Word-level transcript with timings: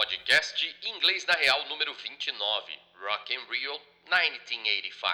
Podcast 0.00 0.56
Inglês 0.82 1.26
na 1.26 1.34
Real 1.34 1.68
número 1.68 1.92
29, 1.92 2.72
Rock 3.06 3.36
and 3.36 3.44
Rio 3.50 3.78
1985. 4.08 5.04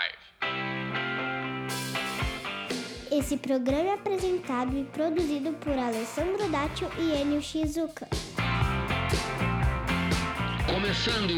Esse 3.10 3.36
programa 3.36 3.90
é 3.90 3.94
apresentado 3.94 4.78
e 4.78 4.84
produzido 4.84 5.54
por 5.54 5.76
Alessandro 5.76 6.48
Dátio 6.48 6.88
e 7.00 7.20
Enio 7.20 7.42
Shizuka. 7.42 8.08
Começando 10.72 11.34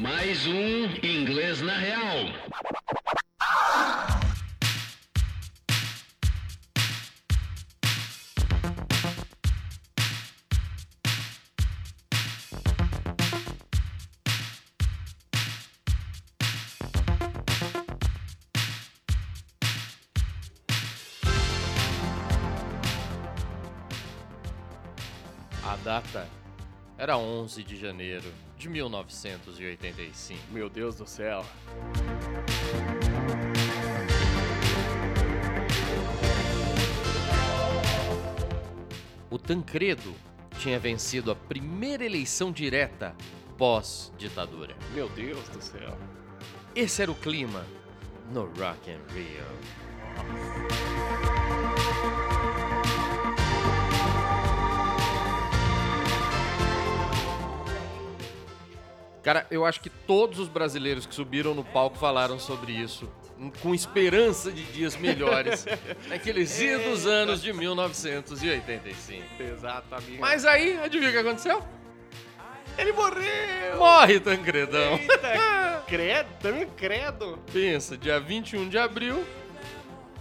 mais 0.00 0.44
um 0.48 0.86
Inglês 1.00 1.60
na 1.60 1.78
Real. 1.78 2.16
Era 27.08 27.16
11 27.16 27.64
de 27.64 27.74
janeiro 27.74 28.30
de 28.58 28.68
1985. 28.68 30.38
Meu 30.52 30.68
Deus 30.68 30.96
do 30.96 31.06
céu. 31.06 31.42
O 39.30 39.38
Tancredo 39.38 40.14
tinha 40.58 40.78
vencido 40.78 41.30
a 41.30 41.34
primeira 41.34 42.04
eleição 42.04 42.52
direta 42.52 43.16
pós-ditadura. 43.56 44.76
Meu 44.92 45.08
Deus 45.08 45.48
do 45.48 45.62
céu. 45.62 45.96
Esse 46.76 47.00
era 47.00 47.10
o 47.10 47.14
clima 47.14 47.64
no 48.30 48.44
Rock 48.44 48.90
and 48.90 49.00
Rio. 49.14 49.46
Cara, 59.22 59.46
eu 59.50 59.64
acho 59.64 59.80
que 59.80 59.90
todos 59.90 60.38
os 60.38 60.48
brasileiros 60.48 61.06
que 61.06 61.14
subiram 61.14 61.54
no 61.54 61.64
palco 61.64 61.98
falaram 61.98 62.38
sobre 62.38 62.72
isso, 62.72 63.10
com 63.60 63.74
esperança 63.74 64.50
de 64.50 64.62
dias 64.64 64.96
melhores, 64.96 65.66
naqueles 66.08 66.58
idos 66.60 67.06
anos 67.06 67.42
de 67.42 67.52
1985. 67.52 69.24
Exatamente. 69.40 70.18
Mas 70.18 70.44
aí, 70.44 70.78
adivinha 70.78 71.10
o 71.10 71.12
que 71.12 71.18
aconteceu? 71.18 71.62
ele 72.76 72.92
morreu! 72.92 73.76
Morre, 73.76 74.20
Tancredão! 74.20 74.94
Eita, 74.94 75.82
credo, 75.88 76.28
Tancredo. 76.40 77.38
Pensa, 77.52 77.96
dia 77.96 78.20
21 78.20 78.68
de 78.68 78.78
abril, 78.78 79.24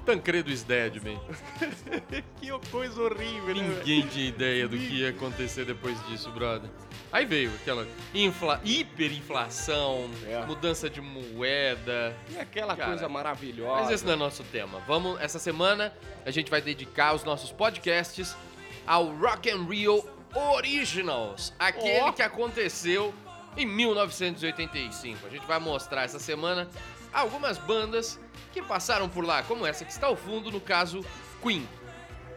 Tancredo 0.07 0.49
is 0.49 0.63
dead, 0.63 1.01
man. 1.03 1.19
que 2.39 2.49
coisa 2.71 3.01
horrível, 3.01 3.53
né? 3.53 3.61
Ninguém 3.61 4.07
tinha 4.07 4.27
ideia 4.27 4.67
do 4.67 4.77
que 4.77 5.01
ia 5.01 5.09
acontecer 5.09 5.65
depois 5.65 5.97
disso, 6.07 6.31
brother. 6.31 6.69
Aí 7.11 7.25
veio 7.25 7.51
aquela 7.55 7.87
infla... 8.13 8.59
hiperinflação, 8.63 10.09
É. 10.27 10.45
mudança 10.45 10.89
de 10.89 10.99
moeda. 11.01 12.15
E 12.29 12.37
aquela 12.37 12.75
Cara, 12.75 12.89
coisa 12.89 13.07
maravilhosa. 13.09 13.81
Mas 13.83 13.91
esse 13.91 14.05
não 14.05 14.13
é 14.13 14.15
nosso 14.15 14.43
tema. 14.45 14.79
Vamos, 14.87 15.19
essa 15.21 15.39
semana 15.39 15.93
a 16.25 16.31
gente 16.31 16.49
vai 16.51 16.61
dedicar 16.61 17.13
os 17.13 17.23
nossos 17.23 17.51
podcasts 17.51 18.35
ao 18.85 19.05
Rock 19.15 19.49
and 19.49 19.63
Rio 19.65 20.03
Originals, 20.35 21.53
aquele 21.57 22.01
Ó. 22.01 22.11
que 22.11 22.21
aconteceu 22.21 23.13
em 23.55 23.65
1985. 23.65 25.25
A 25.25 25.29
gente 25.29 25.45
vai 25.45 25.59
mostrar 25.59 26.03
essa 26.03 26.19
semana 26.19 26.67
algumas 27.13 27.57
bandas 27.57 28.19
que 28.53 28.61
passaram 28.61 29.07
por 29.09 29.25
lá, 29.25 29.43
como 29.43 29.65
essa 29.65 29.83
que 29.85 29.91
está 29.91 30.07
ao 30.07 30.15
fundo, 30.15 30.51
no 30.51 30.59
caso 30.59 31.03
Queen. 31.41 31.67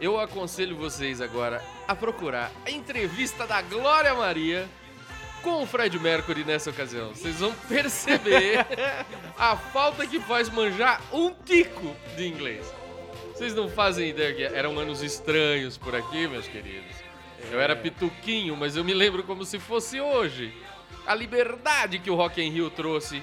Eu 0.01 0.19
aconselho 0.19 0.75
vocês 0.75 1.21
agora 1.21 1.63
a 1.87 1.95
procurar 1.95 2.51
a 2.65 2.71
entrevista 2.71 3.45
da 3.45 3.61
Glória 3.61 4.15
Maria 4.15 4.67
com 5.43 5.61
o 5.61 5.67
Fred 5.67 5.99
Mercury 5.99 6.43
nessa 6.43 6.71
ocasião. 6.71 7.09
Vocês 7.09 7.35
vão 7.35 7.53
perceber 7.69 8.65
a 9.37 9.55
falta 9.55 10.07
que 10.07 10.19
faz 10.19 10.49
manjar 10.49 10.99
um 11.13 11.31
tico 11.31 11.95
de 12.17 12.27
inglês. 12.27 12.65
Vocês 13.31 13.53
não 13.53 13.69
fazem 13.69 14.09
ideia 14.09 14.33
que 14.33 14.43
eram 14.43 14.79
anos 14.79 15.03
estranhos 15.03 15.77
por 15.77 15.95
aqui, 15.95 16.27
meus 16.27 16.47
queridos. 16.47 16.95
Eu 17.51 17.61
era 17.61 17.75
pituquinho, 17.75 18.57
mas 18.57 18.75
eu 18.75 18.83
me 18.83 18.95
lembro 18.95 19.21
como 19.21 19.45
se 19.45 19.59
fosse 19.59 20.01
hoje. 20.01 20.51
A 21.05 21.13
liberdade 21.13 21.99
que 21.99 22.09
o 22.09 22.15
Rock 22.15 22.41
in 22.41 22.49
Rio 22.49 22.71
trouxe 22.71 23.21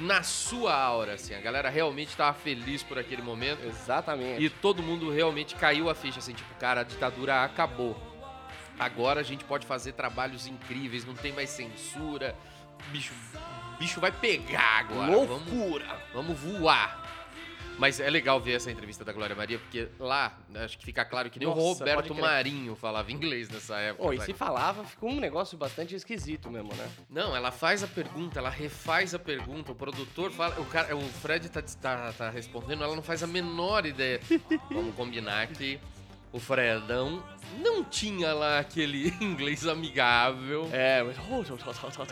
na 0.00 0.22
sua 0.22 0.74
aura, 0.74 1.14
assim. 1.14 1.34
A 1.34 1.40
galera 1.40 1.68
realmente 1.68 2.08
estava 2.08 2.36
feliz 2.36 2.82
por 2.82 2.98
aquele 2.98 3.22
momento. 3.22 3.64
Exatamente. 3.64 4.42
E 4.42 4.48
todo 4.48 4.82
mundo 4.82 5.10
realmente 5.10 5.54
caiu 5.54 5.90
a 5.90 5.94
ficha, 5.94 6.18
assim, 6.18 6.32
tipo, 6.32 6.54
cara, 6.56 6.80
a 6.80 6.84
ditadura 6.84 7.44
acabou. 7.44 7.96
Agora 8.78 9.20
a 9.20 9.24
gente 9.24 9.44
pode 9.44 9.66
fazer 9.66 9.92
trabalhos 9.92 10.46
incríveis, 10.46 11.04
não 11.04 11.14
tem 11.14 11.32
mais 11.32 11.50
censura. 11.50 12.34
Bicho, 12.92 13.12
bicho 13.78 14.00
vai 14.00 14.12
pegar 14.12 14.80
agora. 14.80 15.10
Vamos, 15.10 15.28
Loucura. 15.28 16.00
vamos 16.14 16.38
voar. 16.38 16.97
Mas 17.78 18.00
é 18.00 18.10
legal 18.10 18.40
ver 18.40 18.54
essa 18.54 18.70
entrevista 18.70 19.04
da 19.04 19.12
Glória 19.12 19.36
Maria, 19.36 19.58
porque 19.58 19.88
lá, 20.00 20.36
acho 20.56 20.76
que 20.76 20.84
fica 20.84 21.04
claro 21.04 21.30
que 21.30 21.38
nem 21.38 21.48
Nossa, 21.48 21.60
o 21.60 21.72
Roberto. 21.74 22.14
Marinho 22.14 22.74
falava 22.74 23.12
inglês 23.12 23.48
nessa 23.48 23.76
época. 23.78 24.08
Oh, 24.08 24.12
e 24.12 24.20
se 24.20 24.34
falava, 24.34 24.84
ficou 24.84 25.10
um 25.10 25.20
negócio 25.20 25.56
bastante 25.56 25.94
esquisito 25.94 26.50
mesmo, 26.50 26.74
né? 26.74 26.88
Não, 27.08 27.36
ela 27.36 27.52
faz 27.52 27.84
a 27.84 27.86
pergunta, 27.86 28.40
ela 28.40 28.50
refaz 28.50 29.14
a 29.14 29.18
pergunta, 29.18 29.72
o 29.72 29.74
produtor 29.74 30.32
fala. 30.32 30.58
O, 30.60 30.64
cara, 30.64 30.96
o 30.96 31.00
Fred 31.00 31.48
tá, 31.48 31.62
tá, 31.62 32.12
tá 32.12 32.30
respondendo, 32.30 32.82
ela 32.82 32.96
não 32.96 33.02
faz 33.02 33.22
a 33.22 33.26
menor 33.26 33.86
ideia. 33.86 34.20
Vamos 34.70 34.94
combinar 34.96 35.46
que 35.46 35.78
o 36.32 36.38
Fredão 36.38 37.22
não 37.62 37.82
tinha 37.82 38.32
lá 38.34 38.58
aquele 38.58 39.08
inglês 39.20 39.66
amigável. 39.66 40.68
É, 40.72 41.02
mas... 41.02 41.16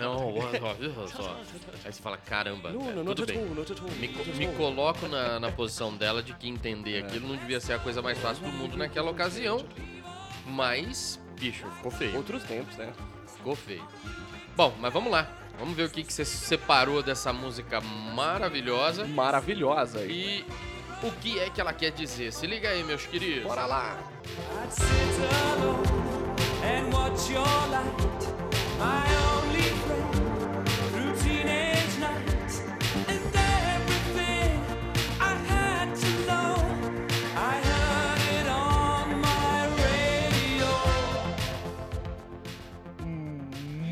Não. 0.00 1.37
Aí 1.84 1.93
você 1.93 2.03
fala, 2.03 2.16
caramba, 2.16 2.72
Não, 2.72 2.91
é, 2.91 2.94
não, 2.94 3.15
tudo 3.15 3.26
bem. 3.26 3.38
Me, 3.99 4.09
me 4.09 4.55
coloco 4.55 5.06
na, 5.09 5.38
na 5.38 5.53
posição 5.53 5.94
dela 5.94 6.22
de 6.22 6.32
que 6.34 6.49
entender 6.49 7.05
aquilo 7.05 7.28
não 7.28 7.37
devia 7.37 7.60
ser 7.60 7.75
a 7.75 7.78
coisa 7.78 8.00
mais 8.00 8.19
fácil 8.19 8.44
do 8.44 8.50
mundo 8.53 8.76
naquela 8.76 9.10
ocasião. 9.10 9.65
Mas, 10.47 11.21
bicho, 11.38 11.66
ficou 11.76 11.91
feio. 11.91 12.16
Outros 12.16 12.43
tempos, 12.44 12.76
né? 12.76 12.93
Ficou 13.37 13.55
feio. 13.55 13.87
Bom, 14.56 14.75
mas 14.81 14.93
vamos 14.93 15.10
lá. 15.12 15.28
Vamos 15.59 15.75
ver 15.75 15.84
o 15.84 15.91
que, 15.91 16.03
que 16.03 16.12
você 16.12 16.25
separou 16.25 17.03
dessa 17.03 17.32
música 17.32 17.81
maravilhosa 17.81 19.06
Maravilhosa 19.06 20.00
aí. 20.00 20.44
e 20.44 20.75
o 21.03 21.11
que 21.12 21.39
é 21.39 21.51
que 21.51 21.61
ela 21.61 21.73
quer 21.73 21.91
dizer. 21.91 22.33
Se 22.33 22.47
liga 22.47 22.69
aí, 22.69 22.83
meus 22.84 23.07
queridos. 23.07 23.45
Bora 23.45 23.67
lá. 23.67 23.99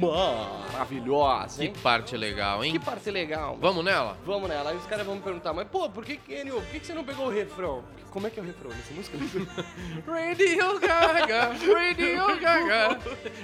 I'd 0.06 0.53
radio. 0.78 0.84
Maravilhosa, 1.14 1.58
Que 1.60 1.64
hein? 1.68 1.72
parte 1.82 2.16
legal, 2.16 2.64
hein? 2.64 2.72
Que 2.72 2.78
parte 2.78 3.10
legal. 3.10 3.56
Vamos 3.60 3.84
nela? 3.84 4.16
Vamos 4.24 4.48
nela. 4.48 4.70
Aí 4.70 4.76
os 4.76 4.86
caras 4.86 5.06
vão 5.06 5.16
me 5.16 5.20
perguntar, 5.22 5.52
mas 5.52 5.66
pô, 5.68 5.88
por 5.88 6.04
que, 6.04 6.16
Kenio, 6.16 6.54
por 6.60 6.66
que, 6.66 6.80
que 6.80 6.86
você 6.86 6.94
não 6.94 7.04
pegou 7.04 7.26
o 7.26 7.30
refrão? 7.30 7.82
Como 8.10 8.26
é 8.26 8.30
que 8.30 8.38
é 8.38 8.42
o 8.42 8.46
refrão 8.46 8.70
dessa 8.70 8.92
música? 8.94 9.18
Radio 10.06 10.78
Gaga, 10.80 11.48
Radio 11.48 12.38
Gaga, 12.40 12.98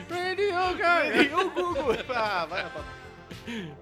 Radio 0.08 0.76
Gaga. 0.76 1.22
E 1.22 1.34
o 1.34 1.50
Google? 1.50 1.96
Ah, 2.14 2.46
vai, 2.49 2.62
rapaz. 2.62 2.84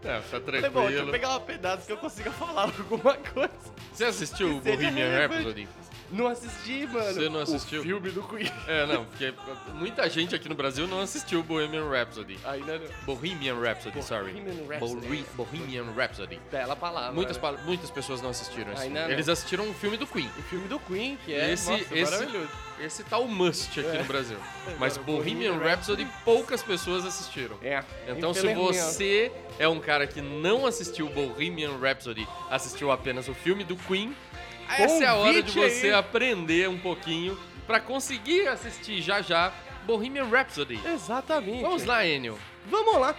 É, 0.04 0.20
tá 0.20 0.22
Falei, 0.22 0.40
bom, 0.70 0.80
deixa 0.82 0.96
eu 0.98 1.04
tranquilo. 1.06 1.10
pegar 1.10 1.36
um 1.36 1.40
pedaço 1.40 1.86
que 1.86 1.92
eu 1.92 1.96
consiga 1.98 2.30
falar 2.30 2.62
alguma 2.62 3.14
coisa. 3.16 3.50
Você 3.92 4.04
assistiu 4.04 4.56
o 4.56 4.60
Que 4.60 4.76
Bohemian. 4.76 5.26
Rhapsody? 5.26 5.68
Não 6.10 6.26
assisti, 6.26 6.86
mano. 6.86 7.12
Você 7.12 7.28
não 7.28 7.40
assistiu? 7.40 7.80
O 7.80 7.84
filme 7.84 8.10
do 8.10 8.22
Queen. 8.22 8.50
É, 8.66 8.86
não, 8.86 9.04
porque 9.04 9.32
muita 9.74 10.08
gente 10.08 10.34
aqui 10.34 10.48
no 10.48 10.54
Brasil 10.54 10.86
não 10.86 11.00
assistiu 11.00 11.42
Bohemian 11.42 11.88
Rhapsody. 11.88 12.38
Ainda 12.44 12.78
não. 12.78 12.86
Bohemian 13.14 13.60
Rhapsody, 13.60 14.02
sorry. 14.02 14.32
Bohemian 14.32 14.66
Rhapsody. 14.68 15.06
Bohemi- 15.06 15.26
Bohemian 15.34 15.92
Rhapsody. 15.94 16.40
Bela 16.50 16.74
palavra. 16.76 17.12
Muitas, 17.12 17.36
né? 17.40 17.58
muitas 17.64 17.90
pessoas 17.90 18.22
não 18.22 18.30
assistiram 18.30 18.72
esse 18.72 18.82
Ainda 18.82 18.94
filme. 18.94 19.00
não. 19.08 19.10
Eles 19.10 19.28
assistiram 19.28 19.64
um 19.68 19.74
filme 19.74 19.96
do 19.96 20.06
Queen. 20.06 20.30
O 20.38 20.42
filme 20.42 20.68
do 20.68 20.78
Queen, 20.80 21.18
que 21.24 21.34
é 21.34 21.52
esse, 21.52 21.70
nossa, 21.70 21.94
esse, 21.94 22.10
maravilhoso. 22.12 22.48
esse 22.80 23.04
tá 23.04 23.18
o 23.18 23.28
must 23.28 23.78
aqui 23.80 23.88
É. 23.88 23.98
no 23.98 24.04
Brasil. 24.04 24.38
Mas 24.78 24.96
Agora, 24.96 25.12
Bohemian 25.18 25.48
Bohemian 25.52 25.58
Rhapsody 25.70 26.06
poucas 26.24 26.62
pessoas 26.62 27.04
assistiram. 27.04 27.56
É. 27.62 27.82
Então, 28.08 28.32
se 28.32 28.52
você 28.54 29.30
é 29.58 29.68
um 29.68 29.80
cara 29.80 30.06
que 30.06 30.20
não 30.20 30.66
assistiu 30.66 31.08
Bohemian 31.10 31.76
Rhapsody, 31.78 32.26
assistiu 32.50 32.90
apenas 32.90 33.28
o 33.28 33.34
filme 33.34 33.62
do 33.64 33.76
Queen, 33.76 34.14
essa 34.76 35.04
é 35.04 35.06
a 35.06 35.14
hora 35.14 35.42
de 35.42 35.52
você 35.52 35.86
aí. 35.88 35.92
aprender 35.94 36.68
um 36.68 36.78
pouquinho 36.78 37.38
pra 37.66 37.80
conseguir 37.80 38.48
assistir 38.48 39.00
já 39.02 39.20
já 39.22 39.52
Bohemian 39.86 40.24
Rhapsody. 40.28 40.80
Exatamente. 40.84 41.62
Vamos 41.62 41.84
lá, 41.84 42.04
Enio. 42.06 42.38
Vamos 42.66 42.98
lá. 43.00 43.14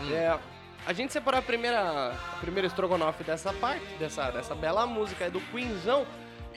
Hum. 0.00 0.12
É, 0.14 0.38
a 0.86 0.92
gente 0.92 1.12
separou 1.12 1.38
a 1.40 1.42
primeira, 1.42 2.12
a 2.12 2.36
primeira 2.40 2.66
estrogonofe 2.66 3.22
dessa 3.24 3.52
parte, 3.52 3.84
dessa, 3.98 4.30
dessa 4.30 4.54
bela 4.54 4.86
música 4.86 5.24
aí 5.26 5.30
do 5.30 5.40
Queenzão. 5.40 6.06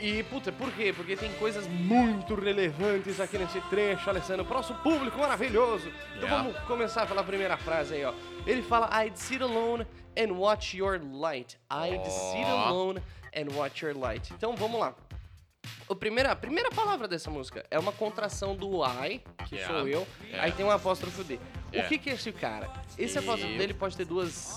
E, 0.02 0.24
puta, 0.24 0.50
por 0.50 0.72
quê? 0.72 0.94
Porque 0.96 1.18
tem 1.18 1.30
coisas 1.34 1.68
muito 1.68 2.34
relevantes 2.34 3.20
aqui 3.20 3.38
nesse 3.38 3.60
trecho, 3.70 4.10
Alessandro. 4.10 4.46
Nosso 4.46 4.74
público 4.76 5.20
maravilhoso. 5.20 5.90
Então 6.16 6.30
Yeah. 6.30 6.38
vamos 6.44 6.58
começar 6.68 7.06
pela 7.06 7.22
primeira 7.22 7.58
frase 7.58 7.96
aí, 7.96 8.06
ó. 8.06 8.14
Ele 8.48 8.62
fala, 8.62 8.90
I'd 9.04 9.20
sit 9.20 9.42
alone 9.42 9.86
and 10.18 10.32
watch 10.32 10.78
your 10.78 11.02
light. 11.12 11.58
I'd 11.70 12.06
sit 12.10 12.46
Ó. 12.46 12.68
alone 12.70 13.02
and 13.36 13.52
watch 13.56 13.84
your 13.86 13.96
light. 13.98 14.32
Então 14.34 14.56
vamos 14.56 14.80
lá. 14.80 14.96
O 15.88 15.96
primeira, 15.96 16.32
a 16.32 16.36
primeira 16.36 16.70
palavra 16.72 17.08
dessa 17.08 17.30
música 17.30 17.66
é 17.70 17.78
uma 17.78 17.92
contração 17.92 18.56
do 18.56 18.84
I, 18.84 19.22
que 19.48 19.56
Yeah. 19.56 19.74
sou 19.80 19.88
eu, 19.88 20.08
Yeah. 20.24 20.44
aí 20.44 20.52
tem 20.52 20.66
um 20.66 20.72
apóstrofo 20.72 21.24
D. 21.24 21.40
Yeah. 21.72 21.86
O 21.86 21.90
que, 21.90 21.98
que 21.98 22.10
é 22.10 22.14
esse 22.14 22.32
cara? 22.32 22.70
Esse 22.98 23.18
apóstrofo 23.18 23.58
dele 23.58 23.74
pode 23.74 23.98
ter 23.98 24.06
duas, 24.06 24.54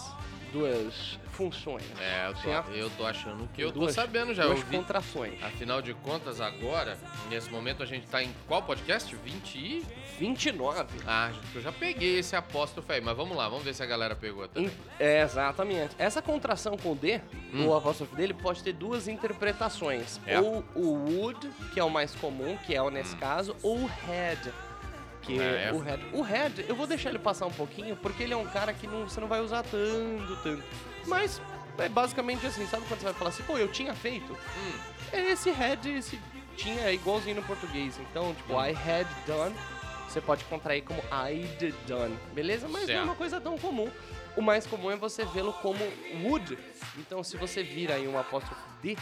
duas 0.52 1.18
funções. 1.32 1.82
É, 1.98 2.28
eu 2.28 2.34
tô, 2.34 2.40
Certo? 2.40 2.70
eu 2.72 2.90
tô 2.90 3.06
achando 3.06 3.48
que 3.54 3.62
eu 3.62 3.72
tô 3.72 3.80
Duas- 3.80 3.94
sabendo 3.94 4.34
já. 4.34 4.42
Eu 4.44 4.50
Duas 4.54 4.62
vi. 4.64 4.76
contrações. 4.76 5.42
Afinal 5.42 5.80
de 5.80 5.94
contas, 5.94 6.40
agora, 6.40 6.98
nesse 7.30 7.50
momento, 7.50 7.82
a 7.82 7.86
gente 7.86 8.06
tá 8.06 8.22
em 8.22 8.30
qual 8.46 8.62
podcast? 8.62 9.14
20 9.16 9.56
e... 9.58 9.86
29. 10.18 10.84
Ah, 11.06 11.30
eu 11.54 11.60
já 11.60 11.72
peguei 11.72 12.18
esse 12.18 12.36
apóstrofo 12.36 12.92
aí, 12.92 13.00
mas 13.00 13.16
vamos 13.16 13.36
lá, 13.36 13.48
vamos 13.48 13.64
ver 13.64 13.74
se 13.74 13.82
a 13.82 13.86
galera 13.86 14.14
pegou 14.14 14.46
também. 14.46 14.70
É, 15.00 15.22
exatamente. 15.22 15.96
Essa 15.98 16.20
contração 16.22 16.76
com 16.76 16.94
D, 16.94 17.20
Hum. 17.52 17.66
o 17.66 17.74
apóstrofo 17.74 18.14
dele, 18.14 18.34
pode 18.34 18.62
ter 18.62 18.72
duas 18.74 19.08
interpretações. 19.08 20.20
É. 20.26 20.38
Ou 20.38 20.62
o 20.74 20.92
would, 21.18 21.50
que 21.72 21.80
é 21.80 21.84
o 21.84 21.90
mais 21.90 22.14
comum, 22.14 22.56
que 22.58 22.74
é 22.74 22.82
o 22.82 22.90
nesse 22.90 23.16
caso, 23.16 23.56
ou 23.62 23.78
o 23.78 23.86
had. 25.22 25.26
Que 25.26 25.38
Hum. 25.38 25.42
É. 25.42 25.72
o 25.72 25.78
head. 25.80 26.04
O 26.12 26.22
head, 26.22 26.64
eu 26.68 26.74
vou 26.76 26.86
deixar 26.86 27.10
ele 27.10 27.18
passar 27.18 27.46
um 27.46 27.52
pouquinho, 27.52 27.96
porque 27.96 28.22
ele 28.22 28.32
é 28.32 28.36
um 28.36 28.46
cara 28.46 28.72
que 28.72 28.86
não, 28.86 29.08
você 29.08 29.20
não 29.20 29.28
vai 29.28 29.40
usar 29.40 29.62
tanto, 29.62 30.36
tanto. 30.42 30.62
Mas 31.06 31.40
é 31.78 31.88
basicamente 31.88 32.46
assim, 32.46 32.66
sabe 32.66 32.84
quando 32.86 33.00
você 33.00 33.06
vai 33.06 33.14
falar 33.14 33.30
assim, 33.30 33.42
pô, 33.44 33.56
eu 33.58 33.68
tinha 33.68 33.94
feito? 33.94 34.32
Hum. 34.32 34.78
É 35.12 35.20
esse 35.32 35.50
had, 35.50 35.84
esse 35.86 36.18
tinha 36.56 36.82
é 36.82 36.94
igualzinho 36.94 37.36
no 37.36 37.42
português. 37.42 37.98
Então, 38.10 38.34
tipo, 38.34 38.54
Hum. 38.54 38.64
I 38.66 38.70
had 38.72 39.06
done, 39.26 39.54
você 40.08 40.20
pode 40.20 40.44
contrair 40.44 40.82
como 40.84 41.00
I'd 41.30 41.72
done, 41.86 42.16
beleza? 42.34 42.66
Mas 42.68 42.82
não 42.82 42.82
é 42.82 42.86
Certo. 42.86 43.04
uma 43.04 43.14
coisa 43.14 43.40
tão 43.40 43.56
comum. 43.58 43.90
O 44.36 44.40
mais 44.42 44.66
comum 44.66 44.90
é 44.90 44.96
você 44.96 45.24
vê-lo 45.26 45.52
como 45.54 45.78
would. 46.24 46.58
Então, 46.98 47.22
se 47.22 47.36
você 47.36 47.62
vira 47.62 47.94
aí 47.94 48.06
um 48.08 48.18
apóstrofo 48.18 48.60
D, 48.82 48.96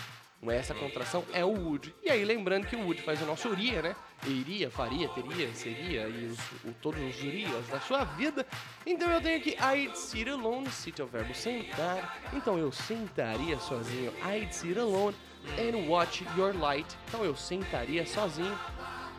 essa 0.49 0.73
contração 0.75 1.25
é 1.33 1.45
o 1.45 1.49
would. 1.51 1.95
E 2.03 2.09
aí, 2.11 2.25
lembrando 2.25 2.67
que 2.67 2.77
o 2.77 2.81
would 2.85 3.03
faz 3.03 3.21
o 3.21 3.27
nosso 3.27 3.49
iria, 3.53 3.83
né? 3.83 3.97
Iria, 4.27 4.71
faria, 4.71 5.09
teria, 5.09 5.53
seria 5.55 6.09
e 6.09 6.27
os, 6.27 6.39
o- 6.65 6.73
todos 6.81 7.01
os 7.03 7.23
irias 7.23 7.67
da 7.69 7.81
sua 7.81 8.05
vida. 8.05 8.47
Então 8.87 9.11
eu 9.11 9.21
tenho 9.21 9.39
aqui 9.39 9.57
I'd 9.61 9.99
sit 9.99 10.29
alone, 10.29 10.71
sit 10.71 10.99
é 11.01 11.05
o 11.05 11.07
verbo 11.07 11.35
sentar. 11.35 12.19
Então 12.33 12.57
eu 12.59 12.71
sentaria 12.73 13.59
sozinho. 13.59 14.13
I'd 14.25 14.55
sit 14.55 14.79
alone 14.79 15.15
and 15.59 15.89
watch 15.89 16.25
your 16.37 16.57
light. 16.57 16.87
Então 17.09 17.25
eu 17.25 17.35
sentaria 17.37 18.07
sozinho 18.07 18.57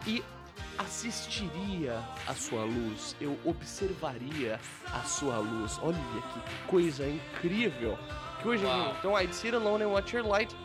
e 0.07 0.23
assistiria 0.77 1.99
a 2.27 2.33
sua 2.33 2.63
luz. 2.63 3.15
Eu 3.19 3.37
observaria 3.45 4.59
a 4.93 5.01
sua 5.03 5.37
luz. 5.37 5.79
Olha 5.81 5.97
que 6.33 6.67
coisa 6.67 7.07
incrível. 7.07 7.97
Que 8.41 8.47
hoje, 8.47 8.65
Uau. 8.65 8.95
então 8.99 9.19
I'd 9.19 9.33
sit 9.35 9.53
alone 9.53 9.83
and 9.83 9.89
watch 9.89 10.15
your 10.15 10.25
light. 10.25 10.55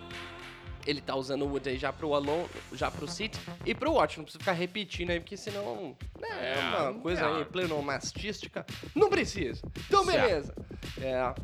Ele 0.87 1.01
tá 1.01 1.17
usando 1.17 1.43
o 1.43 1.49
would 1.49 1.69
aí 1.69 1.77
já 1.77 1.93
pro 1.93 2.15
alone, 2.15 2.47
já 2.73 2.91
pro 2.91 3.09
sit 3.09 3.37
e 3.65 3.75
pro 3.75 3.93
watch. 3.93 4.17
Não 4.19 4.25
precisa 4.25 4.39
ficar 4.39 4.53
repetindo 4.53 5.11
aí, 5.11 5.19
porque 5.21 5.37
senão 5.37 5.97
né, 6.21 6.29
é, 6.41 6.59
É, 6.59 6.81
uma 6.81 6.95
coisa 7.01 7.23
é. 7.23 7.39
aí 7.39 7.45
plenomastística. 7.45 8.65
Não 8.95 9.09
precisa. 9.11 9.61
Então, 9.89 10.05
beleza. 10.07 10.55
É. 11.01 11.35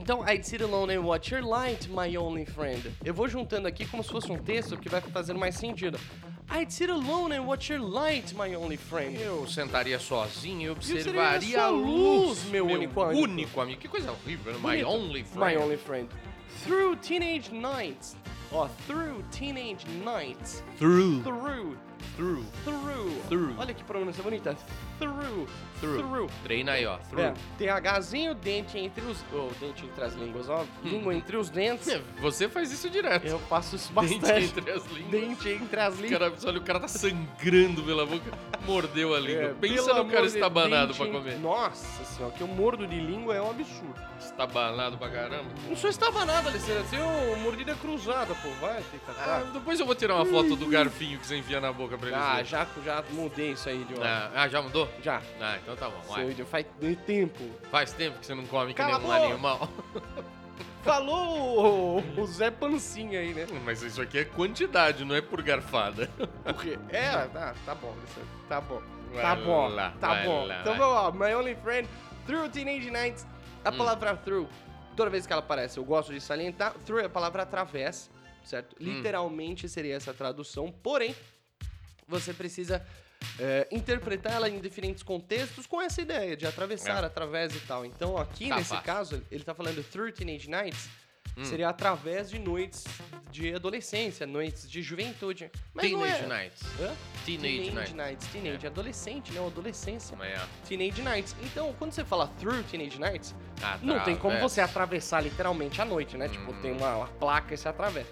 Então, 0.00 0.24
I'd 0.26 0.46
sit 0.46 0.62
alone 0.62 0.94
and 0.94 1.02
watch 1.02 1.34
your 1.34 1.44
light, 1.44 1.88
my 1.90 2.16
only 2.16 2.46
friend. 2.46 2.90
Eu 3.04 3.12
vou 3.12 3.28
juntando 3.28 3.68
aqui 3.68 3.84
como 3.84 4.02
se 4.02 4.10
fosse 4.10 4.30
um 4.32 4.38
texto 4.38 4.76
que 4.78 4.88
vai 4.88 5.00
fazendo 5.00 5.38
mais 5.38 5.54
sentido. 5.56 5.98
I'd 6.50 6.72
sit 6.72 6.88
alone 6.88 7.34
and 7.36 7.42
watch 7.42 7.70
your 7.70 7.82
light, 7.82 8.34
my 8.34 8.56
only 8.56 8.78
friend. 8.78 9.20
Eu 9.20 9.46
sentaria 9.46 9.98
sozinho 9.98 10.62
e 10.62 10.70
observaria 10.70 11.62
a 11.62 11.68
luz, 11.68 12.44
meu 12.44 12.64
único 12.66 13.02
amigo. 13.02 13.20
único 13.20 13.60
amigo. 13.60 13.78
Que 13.80 13.88
coisa 13.88 14.10
horrível, 14.10 14.54
né? 14.54 14.58
My 14.58 14.82
Bonito. 14.82 14.88
only 14.88 15.24
friend. 15.24 15.56
My 15.56 15.62
only 15.62 15.76
friend. 15.76 16.08
Through 16.64 16.96
teenage 17.02 17.52
nights. 17.52 18.16
Ó, 18.52 18.68
through 18.86 19.22
teenage 19.30 19.84
nights. 20.04 20.62
Through. 20.78 21.22
Through. 21.22 21.76
Through. 22.16 22.44
Through. 22.64 23.22
Through. 23.28 23.54
Olha 23.58 23.74
que 23.74 23.84
pronúncia 23.84 24.22
bonita. 24.22 24.56
Through. 24.98 25.46
Through. 25.80 25.98
Through. 26.08 26.30
Treina 26.42 26.72
aí, 26.72 26.84
ó. 26.86 26.98
Through. 26.98 27.22
É, 27.22 27.34
tem 27.56 27.68
Hzinho, 27.68 28.34
dente 28.34 28.78
entre 28.78 29.04
os. 29.04 29.24
Oh, 29.32 29.48
dente 29.60 29.84
entre 29.84 30.04
as 30.04 30.14
línguas, 30.14 30.48
ó. 30.48 30.64
Língua 30.82 31.14
entre 31.14 31.36
os 31.36 31.50
dentes. 31.50 31.88
É, 31.88 32.02
Você 32.20 32.48
faz 32.48 32.72
isso 32.72 32.88
direto. 32.90 33.26
Eu 33.26 33.38
faço 33.40 33.76
isso 33.76 33.92
Dente 33.92 34.18
bastante. 34.20 34.44
entre 34.58 34.70
as 34.72 34.86
línguas. 34.86 35.10
Dente 35.10 35.48
entre 35.48 35.80
as 35.80 35.94
línguas. 35.98 36.18
cara, 36.18 36.32
olha, 36.46 36.58
o 36.58 36.62
cara 36.62 36.80
tá 36.80 36.88
sangrando 36.88 37.82
pela 37.82 38.04
boca, 38.06 38.30
mordeu 38.66 39.14
a 39.14 39.20
língua. 39.20 39.42
É, 39.42 39.54
Pensa 39.54 39.94
no 39.94 40.10
cara 40.10 40.22
de- 40.26 40.34
estabanado 40.34 40.92
dente 40.92 40.98
pra 40.98 41.06
comer. 41.10 41.38
Nossa 41.38 42.04
senhora, 42.04 42.34
que 42.34 42.40
eu 42.40 42.48
mordo 42.48 42.86
de 42.86 42.98
língua 43.00 43.34
é 43.34 43.42
um 43.42 43.50
absurdo. 43.50 43.94
Estabanado 44.18 44.98
pra 44.98 45.08
caramba. 45.10 45.50
Não 45.68 45.76
sou 45.76 45.88
estabanado, 45.90 46.48
Alessandro. 46.48 46.78
Eu 46.82 46.84
tenho 46.90 47.36
mordida 47.38 47.74
cruzada, 47.76 48.34
pô. 48.34 48.48
Vai, 48.60 48.82
tem 48.90 48.98
que 48.98 49.20
Ah, 49.20 49.44
depois 49.52 49.78
eu 49.80 49.86
vou 49.86 49.94
tirar 49.94 50.14
uma 50.16 50.26
foto 50.26 50.56
do 50.56 50.66
garfinho 50.66 51.18
que 51.18 51.26
você 51.26 51.36
enfia 51.36 51.60
na 51.60 51.72
boca 51.72 51.97
pra 51.98 52.08
eles 52.08 52.20
Ah, 52.20 52.30
verem. 52.32 52.44
já, 52.46 52.66
já 52.84 53.04
mudei 53.10 53.52
isso 53.52 53.68
aí, 53.68 53.82
idiota. 53.82 54.04
Ah, 54.06 54.30
ah, 54.42 54.48
já 54.48 54.62
mudou? 54.62 54.88
Já. 55.02 55.20
Ah, 55.40 55.58
então 55.62 55.76
tá 55.76 55.88
bom. 55.88 56.02
Seu 56.04 56.12
Vai. 56.14 56.30
idiota, 56.30 56.50
faz 56.50 56.66
de 56.80 56.96
tempo. 56.96 57.44
Faz 57.70 57.92
tempo 57.92 58.18
que 58.18 58.26
você 58.26 58.34
não 58.34 58.46
come 58.46 58.68
que 58.72 58.76
Cala 58.78 58.98
nem 58.98 59.08
um 59.08 59.12
a 59.12 59.16
boca! 59.18 59.32
animal. 59.32 59.68
Falou 60.82 61.98
o, 62.00 62.20
o 62.20 62.26
Zé 62.26 62.50
Pancinha 62.50 63.20
aí, 63.20 63.34
né? 63.34 63.46
Mas 63.64 63.82
isso 63.82 64.00
aqui 64.00 64.18
é 64.18 64.24
quantidade, 64.24 65.04
não 65.04 65.14
é 65.14 65.20
por 65.20 65.42
garfada. 65.42 66.08
É, 66.90 67.10
tá, 67.28 67.54
tá 67.66 67.74
bom, 67.74 67.88
Alessandro. 67.92 68.28
Tá 68.48 68.60
bom. 68.60 68.80
Vai 69.12 69.22
tá 69.22 69.36
bom, 69.36 69.68
lá, 69.68 69.94
tá 70.00 70.08
vai 70.08 70.24
bom. 70.26 70.44
lá, 70.44 70.60
então 70.60 70.72
vai. 70.76 70.78
vamos 70.80 71.20
lá, 71.20 71.28
My 71.28 71.34
Only 71.34 71.54
Friend, 71.56 71.88
Through 72.26 72.50
Teenage 72.50 72.90
Nights. 72.90 73.26
A 73.64 73.70
Hum. 73.70 73.76
palavra 73.78 74.16
through, 74.16 74.46
toda 74.96 75.10
vez 75.10 75.26
que 75.26 75.32
ela 75.32 75.40
aparece, 75.40 75.78
eu 75.78 75.84
gosto 75.84 76.12
de 76.12 76.20
salientar. 76.20 76.74
Through 76.84 77.00
é 77.00 77.06
a 77.06 77.08
palavra 77.08 77.42
através, 77.42 78.10
certo? 78.44 78.76
Hum. 78.80 78.84
Literalmente 78.84 79.68
seria 79.68 79.94
essa 79.96 80.12
tradução, 80.14 80.70
porém, 80.70 81.14
você 82.08 82.32
precisa 82.32 82.84
é, 83.38 83.66
interpretar 83.70 84.32
ela 84.34 84.48
em 84.48 84.60
diferentes 84.60 85.02
contextos 85.02 85.66
com 85.66 85.80
essa 85.80 86.00
ideia 86.00 86.36
de 86.36 86.46
atravessar, 86.46 87.02
É. 87.02 87.06
através 87.06 87.54
e 87.54 87.60
tal. 87.60 87.84
Então, 87.84 88.16
aqui 88.16 88.48
Tá 88.48 88.56
nesse 88.56 88.70
fácil. 88.70 88.84
caso, 88.84 89.22
ele 89.30 89.44
tá 89.44 89.54
falando 89.54 89.82
Through 89.84 90.12
Teenage 90.12 90.48
Nights. 90.48 90.88
Hum. 91.36 91.44
Seria 91.44 91.68
através 91.68 92.30
de 92.30 92.38
noites 92.38 92.84
de 93.30 93.54
adolescência, 93.54 94.26
noites 94.26 94.68
de 94.68 94.82
juventude. 94.82 95.50
Mas 95.74 95.90
não 95.92 96.00
Teenage 96.00 96.22
é... 96.24 96.26
Nights. 96.26 96.62
Hã? 96.80 96.96
Teenage 97.24 97.94
Nights. 97.94 98.26
Teenage, 98.28 98.66
adolescente, 98.66 99.32
né? 99.32 99.46
Adolescência. 99.46 100.16
É. 100.22 100.40
Teenage 100.66 101.02
Nights. 101.02 101.36
Então, 101.42 101.72
quando 101.78 101.92
você 101.92 102.04
fala 102.04 102.26
through 102.40 102.62
Teenage 102.64 102.98
Nights, 102.98 103.34
Ah, 103.62 103.78
não 103.82 104.00
tem 104.04 104.16
como 104.16 104.38
você 104.40 104.60
atravessar 104.60 105.20
literalmente 105.22 105.80
a 105.80 105.84
noite, 105.84 106.16
né? 106.16 106.28
Tipo, 106.28 106.50
Hum. 106.52 106.60
tem 106.62 106.72
uma, 106.72 106.96
uma 106.96 107.06
placa 107.08 107.52
e 107.54 107.56
você 107.58 107.68
atravessa. 107.68 108.10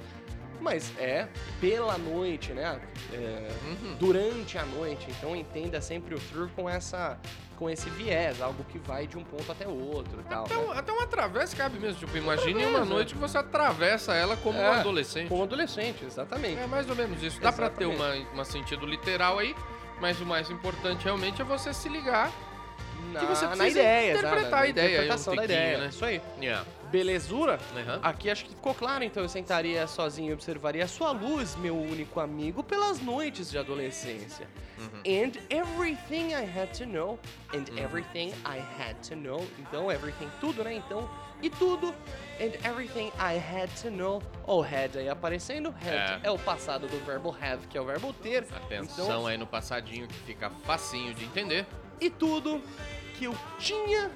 Mas 0.61 0.93
é 0.99 1.29
pela 1.61 1.97
noite, 1.99 2.53
né? 2.53 2.81
É, 3.13 3.49
Uhum. 3.67 3.97
Durante 3.99 4.59
a 4.59 4.65
noite. 4.65 5.07
Então 5.11 5.35
entenda 5.35 5.81
sempre 5.81 6.15
o 6.15 6.19
through 6.19 6.51
com 6.55 6.69
essa 6.69 7.19
com 7.57 7.71
esse 7.71 7.89
viés, 7.89 8.43
algo 8.43 8.63
que 8.65 8.79
vai 8.79 9.07
de 9.07 9.17
um 9.17 9.25
ponto 9.25 9.51
até 9.51 9.67
outro 9.67 10.21
e 10.21 10.25
tal. 10.25 10.45
Até, 10.45 10.55
né? 10.55 10.61
um, 10.61 10.73
até 10.73 10.93
uma 10.93 11.07
travessa 11.07 11.57
cabe 11.57 11.79
mesmo. 11.79 11.99
Tipo, 12.01 12.17
imagine 12.19 12.67
uma 12.67 12.85
noite 12.85 13.15
que 13.15 13.21
você 13.21 13.39
atravessa 13.39 14.15
ela 14.15 14.37
como 14.37 14.59
um 14.59 14.63
É, 14.63 14.81
adolescente. 14.81 15.29
Com 15.29 15.43
adolescente, 15.43 16.05
exatamente. 16.05 16.61
É 16.61 16.67
mais 16.67 16.89
ou 16.91 16.95
menos 16.95 17.23
isso. 17.23 17.41
Dá 17.41 17.51
pra 17.51 17.71
ter 17.71 17.87
uma, 17.87 18.15
uma 18.35 18.45
sentido 18.45 18.85
literal 18.85 19.39
aí, 19.39 19.57
mas 20.01 20.21
o 20.21 20.27
mais 20.27 20.51
importante 20.51 21.05
realmente 21.05 21.41
é 21.41 21.45
você 21.47 21.73
se 21.73 21.89
ligar. 21.89 22.31
Na, 23.13 23.21
que 23.21 23.27
você 23.27 23.47
na 23.47 23.69
ideia, 23.69 24.13
interpretar 24.19 24.63
a 24.63 24.67
ideia 24.67 24.87
aí, 24.87 24.93
um 24.93 24.97
interpretação 24.97 25.37
da 25.37 25.45
ideia. 25.45 25.79
né? 25.79 25.89
Isso 25.89 26.05
aí. 26.05 26.21
Yeah. 26.41 26.67
Belezura? 26.91 27.59
Aham. 27.77 28.01
Aqui 28.03 28.31
acho 28.31 28.45
que 28.45 28.51
ficou 28.51 28.75
claro, 28.75 29.05
então 29.05 29.23
eu 29.23 29.29
sentaria 29.29 29.87
sozinho 29.87 30.31
e 30.31 30.33
observaria 30.35 30.85
a 30.85 30.89
sua 30.89 31.11
luz, 31.13 31.57
meu 31.57 31.77
único 31.77 32.21
amigo, 32.21 32.63
pelas 32.63 33.01
noites 33.01 33.51
de 33.51 33.59
adolescência. 33.59 34.49
Uhum. 34.79 35.01
And 35.07 35.33
everything 35.51 36.33
I 36.33 36.45
had 36.45 36.69
to 36.79 36.87
know, 36.87 37.19
and 37.55 37.65
everything 37.79 38.29
I 38.45 38.59
had 38.79 38.97
to 39.09 39.17
know, 39.17 39.45
então 39.59 39.91
everything, 39.91 40.29
tudo, 40.41 40.63
né? 40.63 40.75
Então, 40.75 41.09
e 41.43 41.49
tudo, 41.51 41.95
and 42.41 42.53
everything 42.69 43.11
I 43.19 43.37
had 43.39 43.69
to 43.83 43.91
know, 43.91 44.23
ou 44.47 44.63
had 44.63 44.97
aí 44.97 45.09
aparecendo, 45.09 45.69
had 45.71 46.21
É. 46.23 46.29
é, 46.29 46.31
o 46.31 46.39
passado 46.39 46.87
do 46.87 47.05
verbo 47.05 47.35
have, 47.41 47.67
que 47.69 47.77
é 47.77 47.81
o 47.81 47.85
verbo 47.85 48.13
ter. 48.13 48.47
Atenção 48.55 49.05
Então, 49.07 49.27
aí 49.27 49.37
no 49.39 49.47
passadinho 49.47 50.07
que 50.07 50.19
fica 50.21 50.51
facinho 50.65 51.15
de 51.15 51.25
entender. 51.25 51.67
e 52.01 52.11
tudo 52.11 52.61
que 53.19 53.25
eu 53.25 53.35
tinha 53.59 54.11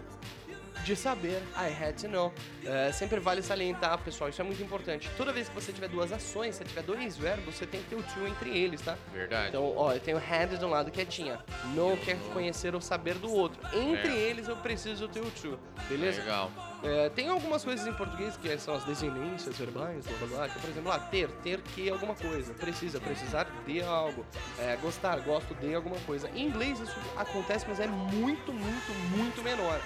de 0.85 0.97
saber. 0.97 1.43
I 1.57 1.69
had 1.73 1.95
to 2.01 2.09
know. 2.09 2.33
É, 2.65 2.93
sempre 2.93 3.21
vale 3.21 3.43
salientar, 3.43 3.99
pessoal, 3.99 4.31
isso 4.31 4.41
é 4.41 4.45
muito 4.45 4.63
importante. 4.63 5.11
Toda 5.17 5.33
vez 5.33 5.49
que 5.49 5.55
você 5.55 5.73
tiver 5.73 5.89
duas 5.89 6.13
ações, 6.13 6.57
se 6.57 6.65
tiver 6.65 6.83
dois 6.83 7.17
verbos, 7.17 7.55
você 7.55 7.67
tem 7.67 7.83
que 7.83 7.89
ter 7.91 7.97
o 7.97 8.03
to 8.03 8.27
entre 8.27 8.51
eles, 8.57 8.81
tá? 8.81 8.97
Verdade. 9.13 9.49
Então, 9.49 9.75
ó, 9.77 9.93
eu 9.93 10.01
tenho 10.01 10.19
had 10.19 10.57
de 10.59 10.65
um 10.65 10.71
lado 10.71 10.91
que 10.91 11.01
é 11.01 11.05
tinha. 11.05 11.39
Know 11.75 11.97
quer 11.99 12.17
conhecer 12.33 12.75
ou 12.75 12.81
saber 12.81 13.15
do 13.15 13.33
outro. 13.33 13.61
Entre 13.73 14.11
É. 14.11 14.19
eles 14.31 14.49
eu 14.49 14.57
preciso 14.57 15.09
ter 15.09 15.21
o 15.21 15.31
to, 15.31 15.59
beleza? 15.89 16.21
Legal. 16.21 16.51
É, 16.83 17.11
tem 17.11 17.29
algumas 17.29 17.63
coisas 17.63 17.87
em 17.87 17.93
português 17.93 18.37
que 18.39 18.57
são 18.59 18.75
as 18.75 18.85
desinências 18.85 19.57
verbais, 19.59 20.07
blá 20.07 20.17
blá 20.19 20.27
blá, 20.39 20.49
que, 20.49 20.59
por 20.61 20.71
exemplo, 20.71 20.89
lá, 20.89 20.99
ter, 20.99 21.29
ter 21.43 21.61
que 21.61 21.91
alguma 21.91 22.15
coisa, 22.15 22.55
precisa, 22.55 22.99
precisar 22.99 23.47
de 23.67 23.83
algo, 23.83 24.25
é, 24.59 24.77
gostar, 24.77 25.21
gosto 25.21 25.55
de 25.57 25.75
alguma 25.75 25.99
coisa. 26.07 26.31
Em 26.35 26.47
inglês 26.47 26.81
isso 26.81 26.97
acontece, 27.19 27.67
mas 27.69 27.81
é 27.81 27.87
muito, 27.87 28.53
muito, 28.53 28.93
muito 29.15 29.43
menor. 29.43 29.79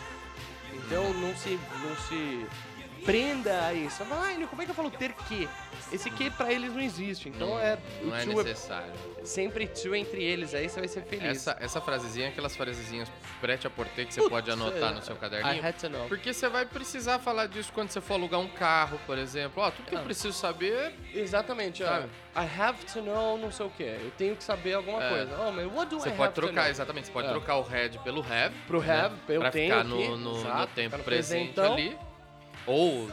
Então 0.76 1.12
não 1.14 1.34
se, 1.36 1.58
não 1.82 1.96
se 1.96 2.46
prenda 3.04 3.66
a 3.66 3.74
isso. 3.74 4.02
Ah, 4.10 4.32
Enio, 4.32 4.48
como 4.48 4.62
é 4.62 4.64
que 4.64 4.70
eu 4.70 4.74
falo 4.74 4.90
ter 4.90 5.12
que? 5.12 5.48
Esse 5.92 6.10
que 6.10 6.30
pra 6.30 6.52
eles 6.52 6.72
não 6.72 6.80
existe. 6.80 7.28
Então 7.28 7.48
Não- 7.50 7.60
é, 7.60 7.78
Não 8.02 8.16
é 8.16 8.24
to 8.24 8.28
necessário. 8.42 8.92
sempre 9.22 9.66
to 9.66 9.94
entre 9.94 10.22
eles, 10.22 10.54
aí 10.54 10.68
você 10.68 10.80
vai 10.80 10.88
ser 10.88 11.02
feliz. 11.02 11.24
Essa, 11.46 11.56
essa 11.60 11.80
frasezinha 11.80 12.26
é 12.26 12.28
aquelas 12.30 12.56
frasezinhas 12.56 13.10
prete 13.40 13.66
a 13.66 13.70
porter 13.70 14.06
que 14.06 14.14
você 14.14 14.20
Putz, 14.20 14.30
pode 14.30 14.50
anotar 14.50 14.92
é, 14.92 14.94
no 14.94 15.02
seu 15.02 15.14
I 15.14 15.18
caderninho. 15.18 15.66
had 15.66 15.74
to 15.74 15.88
know. 15.88 16.08
Porque 16.08 16.32
você 16.32 16.48
vai 16.48 16.64
precisar 16.64 17.18
falar 17.18 17.46
disso 17.46 17.70
quando 17.72 17.90
você 17.90 18.00
for 18.00 18.14
alugar 18.14 18.40
um 18.40 18.48
carro, 18.48 18.98
por 19.06 19.18
exemplo. 19.18 19.62
Ó, 19.62 19.70
tudo 19.70 19.86
que 19.86 19.94
eu 19.94 19.98
Ah. 20.00 20.02
preciso 20.02 20.32
saber. 20.32 20.94
Exatamente, 21.14 21.82
ó. 21.82 21.86
Sabe? 21.86 22.08
I 22.36 22.60
have 22.60 22.84
to 22.86 23.00
know 23.02 23.38
não 23.38 23.52
sei 23.52 23.66
o 23.66 23.70
que. 23.70 23.82
Eu 23.84 24.10
tenho 24.16 24.34
que 24.34 24.42
saber 24.42 24.74
alguma 24.74 25.02
É. 25.04 25.08
coisa. 25.08 25.38
Oh, 25.46 25.52
man, 25.52 25.66
what 25.68 25.88
do 25.90 26.00
Você 26.00 26.08
I 26.08 26.12
pode 26.12 26.22
have 26.22 26.34
to 26.34 26.40
trocar, 26.40 26.70
exatamente. 26.70 27.06
Você 27.06 27.12
pode 27.12 27.28
É. 27.28 27.30
trocar 27.30 27.56
o 27.58 27.60
had 27.62 27.98
pelo 28.02 28.20
have. 28.22 28.54
Pro 28.66 28.80
né? 28.80 29.00
have, 29.00 29.14
eu 29.28 29.40
pra 29.40 29.52
ficar 29.52 29.84
no, 29.84 30.16
no, 30.16 30.42
no 30.42 30.66
tempo 30.68 30.98
presente 31.00 31.52
presentão. 31.52 31.74
ali. 31.74 31.96
Ou 32.66 33.08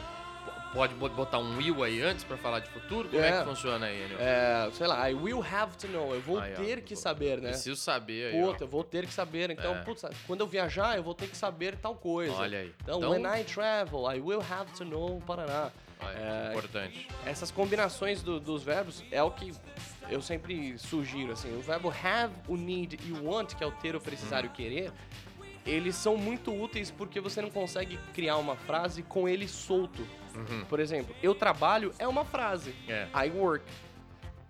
pode 0.72 0.94
bo- 0.94 1.08
botar 1.10 1.38
um 1.38 1.56
will 1.58 1.82
aí 1.84 2.00
antes 2.00 2.24
pra 2.24 2.36
falar 2.38 2.60
de 2.60 2.70
futuro. 2.70 3.08
Como 3.08 3.20
é, 3.22 3.28
É. 3.28 3.38
que 3.40 3.44
funciona 3.44 3.86
aí, 3.86 4.04
Enio? 4.04 4.16
É, 4.18 4.70
sei 4.72 4.86
lá, 4.86 5.10
I 5.10 5.14
will 5.14 5.42
have 5.44 5.76
to 5.76 5.86
know. 5.88 6.14
Eu 6.14 6.20
vou 6.22 6.38
Aí, 6.38 6.52
ó. 6.54 6.56
ter 6.56 6.80
que 6.82 6.96
saber, 6.96 7.40
né? 7.40 7.50
Preciso 7.50 7.76
saber 7.76 8.32
aí. 8.34 8.42
ó. 8.42 8.46
Puta, 8.52 8.64
eu 8.64 8.68
vou 8.68 8.82
ter 8.82 9.06
que 9.06 9.12
saber. 9.12 9.50
Então, 9.50 9.74
É. 9.74 9.80
putz, 9.82 10.02
quando 10.26 10.40
eu 10.40 10.46
viajar, 10.46 10.96
eu 10.96 11.02
vou 11.02 11.14
ter 11.14 11.26
que 11.28 11.36
saber 11.36 11.76
tal 11.76 11.94
coisa. 11.94 12.32
Olha 12.34 12.60
aí. 12.60 12.72
Então, 12.82 12.98
Então- 12.98 13.10
when 13.10 13.22
I 13.26 13.44
travel, 13.44 14.10
I 14.10 14.18
will 14.20 14.42
have 14.50 14.70
to 14.72 14.84
know 14.84 15.20
Paraná. 15.26 15.70
Olha, 16.04 16.16
É, 16.18 16.48
importante. 16.50 17.06
essas 17.26 17.50
combinações 17.52 18.22
do- 18.24 18.40
dos 18.40 18.64
verbos 18.64 19.04
é 19.12 19.22
o 19.22 19.30
que 19.30 19.52
eu 20.10 20.20
sempre 20.20 20.76
sugiro, 20.76 21.32
assim. 21.32 21.54
O 21.56 21.60
verbo 21.62 21.90
have, 22.02 22.32
o 22.48 22.56
need 22.56 22.98
e 23.06 23.12
o 23.12 23.24
want, 23.30 23.54
que 23.54 23.62
é 23.62 23.66
o 23.66 23.70
ter, 23.70 23.94
o 23.94 24.00
precisar 24.00 24.42
e 24.42 24.48
o 24.48 24.50
Hum. 24.50 24.52
querer, 24.52 24.90
eles 25.64 25.94
são 25.94 26.16
muito 26.16 26.52
úteis 26.52 26.90
porque 26.90 27.20
você 27.20 27.40
não 27.40 27.50
consegue 27.50 27.98
criar 28.12 28.36
uma 28.36 28.56
frase 28.56 29.02
com 29.02 29.28
ele 29.28 29.46
solto. 29.46 30.06
Uhum. 30.34 30.64
Por 30.64 30.80
exemplo, 30.80 31.14
eu 31.22 31.34
trabalho 31.34 31.92
é 31.98 32.06
uma 32.06 32.24
frase. 32.24 32.74
É. 32.88 33.08
I 33.14 33.30
work. 33.30 33.64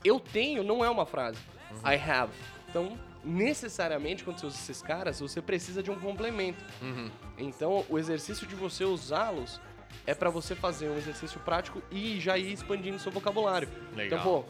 Eu 0.04 0.18
tenho 0.18 0.62
não 0.62 0.84
é 0.84 0.90
uma 0.90 1.06
frase. 1.06 1.38
Uhum. 1.70 1.90
I 1.90 1.96
have. 1.96 2.32
Então, 2.68 2.98
necessariamente, 3.24 4.24
quando 4.24 4.38
você 4.38 4.46
usa 4.46 4.56
esses 4.56 4.82
caras, 4.82 5.20
você 5.20 5.42
precisa 5.42 5.82
de 5.82 5.90
um 5.90 5.98
complemento. 5.98 6.64
Uhum. 6.80 7.10
Então, 7.38 7.84
o 7.88 7.98
exercício 7.98 8.46
de 8.46 8.54
você 8.54 8.84
usá-los 8.84 9.60
é 10.06 10.14
pra 10.14 10.30
você 10.30 10.54
fazer 10.54 10.88
um 10.88 10.96
exercício 10.96 11.38
prático 11.40 11.82
e 11.90 12.18
já 12.20 12.36
ir 12.38 12.52
expandindo 12.52 12.98
seu 12.98 13.12
vocabulário. 13.12 13.68
Legal. 13.94 14.20
Então, 14.20 14.20
pô, 14.22 14.44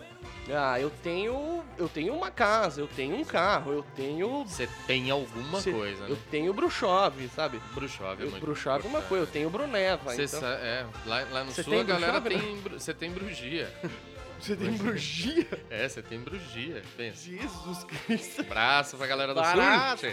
ah, 0.54 0.80
eu 0.80 0.90
tenho, 1.02 1.62
eu 1.78 1.88
tenho 1.88 2.14
uma 2.14 2.30
casa, 2.30 2.80
eu 2.80 2.86
tenho 2.88 3.16
um 3.16 3.24
carro, 3.24 3.72
eu 3.72 3.82
tenho 3.94 4.44
Você 4.44 4.68
tem 4.86 5.10
alguma 5.10 5.60
cê- 5.60 5.72
coisa, 5.72 6.04
eu 6.04 6.16
né? 6.16 6.22
tenho 6.30 6.52
bruxove, 6.54 7.28
sabe? 7.28 7.60
Bruxove 7.74 8.22
é 8.22 8.26
Eu, 8.26 8.30
muito 8.30 8.68
é 8.68 8.88
uma 8.88 9.02
coisa, 9.02 9.24
eu 9.24 9.30
tenho 9.30 9.50
bruneva, 9.50 10.14
então. 10.26 10.40
sa- 10.40 10.46
é, 10.60 10.86
lá, 11.06 11.24
lá 11.30 11.44
no 11.44 11.50
Você 11.52 11.62
sul 11.62 11.80
a 11.80 11.84
galera 11.84 12.20
tem, 12.20 12.56
você 12.70 12.94
tem 12.94 13.10
brugia. 13.10 13.72
Você 14.42 14.56
tem 14.56 14.72
bruxia? 14.72 15.46
É, 15.70 15.88
você 15.88 16.02
tem 16.02 16.18
brugia. 16.18 16.82
Pensa. 16.96 17.30
Jesus 17.30 17.84
Cristo. 17.84 18.40
Abraço 18.40 18.96
pra 18.96 19.06
galera 19.06 19.32
do 19.32 19.40
Barato. 19.40 20.00
sul. 20.00 20.10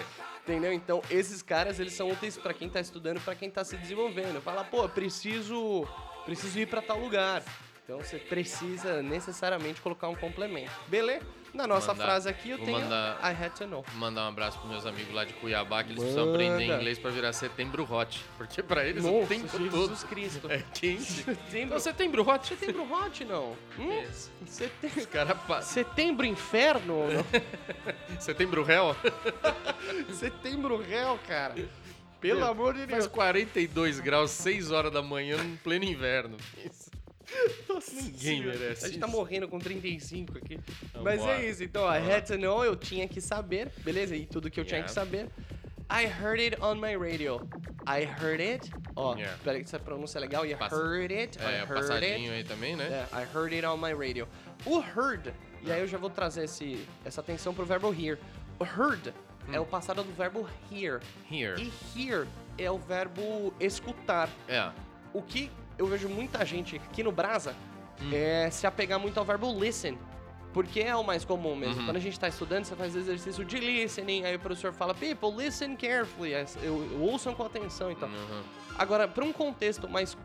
Entendeu? 0.49 0.73
Então, 0.73 0.99
esses 1.11 1.43
caras, 1.43 1.79
eles 1.79 1.93
são 1.93 2.09
úteis 2.09 2.35
pra 2.35 2.55
quem 2.55 2.67
tá 2.67 2.79
estudando, 2.79 3.21
pra 3.21 3.35
quem 3.35 3.51
tá 3.51 3.63
se 3.63 3.77
desenvolvendo. 3.77 4.41
Fala, 4.41 4.63
pô, 4.63 4.89
preciso, 4.89 5.87
preciso 6.25 6.57
ir 6.57 6.65
pra 6.65 6.81
tal 6.81 6.99
lugar. 6.99 7.43
Então, 7.83 7.99
você 7.99 8.17
precisa 8.17 9.03
necessariamente 9.03 9.79
colocar 9.79 10.09
um 10.09 10.15
complemento. 10.15 10.71
Beleza? 10.87 11.23
Na 11.53 11.65
nossa 11.67 11.87
Mandar- 11.93 12.05
frase 12.05 12.29
aqui, 12.29 12.51
eu 12.51 12.57
tenho 12.59 12.79
mandar- 12.79 13.19
I 13.23 13.43
had 13.45 13.51
to 13.57 13.65
know. 13.67 13.83
Mandar 13.95 14.25
um 14.25 14.27
abraço 14.29 14.57
pros 14.59 14.69
meus 14.71 14.85
amigos 14.85 15.13
lá 15.13 15.25
de 15.25 15.33
Cuiabá, 15.33 15.83
que 15.83 15.91
eles 15.91 15.97
Manda. 16.03 16.13
precisam 16.13 16.33
aprender 16.33 16.75
inglês 16.77 16.99
pra 16.99 17.11
virar 17.11 17.33
setembro 17.33 17.87
hot. 17.91 18.23
Porque 18.37 18.61
pra 18.63 18.85
eles 18.85 19.03
o 19.03 19.11
Nossa, 19.11 19.27
tempo 19.27 19.57
Jesus 19.59 19.99
todo 19.99 20.09
Cristo. 20.09 20.51
é 20.51 20.63
quente. 20.73 21.03
Setembro, 21.03 21.57
Então, 21.59 21.79
setembro 21.79 22.29
hot? 22.29 22.47
setembro 22.47 22.87
hot, 22.93 23.25
não? 23.25 23.55
Hum? 23.77 24.01
Isso. 24.03 24.31
Setem- 24.45 24.91
Os 24.95 25.05
caras 25.07 25.37
passam. 25.47 25.73
Setembro 25.73 26.25
inferno? 26.25 26.99
Setembro 28.19 28.63
réu? 28.63 28.95
setembro 30.13 30.77
réu, 30.77 31.19
cara. 31.27 31.55
Pelo 32.21 32.43
amor 32.45 32.73
de 32.73 32.79
Faz 32.81 33.05
Deus. 33.05 33.07
42 33.07 33.99
graus, 34.01 34.31
6 34.31 34.71
horas 34.71 34.91
da 34.91 35.01
manhã, 35.01 35.37
no 35.41 35.55
pleno 35.57 35.85
inverno. 35.85 36.35
Isso. 36.57 36.78
Ninguém 37.93 38.13
Senhora. 38.41 38.57
merece 38.57 38.85
A 38.85 38.89
gente 38.89 38.99
tá 38.99 39.07
morrendo 39.07 39.47
com 39.47 39.59
35 39.59 40.37
aqui. 40.37 40.59
Vambora. 40.93 41.03
Mas 41.17 41.25
é 41.25 41.49
isso, 41.49 41.63
então, 41.63 41.83
I 41.85 41.97
had 42.11 42.25
to 42.25 42.37
know, 42.37 42.63
eu 42.63 42.75
tinha 42.75 43.07
que 43.07 43.21
saber, 43.21 43.71
beleza? 43.79 44.15
E 44.15 44.25
tudo 44.25 44.49
que 44.49 44.59
eu 44.59 44.65
tinha 44.65 44.79
Yeah. 44.79 44.87
que 44.87 44.93
saber. 44.93 45.29
I 45.91 46.05
heard 46.05 46.39
it 46.41 46.61
on 46.61 46.75
my 46.75 46.95
radio. 46.95 47.47
I 47.87 48.03
heard 48.05 48.41
it. 48.41 48.71
Ó, 48.95 49.15
Yeah. 49.15 49.37
peraí 49.43 49.59
que 49.61 49.65
essa 49.65 49.79
pronúncia 49.79 50.19
é 50.19 50.21
legal. 50.21 50.45
You 50.45 50.57
Passa- 50.57 50.75
heard 50.75 51.11
it. 51.13 51.39
I 51.39 51.41
É, 51.41 51.59
heard 51.61 51.73
passadinho 51.73 52.31
it. 52.31 52.31
aí 52.31 52.43
também, 52.43 52.75
né? 52.75 53.07
É, 53.11 53.15
I 53.21 53.25
heard 53.35 53.53
it 53.55 53.65
on 53.65 53.77
my 53.77 53.93
radio. 53.93 54.27
O 54.65 54.79
heard, 54.79 55.33
e 55.63 55.71
aí 55.71 55.79
eu 55.81 55.87
já 55.87 55.97
vou 55.97 56.09
trazer 56.09 56.43
esse, 56.43 56.85
essa 57.03 57.21
atenção 57.21 57.53
pro 57.55 57.65
verbo 57.65 57.91
hear. 57.93 58.19
O 58.59 58.63
heard 58.65 59.11
é 59.51 59.59
o 59.59 59.65
passado 59.65 60.03
do 60.03 60.13
verbo 60.13 60.47
hear. 60.71 60.99
Here. 61.31 61.55
E 61.59 61.71
hear 61.99 62.27
é 62.57 62.69
o 62.69 62.77
verbo 62.77 63.51
escutar. 63.59 64.29
É. 64.47 64.69
O 65.11 65.23
que 65.23 65.49
eu 65.79 65.87
vejo 65.87 66.07
muita 66.07 66.45
gente 66.45 66.75
aqui 66.75 67.01
no 67.01 67.11
Brasa 67.11 67.55
Hum. 68.01 68.11
é 68.13 68.49
se 68.49 68.65
apegar 68.65 68.99
muito 68.99 69.17
ao 69.17 69.25
verbo 69.25 69.51
listen. 69.57 69.97
Porque 70.53 70.79
é 70.79 70.95
o 70.95 71.03
mais 71.03 71.23
comum 71.23 71.55
mesmo. 71.55 71.81
Uhum. 71.81 71.85
Quando 71.85 71.97
a 71.97 71.99
gente 71.99 72.19
tá 72.19 72.27
estudando, 72.27 72.65
você 72.65 72.75
faz 72.75 72.95
exercício 72.95 73.45
de 73.45 73.59
listening, 73.59 74.25
aí 74.25 74.35
o 74.35 74.39
professor 74.39 74.73
fala, 74.73 74.95
people, 74.95 75.29
listen 75.37 75.75
carefully. 75.75 76.31
Eu, 76.31 76.47
eu 76.63 77.01
ouçam 77.01 77.35
com 77.35 77.43
atenção 77.43 77.91
e 77.91 77.95
tal. 77.95 78.09
Uhum. 78.09 78.41
Agora, 78.75 79.07
para 79.07 79.23
um 79.23 79.31
contexto 79.31 79.87
mais, 79.87 80.17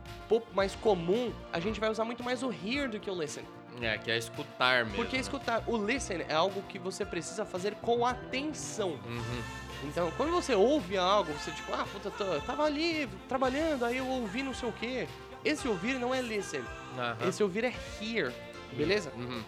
mais 0.53 0.73
comum, 0.75 1.31
a 1.53 1.59
gente 1.59 1.79
vai 1.79 1.91
usar 1.91 2.05
muito 2.05 2.23
mais 2.23 2.41
o 2.41 2.51
hear 2.51 2.89
do 2.89 2.99
que 2.99 3.09
o 3.09 3.13
listen. 3.13 3.43
É, 3.79 3.99
que 3.99 4.09
é 4.09 4.17
escutar 4.17 4.85
mesmo. 4.85 4.95
Porque 4.97 5.15
né? 5.15 5.21
escutar, 5.21 5.63
o 5.67 5.77
listen 5.77 6.25
é 6.27 6.33
algo 6.33 6.63
que 6.63 6.79
você 6.79 7.05
precisa 7.05 7.45
fazer 7.45 7.75
com 7.75 8.03
atenção. 8.03 8.97
Uhum. 9.05 9.43
Então, 9.83 10.11
quando 10.17 10.31
você 10.31 10.55
ouve 10.55 10.97
algo, 10.97 11.31
você 11.33 11.51
tipo, 11.51 11.71
ah, 11.73 11.85
puta, 11.91 12.09
tô, 12.09 12.25
tava 12.41 12.63
ali 12.63 13.07
trabalhando, 13.27 13.85
aí 13.85 13.97
eu 13.97 14.07
ouvi 14.07 14.41
não 14.41 14.53
sei 14.53 14.69
o 14.69 14.71
quê. 14.71 15.07
Esse 15.45 15.67
ouvir 15.67 15.99
não 15.99 16.13
é 16.13 16.21
listen. 16.21 16.61
Aham. 16.97 17.17
Esse 17.27 17.43
ouvir 17.43 17.63
é 17.65 17.73
hear, 18.01 18.33
beleza? 18.73 19.11
Uhum. 19.15 19.43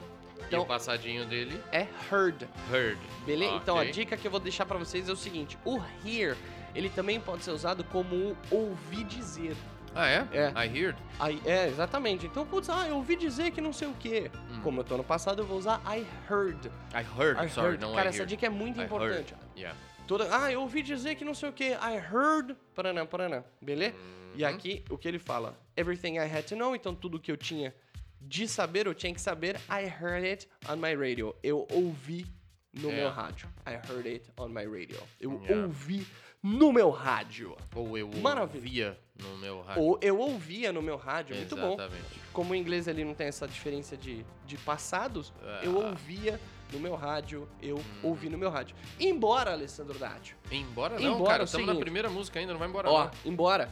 Então- 0.48 0.62
o 0.62 0.66
passadinho 0.66 1.26
dele, 1.26 1.62
É 1.72 1.88
heard, 2.12 2.48
heard. 2.72 3.00
beleza? 3.26 3.54
Então 3.56 3.78
a 3.78 3.84
dica 3.84 4.16
que 4.16 4.26
eu 4.28 4.32
vou 4.32 4.40
deixar 4.40 4.66
pra 4.66 4.78
vocês 4.78 5.10
é 5.10 5.12
o 5.12 5.16
seguinte: 5.16 5.58
o 5.66 5.82
hear, 6.06 6.38
ele 6.76 6.90
também 6.90 7.20
pode 7.20 7.44
ser 7.44 7.52
usado 7.52 7.84
como 7.86 8.16
o 8.16 8.56
ouvir 8.56 9.04
dizer. 9.06 9.56
Ah, 9.96 10.08
é? 10.08 10.28
É. 10.32 10.50
I 10.66 10.78
heard. 10.80 10.98
Aí, 11.20 11.42
é, 11.44 11.68
exatamente. 11.68 12.28
Então, 12.28 12.46
putz, 12.46 12.70
ah, 12.70 12.88
eu 12.88 12.98
ouvi 12.98 13.16
dizer 13.16 13.50
que 13.50 13.60
não 13.60 13.74
sei 13.74 13.88
o 13.88 13.94
quê. 14.00 14.30
Hum. 14.52 14.60
Como 14.62 14.80
eu 14.82 14.84
tô 14.84 14.96
no 14.96 15.04
passado, 15.04 15.42
eu 15.42 15.46
vou 15.46 15.58
usar 15.58 15.82
I 15.88 16.06
heard. 16.30 16.68
I 16.94 17.04
heard, 17.20 17.44
I 17.44 17.50
sorry, 17.50 17.70
heard. 17.70 17.82
não 17.82 17.96
Cara, 17.96 18.06
I 18.06 18.10
essa 18.10 18.20
heard. 18.20 18.30
dica 18.30 18.46
é 18.46 18.50
muito 18.50 18.80
I 18.80 18.84
importante. 18.84 19.34
heard. 19.34 19.36
Yeah. 19.58 19.76
Toda, 20.06 20.28
ah, 20.32 20.52
eu 20.52 20.62
ouvi 20.62 20.84
dizer 20.84 21.16
que 21.16 21.26
não 21.26 21.34
sei 21.34 21.50
o 21.50 21.52
quê. 21.54 21.76
I 21.82 21.98
heard. 22.14 22.56
Paraná, 22.76 23.06
paraná. 23.08 23.44
Beleza? 23.60 23.96
E 24.38 24.44
Uhum. 24.44 24.50
aqui, 24.50 24.84
o 24.90 24.98
que 24.98 25.08
ele 25.08 25.20
fala? 25.20 25.58
Everything 25.76 26.16
I 26.18 26.20
had 26.32 26.44
to 26.46 26.56
know. 26.56 26.76
Então, 26.76 26.94
tudo 26.94 27.20
que 27.20 27.32
eu 27.32 27.38
tinha 27.38 27.74
de 28.22 28.48
saber, 28.48 28.88
eu 28.88 28.94
tinha 28.94 29.14
que 29.14 29.22
saber. 29.22 29.56
I 29.70 29.86
heard 29.86 30.26
it 30.26 30.48
on 30.70 30.76
my 30.78 30.94
radio. 30.96 31.36
Eu 31.44 31.68
ouvi 31.72 32.26
no 32.74 32.90
É. 32.92 32.96
meu 32.96 33.10
rádio. 33.10 33.50
I 33.66 33.72
heard 33.74 34.08
it 34.08 34.30
on 34.38 34.50
my 34.50 34.66
radio. 34.66 35.00
Eu 35.20 35.42
Yeah. 35.44 35.66
ouvi 35.66 36.06
no 36.44 36.72
meu 36.72 36.90
rádio. 36.92 37.56
Ou 37.76 37.98
eu 37.98 38.08
Maravilha. 38.22 38.90
ouvia 38.90 39.00
no 39.32 39.38
meu 39.40 39.62
rádio. 39.62 39.82
Ou 39.84 40.00
eu 40.02 40.20
ouvia 40.20 40.72
no 40.72 40.82
meu 40.82 40.98
rádio. 40.98 41.36
Muito 41.36 41.56
bom. 41.56 41.74
Exatamente. 41.74 42.20
Como 42.32 42.52
o 42.54 42.56
inglês 42.56 42.88
ele 42.88 43.04
não 43.04 43.16
tem 43.16 43.28
essa 43.28 43.48
diferença 43.48 43.98
de, 43.98 44.24
de 44.46 44.58
passados, 44.58 45.34
Ah. 45.42 45.62
eu 45.64 45.76
ouvia 45.76 46.40
no 46.72 46.80
meu 46.80 46.96
rádio, 46.96 47.48
eu 47.62 47.82
ouvi 48.04 48.30
no 48.30 48.38
meu 48.38 48.50
rádio. 48.52 48.76
Embora, 49.00 49.52
Alessandro 49.54 49.98
Dátio, 49.98 50.36
Embora 50.52 51.00
não, 51.00 51.16
Embora 51.16 51.30
cara. 51.32 51.42
é 51.42 51.44
o 51.44 51.46
Estamos 51.46 51.66
na 51.66 51.74
seguinte. 51.74 51.84
primeira 51.84 52.10
música 52.10 52.40
ainda, 52.40 52.52
não 52.54 52.60
vai 52.60 52.68
embora 52.70 52.90
ó, 52.90 53.06
não. 53.06 53.12
embora, 53.26 53.70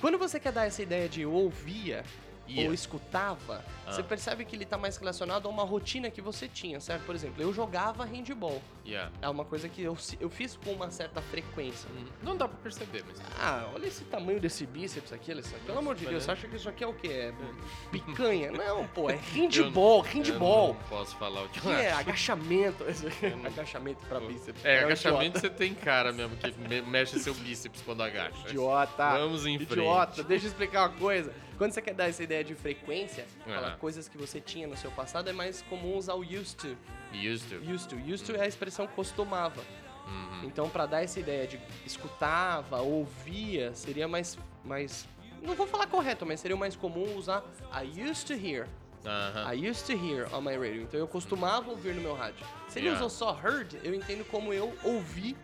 quando 0.00 0.18
você 0.18 0.38
quer 0.38 0.52
dar 0.52 0.66
essa 0.66 0.82
ideia 0.82 1.08
de 1.08 1.22
eu 1.22 1.32
ouvia 1.32 2.04
Ou 2.56 2.72
escutava, 2.72 3.64
Ah. 3.86 3.92
você 3.92 4.02
percebe 4.02 4.44
que 4.44 4.56
ele 4.56 4.64
tá 4.64 4.78
mais 4.78 4.96
relacionado 4.96 5.46
a 5.46 5.48
uma 5.50 5.64
rotina 5.64 6.10
que 6.10 6.20
você 6.22 6.48
tinha, 6.48 6.80
certo? 6.80 7.04
Por 7.04 7.14
exemplo, 7.14 7.42
eu 7.42 7.52
jogava 7.52 8.04
handball. 8.04 8.62
Yeah. 8.86 9.12
é 9.20 9.28
uma 9.28 9.44
coisa 9.44 9.68
que 9.68 9.82
eu, 9.82 9.94
eu 10.18 10.30
fiz 10.30 10.56
com 10.56 10.72
uma 10.72 10.90
certa 10.90 11.20
frequência. 11.20 11.90
Hum, 11.94 12.06
Não 12.22 12.34
dá 12.38 12.48
pra 12.48 12.56
perceber, 12.56 13.04
mas. 13.06 13.20
Ah, 13.38 13.68
olha 13.74 13.86
esse 13.86 14.02
tamanho 14.04 14.40
desse 14.40 14.64
bíceps 14.64 15.12
aqui, 15.12 15.30
Alessandro. 15.30 15.60
Pelo 15.66 15.78
amor 15.80 15.94
de 15.94 16.06
Deus, 16.06 16.22
você 16.24 16.30
acha 16.30 16.48
que 16.48 16.56
isso 16.56 16.70
aqui 16.70 16.82
é 16.84 16.86
o 16.86 16.94
quê? 16.94 17.08
É 17.08 17.32
picanha? 17.92 18.50
Não, 18.50 18.86
pô, 18.88 19.10
é 19.10 19.16
handball, 19.34 20.00
handball. 20.00 20.68
Eu 20.68 20.74
não 20.74 20.82
posso 20.88 21.14
falar 21.16 21.42
o 21.44 21.48
que 21.50 21.60
Que 21.60 21.68
é 21.68 21.92
agachamento. 21.92 22.82
agachamento 23.44 24.06
pra 24.06 24.20
bíceps. 24.20 24.64
É, 24.64 24.80
um 24.82 24.84
agachamento 24.86 25.38
você 25.38 25.50
tem 25.50 25.74
cara 25.74 26.10
mesmo, 26.10 26.34
que 26.38 26.50
me- 26.52 26.80
mexe 26.82 27.18
seu 27.18 27.34
bíceps 27.34 27.82
quando 27.82 28.02
agacha. 28.02 28.48
Idiota. 28.48 29.10
Vamos 29.18 29.44
em 29.44 29.58
frente. 29.58 29.72
Idiota, 29.72 30.22
deixa 30.22 30.46
eu 30.46 30.50
explicar 30.50 30.88
uma 30.88 30.96
coisa. 30.98 31.30
Quando 31.58 31.72
você 31.72 31.82
quer 31.82 31.92
dar 31.92 32.08
essa 32.08 32.22
ideia 32.22 32.42
de 32.44 32.54
frequência, 32.54 33.26
falar 33.44 33.72
Ah. 33.72 33.76
coisas 33.76 34.08
que 34.08 34.16
você 34.16 34.40
tinha 34.40 34.66
no 34.68 34.76
seu 34.76 34.90
passado, 34.92 35.28
é 35.28 35.32
mais 35.32 35.60
comum 35.62 35.96
usar 35.96 36.14
o 36.14 36.20
used 36.22 36.56
to. 36.56 36.76
Used 37.12 37.48
to. 37.50 37.70
Used 37.74 37.88
to. 37.90 37.96
Used 37.96 38.24
to 38.26 38.36
é 38.36 38.42
a 38.42 38.46
expressão 38.46 38.86
costumava. 38.86 39.60
Uhum. 40.06 40.44
Então, 40.44 40.70
pra 40.70 40.86
dar 40.86 41.02
essa 41.02 41.18
ideia 41.20 41.46
de 41.46 41.60
escutava, 41.84 42.80
ouvia, 42.80 43.74
seria 43.74 44.06
mais, 44.08 44.38
mais. 44.64 45.06
Não 45.42 45.54
vou 45.54 45.66
falar 45.66 45.86
correto, 45.88 46.24
mas 46.24 46.40
seria 46.40 46.56
mais 46.56 46.74
comum 46.76 47.16
usar 47.16 47.44
I 47.72 48.08
used 48.08 48.26
to 48.28 48.32
hear. 48.34 48.66
I 49.52 49.68
used 49.70 49.86
to 49.86 49.92
hear 49.92 50.32
on 50.34 50.40
my 50.40 50.56
radio. 50.56 50.82
Então 50.82 50.98
eu 51.00 51.06
costumava 51.08 51.70
ouvir 51.70 51.94
no 51.94 52.00
meu 52.02 52.14
rádio. 52.14 52.44
Se 52.68 52.78
ele 52.78 52.86
Yeah. 52.88 53.04
usou 53.04 53.10
só 53.10 53.38
heard, 53.42 53.78
eu 53.82 53.94
entendo 53.94 54.24
como 54.30 54.52
eu 54.52 54.72
ouvi 54.84 55.36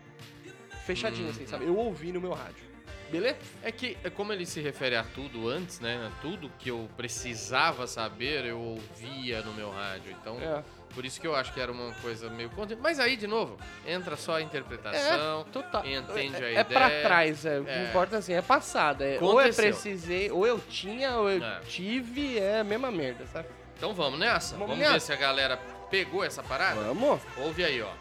fechadinho, 0.85 1.29
assim, 1.29 1.45
sabe? 1.47 1.65
Eu 1.65 1.75
ouvi 1.77 2.11
no 2.11 2.21
meu 2.21 2.33
rádio. 2.33 2.63
Beleza? 3.11 3.37
É 3.63 3.71
que, 3.71 3.97
é 4.03 4.09
como 4.09 4.33
ele 4.33 4.45
se 4.45 4.59
refere 4.61 4.95
a 4.95 5.03
tudo 5.03 5.47
antes, 5.47 5.79
né? 5.79 6.11
Tudo 6.21 6.51
que 6.59 6.69
eu 6.69 6.89
precisava 6.97 7.85
saber, 7.87 8.45
eu 8.45 8.59
ouvia 8.59 9.41
no 9.41 9.53
meu 9.53 9.71
rádio. 9.71 10.11
Então, 10.19 10.39
É. 10.41 10.63
por 10.93 11.05
isso 11.05 11.21
que 11.21 11.27
eu 11.27 11.35
acho 11.35 11.53
que 11.53 11.59
era 11.61 11.71
uma 11.71 11.93
coisa 11.95 12.29
meio. 12.29 12.49
Mas 12.81 12.99
aí, 12.99 13.15
de 13.15 13.27
novo, 13.27 13.57
entra 13.85 14.15
só 14.17 14.35
a 14.37 14.41
interpretação. 14.41 15.43
Total. 15.45 15.85
Entende 15.85 16.43
é, 16.43 16.45
a 16.57 16.59
é 16.59 16.63
pra 16.63 16.87
ideia. 16.87 17.03
trás, 17.03 17.45
é, 17.45 17.57
É. 17.57 17.59
não 17.59 17.89
importa 17.89 18.17
assim, 18.17 18.33
é 18.33 18.41
passada. 18.41 19.05
É, 19.05 19.19
ou 19.21 19.39
eu 19.41 19.53
precisei, 19.53 20.31
ou 20.31 20.45
eu 20.47 20.59
tinha, 20.69 21.15
ou 21.17 21.29
eu 21.29 21.43
É. 21.43 21.59
tive, 21.61 22.37
é 22.39 22.59
a 22.59 22.63
mesma 22.63 22.89
merda, 22.91 23.25
sabe? 23.27 23.47
Então 23.77 23.93
vamos 23.93 24.19
nessa? 24.19 24.53
Vamos 24.53 24.69
Vamos, 24.69 24.79
nessa. 24.79 24.93
ver 24.93 24.99
se 25.01 25.13
a 25.13 25.17
galera 25.17 25.57
pegou 25.91 26.23
essa 26.23 26.41
parada? 26.41 26.81
Vamos? 26.81 27.21
Ouve 27.37 27.63
aí, 27.63 27.81
ó. 27.81 27.91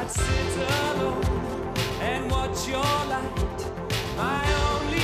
I'd 0.00 0.10
sit 0.10 0.22
alone 0.98 1.43
and 2.04 2.30
watch 2.30 2.68
your 2.68 2.94
light, 3.12 3.60
my 4.16 4.42
only 4.68 5.03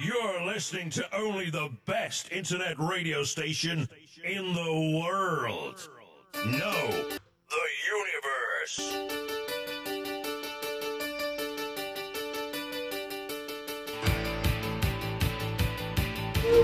You're 0.00 0.46
listening 0.46 0.90
to 0.90 1.04
only 1.16 1.50
the 1.50 1.70
best 1.84 2.30
internet 2.30 2.78
radio 2.78 3.24
station 3.24 3.88
in 4.22 4.52
the 4.52 5.00
world. 5.02 5.88
No, 6.46 6.72
the 7.50 7.68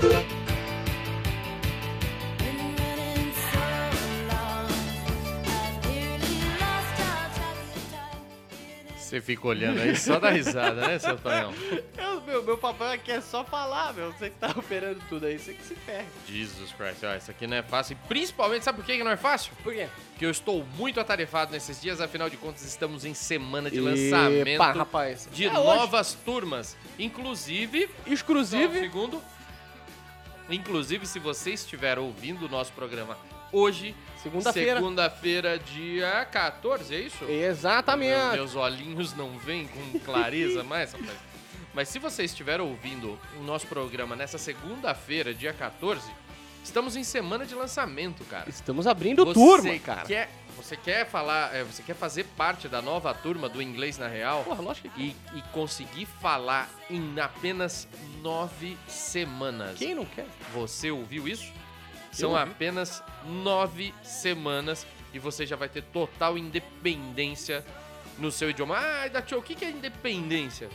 universe. 0.01 0.34
Você 9.15 9.21
fica 9.21 9.47
olhando 9.47 9.79
aí 9.79 9.95
só 9.95 10.19
dá 10.19 10.29
risada, 10.29 10.85
né, 10.87 10.99
seu 10.99 11.17
Tonhão? 11.17 11.53
Eu, 11.97 12.19
meu, 12.23 12.43
meu 12.43 12.57
papel 12.57 12.87
aqui 12.91 13.13
é 13.13 13.21
só 13.21 13.45
falar, 13.45 13.93
meu. 13.93 14.11
Você 14.11 14.29
que 14.29 14.35
tá 14.37 14.49
operando 14.53 14.99
tudo 15.07 15.25
aí, 15.25 15.39
você 15.39 15.53
que 15.53 15.63
se 15.63 15.73
ferre. 15.73 16.05
Jesus 16.27 16.73
Christ, 16.73 17.01
ó, 17.05 17.15
isso 17.15 17.31
aqui 17.31 17.47
não 17.47 17.55
é 17.55 17.63
fácil. 17.63 17.93
E 17.93 18.07
principalmente, 18.09 18.65
sabe 18.65 18.79
por 18.79 18.85
que 18.85 19.01
não 19.01 19.11
é 19.11 19.15
fácil? 19.15 19.53
Por 19.63 19.73
quê? 19.73 19.87
Porque 20.11 20.25
eu 20.25 20.29
estou 20.29 20.65
muito 20.77 20.99
atarefado 20.99 21.53
nesses 21.53 21.81
dias, 21.81 22.01
afinal 22.01 22.29
de 22.29 22.35
contas, 22.35 22.65
estamos 22.65 23.05
em 23.05 23.13
semana 23.13 23.71
de 23.71 23.79
lançamento 23.79 24.47
Epa, 24.49 24.73
rapaz. 24.73 25.29
de 25.31 25.45
É 25.45 25.49
hoje. 25.49 25.61
novas 25.63 26.13
turmas. 26.25 26.75
Inclusive, 26.99 27.87
só 27.87 28.09
um 28.09 28.13
Exclusive. 28.13 28.79
segundo. 28.81 29.21
Inclusive, 30.49 31.05
se 31.05 31.19
você 31.19 31.51
estiver 31.51 31.97
ouvindo 31.97 32.47
o 32.47 32.49
nosso 32.49 32.73
programa 32.73 33.17
hoje, 33.53 33.95
Segunda-feira. 34.29 34.75
segunda-feira, 34.79 35.59
dia 35.59 36.25
14, 36.31 36.95
é 36.95 36.99
isso? 36.99 37.23
Meu- 37.25 37.43
Exatamente. 37.49 38.33
meus 38.33 38.55
olhinhos 38.55 39.13
não 39.15 39.37
veem 39.37 39.67
com 39.67 39.99
clareza 39.99 40.63
mais, 40.65 40.93
rapaz. 40.93 41.17
Mas 41.73 41.89
se 41.89 41.99
você 41.99 42.23
estiver 42.23 42.59
ouvindo 42.61 43.19
o 43.39 43.43
nosso 43.43 43.67
programa 43.67 44.15
nessa 44.15 44.37
segunda-feira, 44.37 45.33
dia 45.33 45.53
14, 45.53 46.09
estamos 46.63 46.95
em 46.95 47.03
semana 47.03 47.45
de 47.45 47.53
lançamento, 47.53 48.23
cara. 48.25 48.49
Estamos 48.49 48.87
abrindo 48.87 49.23
Você 49.25 49.33
turma, 49.33 49.79
cara. 49.79 50.05
Quer, 50.07 50.29
você 50.55 50.75
quer 50.77 51.05
falar, 51.05 51.53
é, 51.53 51.63
você 51.63 51.83
quer 51.83 51.93
fazer 51.95 52.23
parte 52.37 52.67
da 52.69 52.81
nova 52.81 53.13
turma 53.13 53.47
do 53.49 53.61
Inglês 53.61 53.97
na 53.97 54.07
Real 54.07 54.43
Porra, 54.45 54.61
lógico 54.61 54.89
que 54.89 55.01
e, 55.33 55.37
e 55.37 55.41
conseguir 55.51 56.05
falar 56.05 56.69
em 56.89 57.19
apenas 57.19 57.87
nove 58.23 58.77
semanas. 58.87 59.77
Quem 59.77 59.93
não 59.93 60.05
quer? 60.05 60.25
Você 60.53 60.89
ouviu 60.89 61.27
isso? 61.27 61.51
São 62.15 62.35
apenas 62.35 63.03
nove 63.25 63.93
semanas 64.01 64.87
e 65.13 65.19
você 65.19 65.45
já 65.45 65.55
vai 65.55 65.67
ter 65.67 65.83
total 65.83 66.37
independência 66.37 67.63
no 68.17 68.31
seu 68.31 68.49
idioma. 68.49 68.77
Ah, 68.77 69.07
Dacho, 69.09 69.37
o 69.37 69.41
que 69.41 69.53
que 69.53 69.65
é 69.65 69.69
independência? 69.69 70.69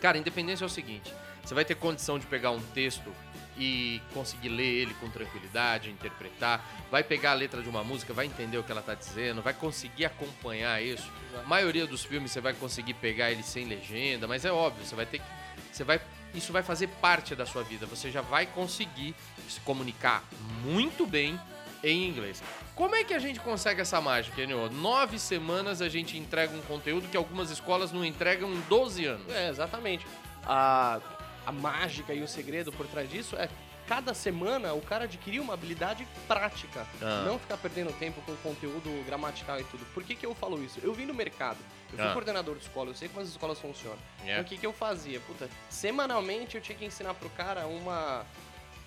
Cara, 0.00 0.18
independência 0.18 0.64
é 0.64 0.66
o 0.66 0.70
seguinte: 0.70 1.12
você 1.44 1.54
vai 1.54 1.64
ter 1.64 1.76
condição 1.76 2.18
de 2.18 2.26
pegar 2.26 2.50
um 2.50 2.60
texto 2.60 3.12
e 3.56 4.00
conseguir 4.12 4.48
ler 4.48 4.82
ele 4.82 4.94
com 4.94 5.08
tranquilidade, 5.08 5.90
interpretar, 5.90 6.64
vai 6.90 7.02
pegar 7.02 7.32
a 7.32 7.34
letra 7.34 7.62
de 7.62 7.68
uma 7.68 7.82
música, 7.82 8.12
vai 8.12 8.26
entender 8.26 8.58
o 8.58 8.62
que 8.62 8.70
ela 8.70 8.82
tá 8.82 8.94
dizendo, 8.94 9.42
vai 9.42 9.54
conseguir 9.54 10.04
acompanhar 10.04 10.82
isso. 10.82 11.10
A 11.36 11.46
maioria 11.46 11.86
dos 11.86 12.04
filmes 12.04 12.30
você 12.30 12.40
vai 12.40 12.52
conseguir 12.52 12.94
pegar 12.94 13.30
ele 13.30 13.42
sem 13.42 13.64
legenda, 13.64 14.28
mas 14.28 14.44
é 14.44 14.52
óbvio, 14.52 14.84
você 14.84 14.94
vai 14.94 15.06
ter 15.06 15.18
que 15.18 15.24
você 15.72 15.84
vai 15.84 16.00
isso 16.34 16.52
vai 16.52 16.62
fazer 16.62 16.88
parte 17.00 17.34
da 17.34 17.46
sua 17.46 17.62
vida, 17.62 17.86
você 17.86 18.10
já 18.10 18.20
vai 18.20 18.46
conseguir 18.46 19.14
se 19.52 19.60
comunicar 19.60 20.22
muito 20.64 21.06
bem 21.06 21.38
em 21.82 22.08
inglês. 22.08 22.42
Como 22.74 22.94
é 22.94 23.04
que 23.04 23.14
a 23.14 23.18
gente 23.18 23.40
consegue 23.40 23.80
essa 23.80 24.00
mágica, 24.00 24.42
Enio? 24.42 24.68
Nove 24.70 25.18
semanas 25.18 25.80
a 25.82 25.88
gente 25.88 26.16
entrega 26.18 26.54
um 26.56 26.62
conteúdo 26.62 27.08
que 27.08 27.16
algumas 27.16 27.50
escolas 27.50 27.92
não 27.92 28.04
entregam 28.04 28.52
em 28.52 28.60
12 28.62 29.04
anos. 29.04 29.32
É, 29.32 29.48
exatamente. 29.48 30.06
A, 30.44 31.00
a 31.46 31.52
mágica 31.52 32.12
e 32.14 32.22
o 32.22 32.28
segredo 32.28 32.72
por 32.72 32.86
trás 32.86 33.08
disso 33.10 33.36
é 33.36 33.48
cada 33.86 34.12
semana 34.12 34.74
o 34.74 34.82
cara 34.82 35.04
adquirir 35.04 35.40
uma 35.40 35.54
habilidade 35.54 36.06
prática. 36.26 36.86
Ah. 37.00 37.22
Não 37.26 37.38
ficar 37.38 37.56
perdendo 37.56 37.90
tempo 37.98 38.20
com 38.22 38.34
conteúdo 38.36 39.04
gramatical 39.06 39.58
e 39.58 39.64
tudo. 39.64 39.84
Por 39.94 40.02
que, 40.04 40.14
que 40.14 40.26
eu 40.26 40.34
falo 40.34 40.62
isso? 40.62 40.78
Eu 40.82 40.92
vim 40.92 41.06
do 41.06 41.14
mercado. 41.14 41.58
Eu 41.92 41.98
fui 41.98 42.06
Ah. 42.06 42.12
coordenador 42.12 42.56
de 42.56 42.62
escola, 42.64 42.90
eu 42.90 42.94
sei 42.94 43.08
como 43.08 43.22
as 43.22 43.28
escolas 43.28 43.58
funcionam. 43.58 43.98
É. 44.24 44.32
Então 44.32 44.42
o 44.42 44.44
que, 44.44 44.58
que 44.58 44.66
eu 44.66 44.72
fazia? 44.74 45.18
Puta, 45.20 45.48
semanalmente 45.70 46.56
eu 46.56 46.60
tinha 46.60 46.76
que 46.76 46.84
ensinar 46.84 47.14
pro 47.14 47.30
cara 47.30 47.66
uma. 47.66 48.26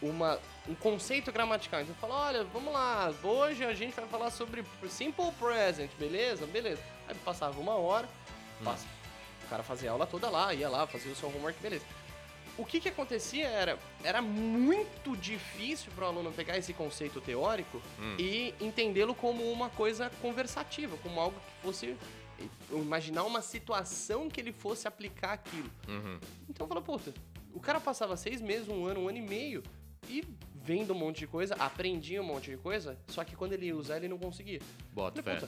Uma, 0.02 0.40
um 0.68 0.74
conceito 0.76 1.32
gramatical. 1.32 1.82
Então 1.82 1.94
eu 1.94 2.00
falo, 2.00 2.14
olha, 2.14 2.44
vamos 2.46 2.74
lá, 2.74 3.14
hoje 3.24 3.64
a 3.64 3.74
gente 3.74 3.94
vai 3.94 4.08
falar 4.08 4.32
sobre 4.32 4.64
simple 4.90 5.32
present, 5.40 5.92
beleza? 6.00 6.46
Beleza. 6.48 6.82
Aí 7.08 7.16
passava 7.24 7.60
uma 7.60 7.76
hora, 7.76 8.10
passa, 8.64 8.86
o 9.46 9.50
cara 9.50 9.62
fazia 9.62 9.92
aula 9.92 10.08
toda 10.08 10.30
lá, 10.30 10.54
ia 10.54 10.70
lá, 10.70 10.88
fazia 10.88 11.12
o 11.12 11.16
seu 11.16 11.30
homework, 11.30 11.62
beleza. 11.62 11.86
O 12.58 12.66
que 12.66 12.80
que 12.80 12.90
acontecia 12.90 13.48
era, 13.48 13.80
era 14.04 14.22
muito 14.22 15.16
difícil 15.16 15.92
para 15.96 16.06
o 16.06 16.08
aluno 16.10 16.32
pegar 16.32 16.58
esse 16.58 16.74
conceito 16.74 17.22
teórico 17.22 17.82
e 18.20 18.54
entendê-lo 18.60 19.16
como 19.16 19.50
uma 19.52 19.70
coisa 19.70 20.12
conversativa, 20.22 20.98
como 20.98 21.20
algo 21.20 21.40
que 21.40 21.62
fosse 21.62 21.98
imaginar 22.72 23.24
uma 23.24 23.42
situação 23.42 24.30
que 24.30 24.42
ele 24.42 24.52
fosse 24.52 24.88
aplicar 24.88 25.34
aquilo. 25.34 25.70
Uhum. 25.88 26.20
Então 26.50 26.66
eu 26.66 26.68
falo, 26.68 26.82
puta, 26.82 27.14
o 27.54 27.60
cara 27.60 27.80
passava 27.80 28.18
seis 28.18 28.42
meses, 28.42 28.68
um 28.68 28.86
ano, 28.86 29.02
um 29.02 29.10
ano 29.10 29.18
e 29.18 29.22
meio 29.22 29.64
e 30.08 30.24
vendo 30.64 30.94
um 30.94 30.98
monte 30.98 31.20
de 31.20 31.28
coisa, 31.28 31.56
aprendia 31.56 32.22
um 32.22 32.26
monte 32.26 32.52
de 32.52 32.58
coisa, 32.58 32.98
só 33.08 33.24
que 33.24 33.36
quando 33.36 33.54
ele 33.54 33.68
ia 33.68 33.76
usar 33.76 33.98
ele 33.98 34.08
não 34.08 34.18
conseguia. 34.18 34.60
Bota 34.94 35.22
fé. 35.24 35.42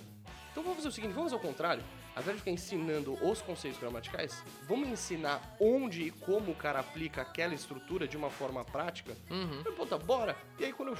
Então 0.51 0.61
vamos 0.61 0.77
fazer 0.77 0.89
o 0.89 0.91
seguinte, 0.91 1.13
vamos 1.13 1.33
ao 1.33 1.39
contrário. 1.39 1.83
Ao 2.15 2.21
invés 2.21 2.37
de 2.37 2.41
ficar 2.41 2.51
ensinando 2.51 3.13
os 3.27 3.41
conceitos 3.41 3.79
gramaticais, 3.79 4.43
vamos 4.67 4.87
ensinar 4.87 5.55
onde 5.59 6.03
e 6.03 6.11
como 6.11 6.51
o 6.51 6.55
cara 6.55 6.79
aplica 6.79 7.23
aquela 7.23 7.55
estrutura 7.55 8.07
de 8.07 8.15
uma 8.15 8.29
forma 8.29 8.63
prática. 8.63 9.15
Uhum. 9.31 9.63
Eu, 9.65 9.73
puta, 9.73 9.97
bora. 9.97 10.37
E 10.59 10.65
aí 10.65 10.71
quando 10.71 10.89
eu 10.89 10.97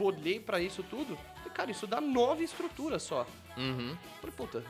olhei 0.00 0.40
pra 0.40 0.60
isso 0.60 0.82
tudo, 0.82 1.18
cara, 1.52 1.70
isso 1.70 1.86
dá 1.86 2.00
nove 2.00 2.42
estruturas 2.42 3.02
só. 3.02 3.26
Uhum. 3.56 3.96
Falei, 4.20 4.34
puta. 4.34 4.64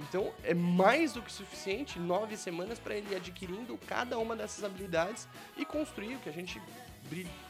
Então 0.00 0.32
é 0.44 0.54
mais 0.54 1.14
do 1.14 1.22
que 1.22 1.32
suficiente 1.32 1.98
nove 1.98 2.36
semanas 2.36 2.78
pra 2.78 2.94
ele 2.94 3.12
ir 3.12 3.16
adquirindo 3.16 3.76
cada 3.86 4.18
uma 4.18 4.36
dessas 4.36 4.62
habilidades 4.62 5.26
e 5.56 5.64
construir 5.64 6.16
o 6.16 6.18
que 6.20 6.28
a 6.28 6.32
gente 6.32 6.60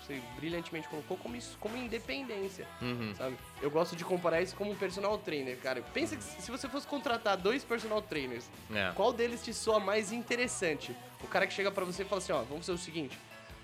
sei, 0.07 0.23
brilhantemente 0.37 0.89
colocou 0.89 1.17
como, 1.17 1.37
isso, 1.37 1.57
como 1.61 1.77
independência, 1.77 2.67
Uhum. 2.81 3.15
sabe? 3.17 3.37
Eu 3.61 3.71
gosto 3.71 3.95
de 3.97 4.05
comparar 4.05 4.41
isso 4.41 4.55
como 4.57 4.71
um 4.71 4.77
personal 4.77 5.17
trainer, 5.19 5.59
cara. 5.59 5.83
Pensa 5.95 6.17
que 6.17 6.23
se 6.23 6.51
você 6.51 6.69
fosse 6.69 6.87
contratar 6.87 7.37
dois 7.37 7.65
personal 7.65 8.01
trainers, 8.03 8.49
É. 8.75 8.93
qual 8.95 9.13
deles 9.13 9.43
te 9.45 9.53
soa 9.53 9.79
mais 9.81 10.13
interessante? 10.13 10.95
O 11.23 11.27
cara 11.27 11.47
que 11.47 11.53
chega 11.53 11.71
pra 11.71 11.85
você 11.85 12.03
e 12.03 12.05
fala 12.07 12.21
assim, 12.21 12.33
ó, 12.33 12.43
vamos 12.43 12.67
fazer 12.67 12.73
o 12.73 12.79
seguinte, 12.83 13.19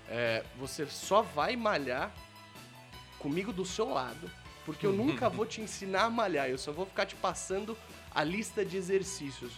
é, 0.09 0.43
você 0.57 0.85
só 0.87 1.21
vai 1.21 1.55
malhar 1.55 2.11
comigo 3.19 3.51
do 3.51 3.65
seu 3.65 3.89
lado, 3.89 4.29
porque 4.65 4.85
eu 4.85 4.91
nunca 4.93 5.29
vou 5.29 5.45
te 5.45 5.61
ensinar 5.61 6.03
a 6.03 6.09
malhar, 6.09 6.49
eu 6.49 6.57
só 6.57 6.71
vou 6.71 6.85
ficar 6.85 7.05
te 7.05 7.15
passando 7.15 7.77
a 8.13 8.23
lista 8.23 8.63
de 8.63 8.77
exercícios, 8.77 9.53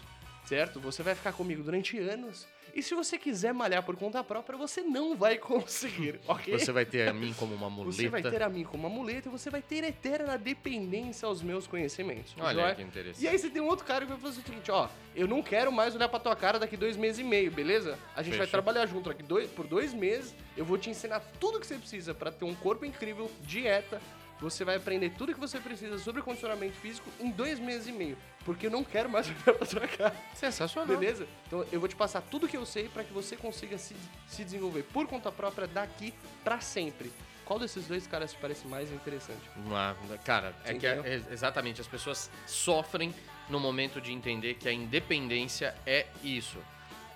certo? 0.47 0.79
Você 0.79 1.03
vai 1.03 1.13
ficar 1.13 1.33
comigo 1.33 1.62
durante 1.62 1.99
anos, 1.99 2.47
e 2.77 2.83
se 2.83 2.93
você 2.93 3.17
quiser 3.17 3.55
malhar 3.55 3.81
por 3.81 3.95
conta 3.95 4.23
própria, 4.23 4.55
você 4.55 4.81
não 4.81 5.15
vai 5.15 5.36
conseguir, 5.39 6.19
ok? 6.27 6.60
Você 6.60 6.71
vai 6.71 6.86
ter 6.86 7.07
a 7.07 7.13
mim 7.13 7.33
como 7.33 7.55
uma 7.55 7.69
muleta. 7.69 7.97
Você 7.97 8.07
vai 8.07 8.21
ter 8.21 8.43
a 8.43 8.49
mim 8.49 8.63
como 8.63 8.88
uma 8.88 8.95
muleta 8.95 9.27
e 9.27 9.31
você 9.31 9.49
vai 9.49 9.63
ter 9.63 9.83
eterna 9.83 10.38
dependência 10.38 11.25
aos 11.25 11.41
meus 11.41 11.65
conhecimentos. 11.65 12.36
Olha 12.39 12.62
joia? 12.62 12.75
que 12.75 12.83
interessante. 12.83 13.23
E 13.23 13.27
aí 13.27 13.38
você 13.38 13.49
tem 13.49 13.62
um 13.62 13.67
outro 13.67 13.83
cara 13.83 14.05
que 14.05 14.12
vai 14.12 14.19
fazer 14.19 14.41
o 14.41 14.43
seguinte, 14.43 14.69
ó, 14.69 14.88
eu 15.15 15.27
não 15.27 15.41
quero 15.41 15.71
mais 15.71 15.95
olhar 15.95 16.07
pra 16.07 16.19
tua 16.19 16.36
cara 16.36 16.60
daqui 16.60 16.77
dois 16.77 16.95
meses 16.95 17.19
e 17.19 17.23
meio, 17.23 17.51
beleza? 17.51 17.97
A 18.15 18.21
gente 18.21 18.38
vai 18.38 18.45
trabalhar 18.45 18.86
junto 18.86 19.10
aqui 19.10 19.23
dois, 19.23 19.49
por 19.49 19.65
dois 19.65 19.91
meses, 19.93 20.36
eu 20.55 20.63
vou 20.63 20.77
te 20.77 20.91
ensinar 20.91 21.19
tudo 21.39 21.60
que 21.60 21.65
você 21.65 21.75
precisa 21.77 22.13
pra 22.13 22.31
ter 22.31 22.45
um 22.45 22.53
corpo 22.53 22.86
incrível, 22.86 23.31
dieta, 23.41 23.99
você 24.39 24.63
vai 24.63 24.76
aprender 24.76 25.12
tudo 25.17 25.34
que 25.34 25.39
você 25.39 25.60
precisa 25.60 25.97
sobre 25.97 26.21
condicionamento 26.21 26.76
físico 26.76 27.10
em 27.19 27.32
dois 27.32 27.60
meses 27.60 27.88
e 27.88 27.91
meio, 27.91 28.17
porque 28.45 28.67
eu 28.67 28.71
não 28.71 28.84
quero 28.84 29.10
mais 29.10 29.28
olhar 29.30 29.58
pra 29.58 29.65
tua 29.67 29.88
cara. 29.88 30.15
Sensacional. 30.36 30.88
Beleza? 30.97 31.28
Então 31.47 31.65
eu 31.71 31.80
vou 31.80 31.89
te 31.89 31.95
passar 31.95 32.21
tudo 32.21 32.47
que 32.47 32.56
eu 32.58 32.65
sei 32.65 32.88
pra 32.89 33.04
que 33.04 33.12
você 33.13 33.36
consiga 33.36 33.78
se, 33.78 33.95
se 34.28 34.43
desenvolver 34.43 34.84
por 34.84 35.08
conta 35.08 35.32
própria 35.32 35.67
daqui 35.67 36.13
pra 36.43 36.60
sempre. 36.60 37.12
Qual 37.45 37.58
desses 37.58 37.88
dois 37.88 38.06
caras 38.06 38.34
te 38.34 38.38
parece 38.39 38.67
mais 38.67 38.91
interessante? 38.91 39.39
Ah, 39.71 39.95
cara, 40.26 40.54
é 40.65 40.73
que 40.73 40.86
é- 40.86 41.21
exatamente 41.32 41.80
as 41.80 41.88
pessoas 41.88 42.30
sofrem 42.45 43.15
no 43.50 43.58
momento 43.60 44.02
de 44.02 44.12
entender 44.12 44.56
que 44.56 44.67
a 44.67 44.73
independência 44.73 45.73
é 45.86 46.08
isso. 46.21 46.58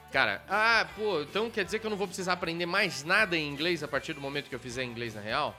Cara, 0.09 0.41
ah, 0.49 0.87
pô, 0.95 1.21
então 1.21 1.49
quer 1.49 1.63
dizer 1.65 1.79
que 1.79 1.85
eu 1.85 1.89
não 1.89 1.97
vou 1.97 2.07
precisar 2.07 2.33
aprender 2.33 2.65
mais 2.65 3.03
nada 3.03 3.37
em 3.37 3.47
inglês 3.47 3.83
a 3.83 3.87
partir 3.87 4.13
do 4.13 4.21
momento 4.21 4.49
que 4.49 4.55
eu 4.55 4.59
fizer 4.59 4.83
inglês 4.83 5.15
na 5.15 5.21
real? 5.21 5.53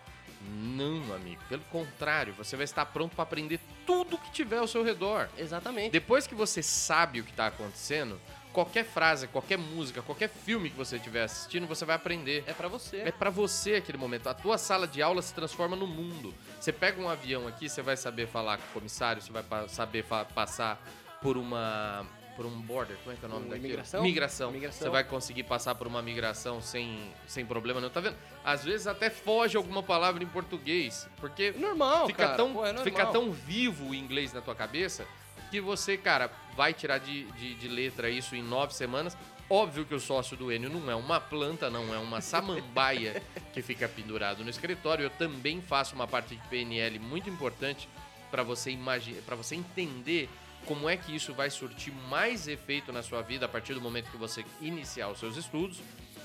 Não, 0.50 1.14
amigo. 1.14 1.42
Pelo 1.48 1.62
contrário, 1.64 2.34
você 2.34 2.56
vai 2.56 2.64
estar 2.64 2.86
pronto 2.86 3.14
para 3.14 3.22
aprender 3.22 3.60
tudo 3.86 4.18
que 4.18 4.30
tiver 4.30 4.58
ao 4.58 4.66
seu 4.66 4.82
redor. 4.82 5.28
Exatamente. 5.36 5.92
Depois 5.92 6.26
que 6.26 6.34
você 6.34 6.62
sabe 6.62 7.20
o 7.20 7.24
que 7.24 7.32
tá 7.32 7.46
acontecendo, 7.46 8.20
qualquer 8.52 8.84
frase, 8.84 9.26
qualquer 9.28 9.58
música, 9.58 10.02
qualquer 10.02 10.28
filme 10.28 10.70
que 10.70 10.76
você 10.76 10.96
estiver 10.96 11.24
assistindo, 11.24 11.66
você 11.66 11.84
vai 11.84 11.96
aprender. 11.96 12.44
É 12.46 12.52
pra 12.52 12.68
você. 12.68 12.98
É 12.98 13.12
pra 13.12 13.30
você 13.30 13.74
aquele 13.74 13.98
momento. 13.98 14.28
A 14.28 14.34
tua 14.34 14.58
sala 14.58 14.86
de 14.86 15.02
aula 15.02 15.22
se 15.22 15.34
transforma 15.34 15.76
no 15.76 15.86
mundo. 15.86 16.34
Você 16.60 16.72
pega 16.72 17.00
um 17.00 17.08
avião 17.08 17.48
aqui, 17.48 17.68
você 17.68 17.82
vai 17.82 17.96
saber 17.96 18.26
falar 18.28 18.58
com 18.58 18.64
o 18.64 18.72
comissário, 18.72 19.22
você 19.22 19.32
vai 19.32 19.44
saber 19.68 20.04
passar 20.34 20.82
por 21.20 21.36
uma 21.36 22.06
por 22.36 22.46
um 22.46 22.60
border, 22.62 22.96
como 22.98 23.12
é 23.12 23.16
que 23.18 23.24
é 23.24 23.28
o 23.28 23.30
nome 23.30 23.46
Um 23.46 23.48
daquilo? 23.48 23.66
imigração? 23.66 24.02
Migração. 24.02 24.50
Migração. 24.52 24.86
Você 24.86 24.90
vai 24.90 25.04
conseguir 25.04 25.42
passar 25.44 25.74
por 25.74 25.86
uma 25.86 26.00
migração 26.02 26.60
sem, 26.60 27.12
sem 27.26 27.44
problema 27.44 27.80
não, 27.80 27.90
tá 27.90 28.00
vendo? 28.00 28.16
Às 28.44 28.64
vezes 28.64 28.86
até 28.86 29.10
foge 29.10 29.56
alguma 29.56 29.82
palavra 29.82 30.22
em 30.22 30.26
português, 30.26 31.08
porque 31.18 31.52
Normal, 31.52 32.06
fica 32.06 32.24
cara. 32.24 32.36
tão 32.36 32.52
Pô, 32.52 32.60
é 32.64 32.72
normal. 32.72 32.84
fica 32.84 33.06
tão 33.06 33.30
vivo 33.32 33.90
o 33.90 33.94
inglês 33.94 34.32
na 34.32 34.40
tua 34.40 34.54
cabeça 34.54 35.06
que 35.50 35.60
você, 35.60 35.98
cara, 35.98 36.30
vai 36.56 36.72
tirar 36.72 36.96
de, 36.98 37.24
de, 37.32 37.54
de 37.54 37.68
letra 37.68 38.08
isso 38.08 38.34
em 38.34 38.42
nove 38.42 38.74
semanas. 38.74 39.14
Óbvio 39.50 39.84
que 39.84 39.94
o 39.94 40.00
sócio 40.00 40.34
do 40.34 40.50
Enio 40.50 40.70
não 40.70 40.90
é 40.90 40.94
uma 40.94 41.20
planta, 41.20 41.68
não 41.68 41.92
é 41.94 41.98
uma 41.98 42.22
samambaia 42.22 43.22
que 43.52 43.60
fica 43.60 43.86
pendurado 43.86 44.42
no 44.42 44.48
escritório. 44.48 45.02
Eu 45.04 45.10
também 45.10 45.60
faço 45.60 45.94
uma 45.94 46.06
parte 46.06 46.34
de 46.36 46.48
PNL 46.48 46.98
muito 46.98 47.28
importante 47.28 47.86
para 48.30 48.42
você 48.42 48.70
imaginar, 48.70 49.20
para 49.26 49.36
você 49.36 49.54
entender 49.54 50.30
como 50.66 50.88
é 50.88 50.96
que 50.96 51.14
isso 51.14 51.34
vai 51.34 51.50
surtir 51.50 51.92
mais 52.08 52.48
efeito 52.48 52.92
na 52.92 53.02
sua 53.02 53.22
vida 53.22 53.46
a 53.46 53.48
partir 53.48 53.74
do 53.74 53.80
momento 53.80 54.10
que 54.10 54.16
você 54.16 54.44
iniciar 54.60 55.08
os 55.08 55.18
seus 55.18 55.36
estudos. 55.36 55.80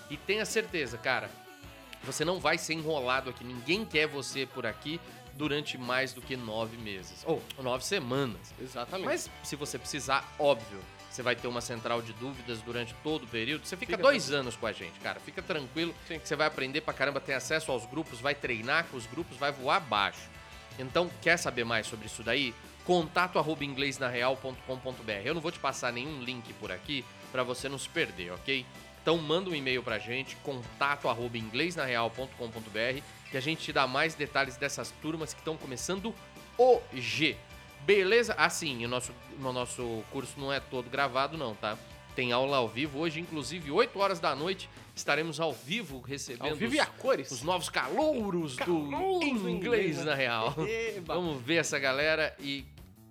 E 0.10 0.16
tenha 0.16 0.46
certeza, 0.46 0.98
cara, 0.98 1.30
você 2.04 2.24
não 2.24 2.40
vai 2.40 2.58
ser 2.58 2.74
enrolado 2.74 3.30
aqui. 3.30 3.44
Ninguém 3.44 3.84
quer 3.84 4.08
você 4.08 4.46
por 4.46 4.66
aqui 4.66 5.00
durante 5.34 5.78
mais 5.78 6.14
do 6.14 6.22
que 6.22 6.36
nove 6.36 6.78
meses. 6.78 7.24
Ou 7.26 7.42
nove 7.62 7.84
semanas. 7.84 8.54
Exatamente. 8.60 9.06
Mas 9.06 9.30
se 9.44 9.56
você 9.56 9.78
precisar, 9.78 10.34
óbvio, 10.40 10.80
você 11.10 11.22
vai 11.22 11.36
ter 11.36 11.48
uma 11.48 11.62
central 11.62 12.02
de 12.02 12.14
dúvidas 12.14 12.62
durante 12.62 12.94
todo 13.04 13.24
o 13.24 13.28
período. 13.28 13.66
Você 13.66 13.76
fica, 13.76 13.94
Fica 13.94 14.04
dois 14.04 14.32
anos 14.32 14.56
com 14.56 14.68
a 14.68 14.72
gente, 14.72 15.00
cara. 15.00 15.20
Fica 15.20 15.42
tranquilo. 15.42 15.94
Sim. 16.08 16.20
Você 16.24 16.36
vai 16.36 16.48
aprender 16.48 16.82
pra 16.82 16.94
caramba, 16.94 17.20
ter 17.20 17.34
acesso 17.34 17.72
aos 17.72 17.86
grupos, 17.86 18.20
vai 18.20 18.36
treinar 18.36 18.86
com 18.86 18.98
os 18.98 19.06
grupos, 19.06 19.38
vai 19.38 19.52
voar 19.52 19.78
abaixo. 19.78 20.30
Então, 20.80 21.10
quer 21.22 21.38
saber 21.38 21.64
mais 21.64 21.88
sobre 21.88 22.06
isso 22.06 22.22
daí? 22.22 22.54
Contato 22.88 23.38
arroba 23.38 23.66
inglesnareal.com.br. 23.66 25.12
Eu 25.26 25.34
não 25.34 25.42
vou 25.42 25.52
te 25.52 25.60
passar 25.60 25.92
nenhum 25.92 26.22
link 26.22 26.54
por 26.54 26.72
aqui 26.72 27.04
pra 27.34 27.44
você 27.44 27.68
não 27.68 27.78
se 27.78 27.90
perder, 27.90 28.32
ok? 28.32 28.66
Então 29.02 29.18
manda 29.18 29.50
um 29.50 29.56
e-mail 29.56 29.84
pra 29.84 30.00
gente, 30.00 30.38
contato 30.38 31.10
arroba 31.10 31.38
inglesnareal.com.br, 31.38 33.02
que 33.30 33.36
a 33.36 33.42
gente 33.42 33.62
te 33.62 33.74
dá 33.74 33.86
mais 33.86 34.16
detalhes 34.16 34.56
dessas 34.56 34.90
turmas 35.02 35.34
que 35.34 35.42
estão 35.42 35.58
começando 35.58 36.16
hoje. 36.58 37.36
Beleza? 37.82 38.34
Assim, 38.36 38.86
o 38.86 38.88
nosso, 38.88 39.12
o 39.38 39.52
nosso 39.52 40.02
curso 40.10 40.40
não 40.40 40.52
é 40.54 40.62
todo 40.62 40.90
gravado, 40.90 41.38
não, 41.38 41.56
tá? 41.56 41.78
Tem 42.16 42.32
aula 42.32 42.56
ao 42.56 42.70
vivo. 42.70 43.00
Hoje, 43.00 43.20
inclusive, 43.20 43.70
8 43.70 44.00
horas 44.00 44.20
da 44.22 44.34
noite, 44.34 44.70
estaremos 44.96 45.42
ao 45.42 45.52
vivo 45.52 46.00
recebendo 46.00 46.52
Ao 46.52 46.56
vivo 46.56 46.74
e 46.74 46.80
a 46.80 46.84
os, 46.84 46.90
cores. 47.02 47.32
os 47.32 47.42
novos 47.44 47.68
calouros, 47.70 48.56
Calouros 48.56 49.20
do 49.20 49.44
do 49.44 49.50
Inglês 49.50 49.98
Inglês, 49.98 49.98
né? 49.98 50.04
na 50.06 50.16
Real. 50.16 50.56
Eba. 50.58 51.16
Vamos 51.16 51.42
ver 51.44 51.56
essa 51.58 51.78
galera 51.78 52.34
e 52.40 52.66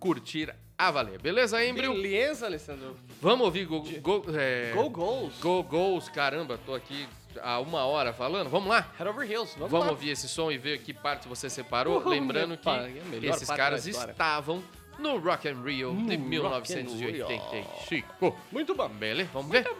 curtir 0.06 0.54
a 0.78 0.90
valer. 0.90 1.20
Beleza, 1.20 1.64
Embryo? 1.64 1.94
Beleza, 1.94 2.46
Alessandro. 2.46 2.96
Vamos 3.20 3.46
ouvir 3.46 3.64
Go, 3.64 3.80
go, 4.00 4.24
é, 4.36 4.72
Go 4.74 4.90
Goals. 4.90 5.34
Go 5.40 5.62
Goals. 5.62 6.08
Caramba, 6.08 6.58
tô 6.64 6.74
aqui 6.74 7.06
há 7.42 7.58
uma 7.60 7.84
hora 7.84 8.12
falando. 8.12 8.48
Vamos 8.48 8.68
lá? 8.68 8.92
Head 8.98 9.08
Over 9.10 9.30
Heels. 9.30 9.54
Vamos, 9.54 9.70
Vamos 9.70 9.86
lá. 9.86 9.92
ouvir 9.92 10.10
esse 10.10 10.28
som 10.28 10.50
e 10.50 10.58
ver 10.58 10.78
que 10.78 10.92
parte 10.92 11.28
você 11.28 11.50
separou. 11.50 11.98
Uhul, 11.98 12.10
Lembrando 12.10 12.56
que 12.56 12.68
é 12.68 13.30
esses 13.30 13.48
caras 13.50 13.86
estavam 13.86 14.62
no 14.98 15.18
Rock 15.18 15.48
and 15.48 15.62
Rio 15.62 15.92
No 15.92 16.06
de 16.08 16.38
Rock 16.38 16.72
and 16.72 16.84
1985. 16.84 18.36
Muito 18.52 18.74
bom. 18.74 18.88
Beleza? 18.88 19.30
Vamos 19.32 19.50
ver? 19.50 19.64
Head 19.64 19.76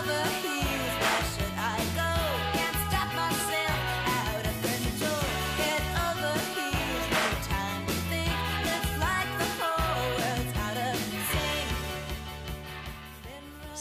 over 0.00 0.24
heels, 0.42 0.65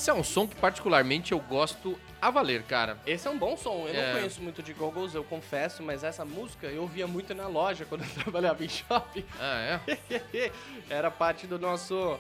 Esse 0.06 0.12
é 0.12 0.14
um 0.14 0.24
som 0.24 0.48
que 0.48 0.56
particularmente 0.58 1.32
eu 1.32 1.40
gosto 1.40 2.00
a 2.22 2.30
valer, 2.30 2.62
cara. 2.62 3.00
Esse 3.08 3.28
é 3.28 3.32
um 3.32 3.40
bom 3.40 3.58
som. 3.58 3.88
Eu 3.88 3.96
É. 3.96 4.06
não 4.06 4.14
conheço 4.20 4.40
muito 4.40 4.62
de 4.62 4.72
Goggles, 4.72 5.16
eu 5.16 5.24
confesso, 5.24 5.82
mas 5.82 6.04
essa 6.04 6.24
música 6.24 6.68
eu 6.68 6.84
ouvia 6.84 7.08
muito 7.08 7.34
na 7.34 7.48
loja 7.48 7.86
quando 7.90 8.04
eu 8.04 8.10
trabalhava 8.24 8.64
em 8.64 8.70
shopping. 8.70 9.26
Ah, 9.40 9.80
é? 9.90 10.52
Era 10.92 11.10
parte 11.10 11.48
do 11.48 11.58
nosso 11.58 12.20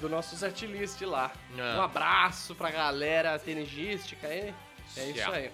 do 0.00 0.08
nosso 0.08 0.36
setlist 0.38 1.02
lá. 1.02 1.30
É. 1.58 1.76
Um 1.78 1.82
abraço 1.82 2.54
pra 2.54 2.70
galera 2.70 3.38
tenegística 3.38 4.26
aí. 4.26 4.54
É 4.96 5.04
isso 5.04 5.18
Certo. 5.18 5.34
aí. 5.34 5.50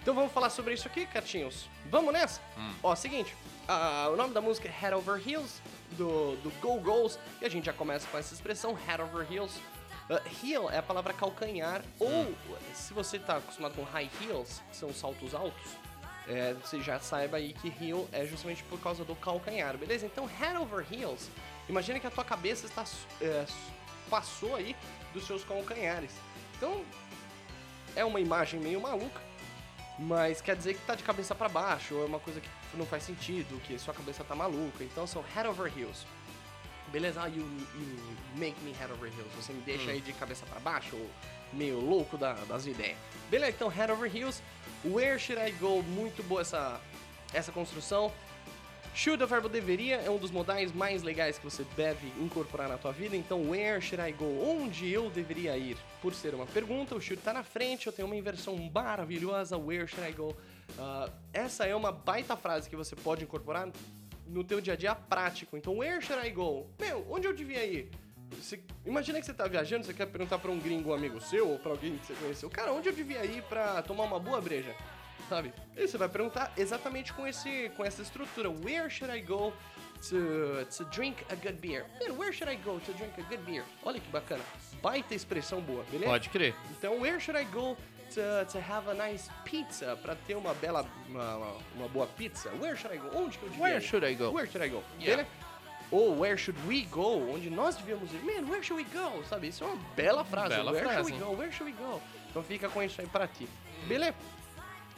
Então 0.00 0.14
vamos 0.14 0.30
falar 0.32 0.50
sobre 0.50 0.74
isso 0.74 0.86
aqui, 0.86 1.04
Catinhos. 1.06 1.68
Vamos 1.90 2.12
nessa? 2.12 2.40
Hum. 2.56 2.72
Ó, 2.80 2.94
seguinte. 2.94 3.34
ah, 3.66 4.08
o 4.12 4.16
nome 4.16 4.32
da 4.32 4.40
música 4.40 4.68
é 4.68 4.70
Head 4.70 4.94
Over 4.94 5.20
Heels, 5.28 5.60
do, 5.96 6.36
do 6.44 6.50
Go 6.60 6.78
Goals. 6.78 7.18
E 7.42 7.44
a 7.44 7.48
gente 7.48 7.64
já 7.64 7.72
começa 7.72 8.06
com 8.06 8.16
essa 8.16 8.32
expressão, 8.32 8.72
Head 8.74 9.02
Over 9.02 9.26
Heels. 9.32 9.58
Ah, 10.10 10.22
heel 10.42 10.70
é 10.70 10.78
a 10.78 10.82
palavra 10.82 11.12
calcanhar, 11.12 11.82
ou 11.98 12.34
se 12.72 12.94
você 12.94 13.18
tá 13.18 13.36
acostumado 13.36 13.74
com 13.74 13.82
high 13.82 14.10
heels, 14.22 14.62
que 14.70 14.76
são 14.76 14.92
saltos 14.92 15.34
altos, 15.34 15.76
é, 16.26 16.54
você 16.54 16.80
já 16.80 16.98
saiba 16.98 17.36
aí 17.36 17.52
que 17.52 17.68
heel 17.68 18.08
é 18.12 18.24
justamente 18.24 18.62
por 18.64 18.80
causa 18.80 19.04
do 19.04 19.14
calcanhar, 19.16 19.76
beleza? 19.76 20.06
Então, 20.06 20.26
head 20.26 20.56
over 20.56 20.86
heels, 20.90 21.28
imagine 21.68 22.00
que 22.00 22.06
a 22.06 22.10
tua 22.10 22.24
cabeça 22.24 22.66
está, 22.66 22.84
é, 23.20 23.46
passou 24.08 24.56
aí 24.56 24.74
dos 25.12 25.26
seus 25.26 25.44
calcanhares. 25.44 26.12
Então, 26.56 26.82
é 27.94 28.04
uma 28.04 28.20
imagem 28.20 28.60
meio 28.60 28.80
maluca, 28.80 29.20
mas 29.98 30.40
quer 30.40 30.56
dizer 30.56 30.74
que 30.74 30.80
tá 30.86 30.94
de 30.94 31.02
cabeça 31.02 31.34
para 31.34 31.48
baixo, 31.48 31.94
ou 31.94 32.02
é 32.02 32.06
uma 32.06 32.20
coisa 32.20 32.40
que 32.40 32.48
não 32.74 32.86
faz 32.86 33.02
sentido, 33.02 33.60
que 33.62 33.78
sua 33.78 33.92
cabeça 33.92 34.22
tá 34.22 34.34
maluca. 34.34 34.84
Então 34.84 35.06
são 35.06 35.22
head 35.34 35.48
over 35.48 35.72
heels. 35.76 36.06
Beleza? 36.92 37.22
Ah, 37.22 37.26
you, 37.28 37.42
you 37.42 37.96
make 38.36 38.56
me 38.64 38.72
head 38.72 38.90
over 38.92 39.08
heels. 39.08 39.30
Você 39.36 39.52
me 39.52 39.60
deixa 39.62 39.90
aí 39.90 40.00
de 40.00 40.12
cabeça 40.12 40.46
pra 40.46 40.58
baixo, 40.60 40.96
meio 41.52 41.80
louco 41.80 42.16
da- 42.16 42.34
das 42.48 42.66
ideias. 42.66 42.96
Beleza, 43.30 43.52
então 43.56 43.68
head 43.68 43.92
over 43.92 44.10
heels. 44.14 44.42
Where 44.84 45.18
should 45.18 45.40
I 45.42 45.50
go? 45.52 45.82
Muito 45.82 46.22
boa 46.22 46.40
essa, 46.40 46.80
essa 47.34 47.52
construção. 47.52 48.12
Should, 48.94 49.22
o 49.22 49.26
verbo 49.28 49.48
deveria, 49.48 49.96
é 49.96 50.10
um 50.10 50.16
dos 50.18 50.30
modais 50.30 50.72
mais 50.72 51.02
legais 51.04 51.38
que 51.38 51.44
você 51.44 51.64
deve 51.76 52.08
incorporar 52.20 52.68
na 52.68 52.76
tua 52.78 52.90
vida. 52.90 53.14
Então, 53.14 53.50
where 53.50 53.80
should 53.80 54.02
I 54.02 54.12
go? 54.12 54.24
Onde 54.24 54.90
eu 54.90 55.08
deveria 55.10 55.56
ir? 55.56 55.76
Por 56.02 56.12
ser 56.14 56.34
uma 56.34 56.46
pergunta, 56.46 56.96
o 56.96 57.00
should 57.00 57.22
tá 57.22 57.32
na 57.32 57.44
frente, 57.44 57.86
eu 57.86 57.92
tenho 57.92 58.06
uma 58.08 58.16
inversão 58.16 58.56
maravilhosa, 58.74 59.56
where 59.56 59.86
should 59.86 60.08
I 60.08 60.12
go? 60.12 60.34
Ah, 60.78 61.08
essa 61.32 61.64
é 61.66 61.76
uma 61.76 61.92
baita 61.92 62.36
frase 62.36 62.68
que 62.68 62.74
você 62.74 62.96
pode 62.96 63.22
incorporar 63.22 63.68
no 64.28 64.44
teu 64.44 64.60
dia 64.60 64.74
a 64.74 64.76
dia 64.76 64.94
prático. 64.94 65.56
Então, 65.56 65.76
where 65.78 66.00
should 66.00 66.26
I 66.26 66.30
go? 66.30 66.66
Meu, 66.78 67.06
onde 67.10 67.26
eu 67.26 67.32
devia 67.34 67.64
ir? 67.64 67.90
Você- 68.32 68.60
imagina 68.84 69.18
que 69.20 69.26
você 69.26 69.32
tá 69.32 69.46
viajando, 69.48 69.86
você 69.86 69.94
quer 69.94 70.06
perguntar 70.06 70.38
pra 70.38 70.50
um 70.50 70.58
gringo 70.58 70.92
amigo 70.92 71.20
seu 71.20 71.48
ou 71.48 71.58
pra 71.58 71.70
alguém 71.72 71.96
que 71.96 72.06
você 72.06 72.14
conheceu, 72.14 72.50
cara, 72.50 72.72
onde 72.72 72.88
eu 72.88 72.92
devia 72.92 73.24
ir 73.24 73.42
pra 73.44 73.80
tomar 73.82 74.04
uma 74.04 74.18
boa 74.20 74.40
breja? 74.40 74.74
Sabe? 75.28 75.52
E 75.76 75.86
você 75.86 75.98
vai 75.98 76.08
perguntar 76.08 76.52
exatamente 76.56 77.12
com, 77.12 77.26
esse, 77.26 77.70
com 77.76 77.84
essa 77.84 78.00
estrutura. 78.02 78.48
Where 78.50 78.88
should 78.88 79.14
I 79.14 79.20
go 79.20 79.52
to, 80.08 80.64
to 80.76 80.84
drink 80.90 81.24
a 81.30 81.34
good 81.34 81.58
beer? 81.58 81.86
Man, 82.00 82.14
where 82.16 82.32
should 82.32 82.50
I 82.50 82.56
go 82.56 82.78
to 82.80 82.92
drink 82.92 83.12
a 83.18 83.22
good 83.22 83.42
beer? 83.44 83.64
Olha 83.82 83.98
que 84.00 84.08
bacana. 84.10 84.42
Baita 84.80 85.14
expressão 85.14 85.60
boa, 85.60 85.84
beleza? 85.90 86.10
Pode 86.10 86.28
crer. 86.30 86.54
Então, 86.70 87.00
where 87.00 87.18
should 87.20 87.38
I 87.38 87.44
go 87.46 87.76
to, 88.18 88.44
to 88.52 88.58
have 88.60 88.88
a 88.88 88.94
nice 88.94 89.30
pizza? 89.44 89.96
Pra 90.02 90.14
ter 90.14 90.34
uma 90.34 90.54
bela, 90.54 90.84
uma, 91.08 91.56
uma 91.76 91.88
boa 91.88 92.06
pizza? 92.06 92.50
Where 92.60 92.76
should 92.76 92.94
I 92.94 92.98
go? 92.98 93.10
Onde 93.16 93.38
que 93.38 93.44
eu 93.44 93.48
devia 93.48 93.62
Where 93.62 93.76
ir? 93.76 93.82
should 93.82 94.04
I 94.04 94.14
go? 94.14 94.30
Where 94.32 94.46
should 94.46 94.64
I 94.64 94.68
go? 94.68 94.82
Yeah. 95.00 95.24
Ou 95.90 96.18
where 96.18 96.36
should 96.36 96.58
we 96.66 96.82
go? 96.86 97.32
Onde 97.32 97.48
nós 97.48 97.76
devíamos 97.76 98.12
ir? 98.12 98.22
Man, 98.22 98.48
where 98.50 98.62
should 98.62 98.82
we 98.82 98.84
go? 98.92 99.24
Sabe? 99.24 99.48
Isso 99.48 99.64
é 99.64 99.66
uma 99.68 99.76
bela 99.94 100.24
frase. 100.24 100.56
Bela 100.56 100.72
where 100.72 100.84
frase, 100.84 101.08
should 101.08 101.12
we 101.12 101.18
go? 101.18 101.36
Where 101.36 101.52
should 101.52 101.72
we 101.72 101.78
go? 101.78 102.02
Então 102.30 102.42
fica 102.42 102.68
com 102.68 102.82
isso 102.82 103.00
aí 103.00 103.06
pra 103.06 103.26
ti. 103.26 103.48
Beleza? 103.86 104.14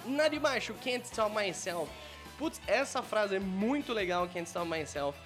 Nada 0.07 0.31
de 0.31 0.39
baixo, 0.39 0.75
can't 0.83 1.05
stop 1.07 1.35
myself. 1.35 1.91
Putz, 2.39 2.61
essa 2.67 3.03
frase 3.03 3.37
é 3.37 3.39
muito 3.39 3.93
legal, 3.93 4.27
can't 4.29 4.49
stop 4.49 4.67
myself. 4.67 5.17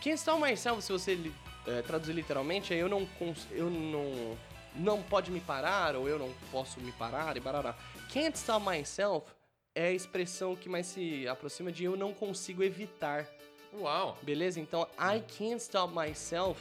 Can't 0.00 0.16
stop 0.18 0.40
myself, 0.40 0.80
se 0.80 0.92
você 0.92 1.18
eh, 1.66 1.82
traduzir 1.82 2.12
literalmente, 2.12 2.72
é 2.72 2.76
eu 2.76 2.88
não, 2.88 3.06
eu 3.50 3.68
não, 3.68 4.38
não 4.74 5.02
pode 5.02 5.30
me 5.30 5.40
parar, 5.40 5.96
ou 5.96 6.08
eu 6.08 6.18
não 6.18 6.32
posso 6.50 6.80
me 6.80 6.92
parar, 6.92 7.36
e 7.36 7.40
barará. 7.40 7.74
Can't 8.12 8.36
stop 8.36 8.64
myself 8.66 9.26
é 9.74 9.88
a 9.88 9.92
expressão 9.92 10.54
que 10.54 10.68
mais 10.68 10.86
se 10.86 11.26
aproxima 11.28 11.72
de 11.72 11.84
eu 11.84 11.96
não 11.96 12.12
consigo 12.12 12.62
evitar. 12.62 13.26
Uau. 13.74 14.18
Beleza? 14.22 14.60
Então, 14.60 14.86
I 14.98 15.20
can't 15.20 15.62
stop 15.62 15.94
myself 15.94 16.60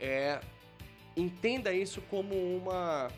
é. 0.00 0.40
Entenda 1.16 1.72
isso 1.72 2.00
como 2.02 2.34
uma. 2.56 3.10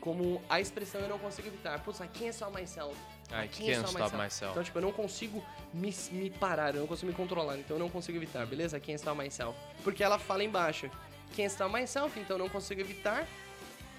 Como 0.00 0.42
a 0.48 0.60
expressão 0.60 1.00
eu 1.00 1.08
não 1.08 1.18
consigo 1.18 1.48
evitar. 1.48 1.82
Putz, 1.82 2.00
I 2.00 2.08
can't 2.08 2.28
stop 2.28 2.52
myself. 2.60 2.98
I 3.30 3.48
can't 3.48 3.86
stop 3.88 4.16
myself. 4.16 4.52
Então, 4.52 4.62
tipo, 4.62 4.78
eu 4.78 4.82
não 4.82 4.92
consigo 4.92 5.42
me, 5.72 5.94
me 6.12 6.30
parar, 6.30 6.74
eu 6.74 6.82
não 6.82 6.86
consigo 6.86 7.10
me 7.10 7.16
controlar, 7.16 7.56
então 7.58 7.76
eu 7.76 7.80
não 7.80 7.88
consigo 7.88 8.18
evitar, 8.18 8.46
beleza? 8.46 8.76
I 8.76 8.80
can't 8.80 8.96
stop 8.96 9.16
myself. 9.16 9.58
Porque 9.82 10.02
ela 10.02 10.18
fala 10.18 10.44
embaixo. 10.44 10.90
Can't 11.34 11.50
stop 11.50 11.72
myself, 11.72 12.18
então 12.20 12.36
eu 12.36 12.44
não 12.44 12.48
consigo 12.48 12.80
evitar. 12.80 13.26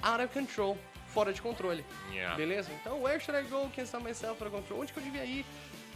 Out 0.02 0.24
of 0.24 0.34
control. 0.34 0.78
Fora 1.08 1.32
de 1.32 1.42
controle. 1.42 1.86
Yeah. 2.12 2.36
Beleza? 2.36 2.70
Então, 2.74 3.02
where 3.02 3.20
should 3.20 3.40
I 3.40 3.50
go? 3.50 3.70
Can't 3.70 3.88
stop 3.88 4.04
myself, 4.04 4.38
fora 4.38 4.50
de 4.50 4.58
controle. 4.58 4.82
Onde 4.82 4.94
que 4.94 5.00
eu 5.00 5.04
devia 5.04 5.24
ir? 5.24 5.46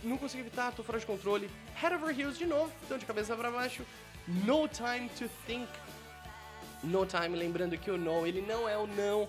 Não 0.04 0.18
consigo 0.18 0.42
evitar, 0.42 0.72
tô 0.72 0.82
fora 0.82 0.98
de 0.98 1.06
controle. 1.06 1.50
Head 1.76 1.96
over 1.96 2.18
heels 2.18 2.38
de 2.38 2.46
novo, 2.46 2.72
então 2.86 2.98
de 2.98 3.06
cabeça 3.06 3.36
pra 3.36 3.52
baixo. 3.52 3.84
No 4.28 4.68
time 4.68 5.10
to 5.18 5.30
think. 5.46 5.68
No 6.82 7.06
time, 7.06 7.36
lembrando 7.36 7.78
que 7.78 7.92
o 7.92 7.98
no, 7.98 8.26
ele 8.26 8.42
não 8.42 8.68
é 8.70 8.78
o 8.78 8.88
não, 8.88 9.28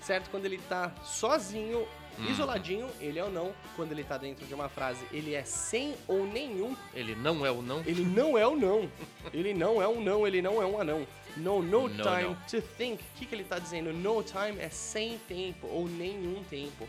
certo? 0.00 0.30
Quando 0.30 0.44
ele 0.44 0.58
tá 0.68 0.92
sozinho, 1.02 1.88
isoladinho, 2.30 2.88
ele 3.00 3.18
é 3.18 3.24
o 3.24 3.30
não. 3.30 3.52
Quando 3.76 3.92
ele 3.92 4.04
tá 4.04 4.16
dentro 4.16 4.46
de 4.46 4.54
uma 4.54 4.68
frase, 4.68 5.04
ele 5.12 5.34
é 5.34 5.42
sem 5.44 5.94
ou 6.06 6.26
nenhum. 6.26 6.76
Ele 6.94 7.14
não 7.14 7.44
é 7.44 7.50
o 7.50 7.60
não? 7.62 7.80
Ele 7.86 8.04
não 8.04 8.38
é 8.38 8.46
o 8.46 8.56
não. 8.56 8.88
Ele 9.32 9.52
não 9.54 9.82
é 9.82 9.88
um 9.88 10.00
não, 10.00 10.26
ele 10.26 10.40
não 10.42 10.62
é 10.62 10.66
um 10.66 10.80
anão. 10.80 11.06
No, 11.36 11.60
no, 11.62 11.88
No, 11.88 12.02
time 12.02 12.22
no. 12.30 12.36
to 12.48 12.62
think. 12.76 13.02
O 13.02 13.18
que, 13.18 13.26
que 13.26 13.34
ele 13.34 13.44
tá 13.44 13.58
dizendo? 13.58 13.92
No 13.92 14.22
time 14.22 14.58
é 14.60 14.68
sem 14.68 15.18
tempo 15.26 15.66
ou 15.66 15.88
nenhum 15.88 16.42
tempo. 16.44 16.88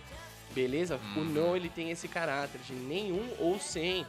Beleza? 0.52 1.00
O 1.16 1.20
Uhum. 1.20 1.26
no 1.26 1.56
ele 1.56 1.70
tem 1.70 1.90
esse 1.92 2.08
caráter 2.08 2.60
de 2.62 2.74
nenhum 2.74 3.28
ou 3.40 3.60
sem. 3.60 4.06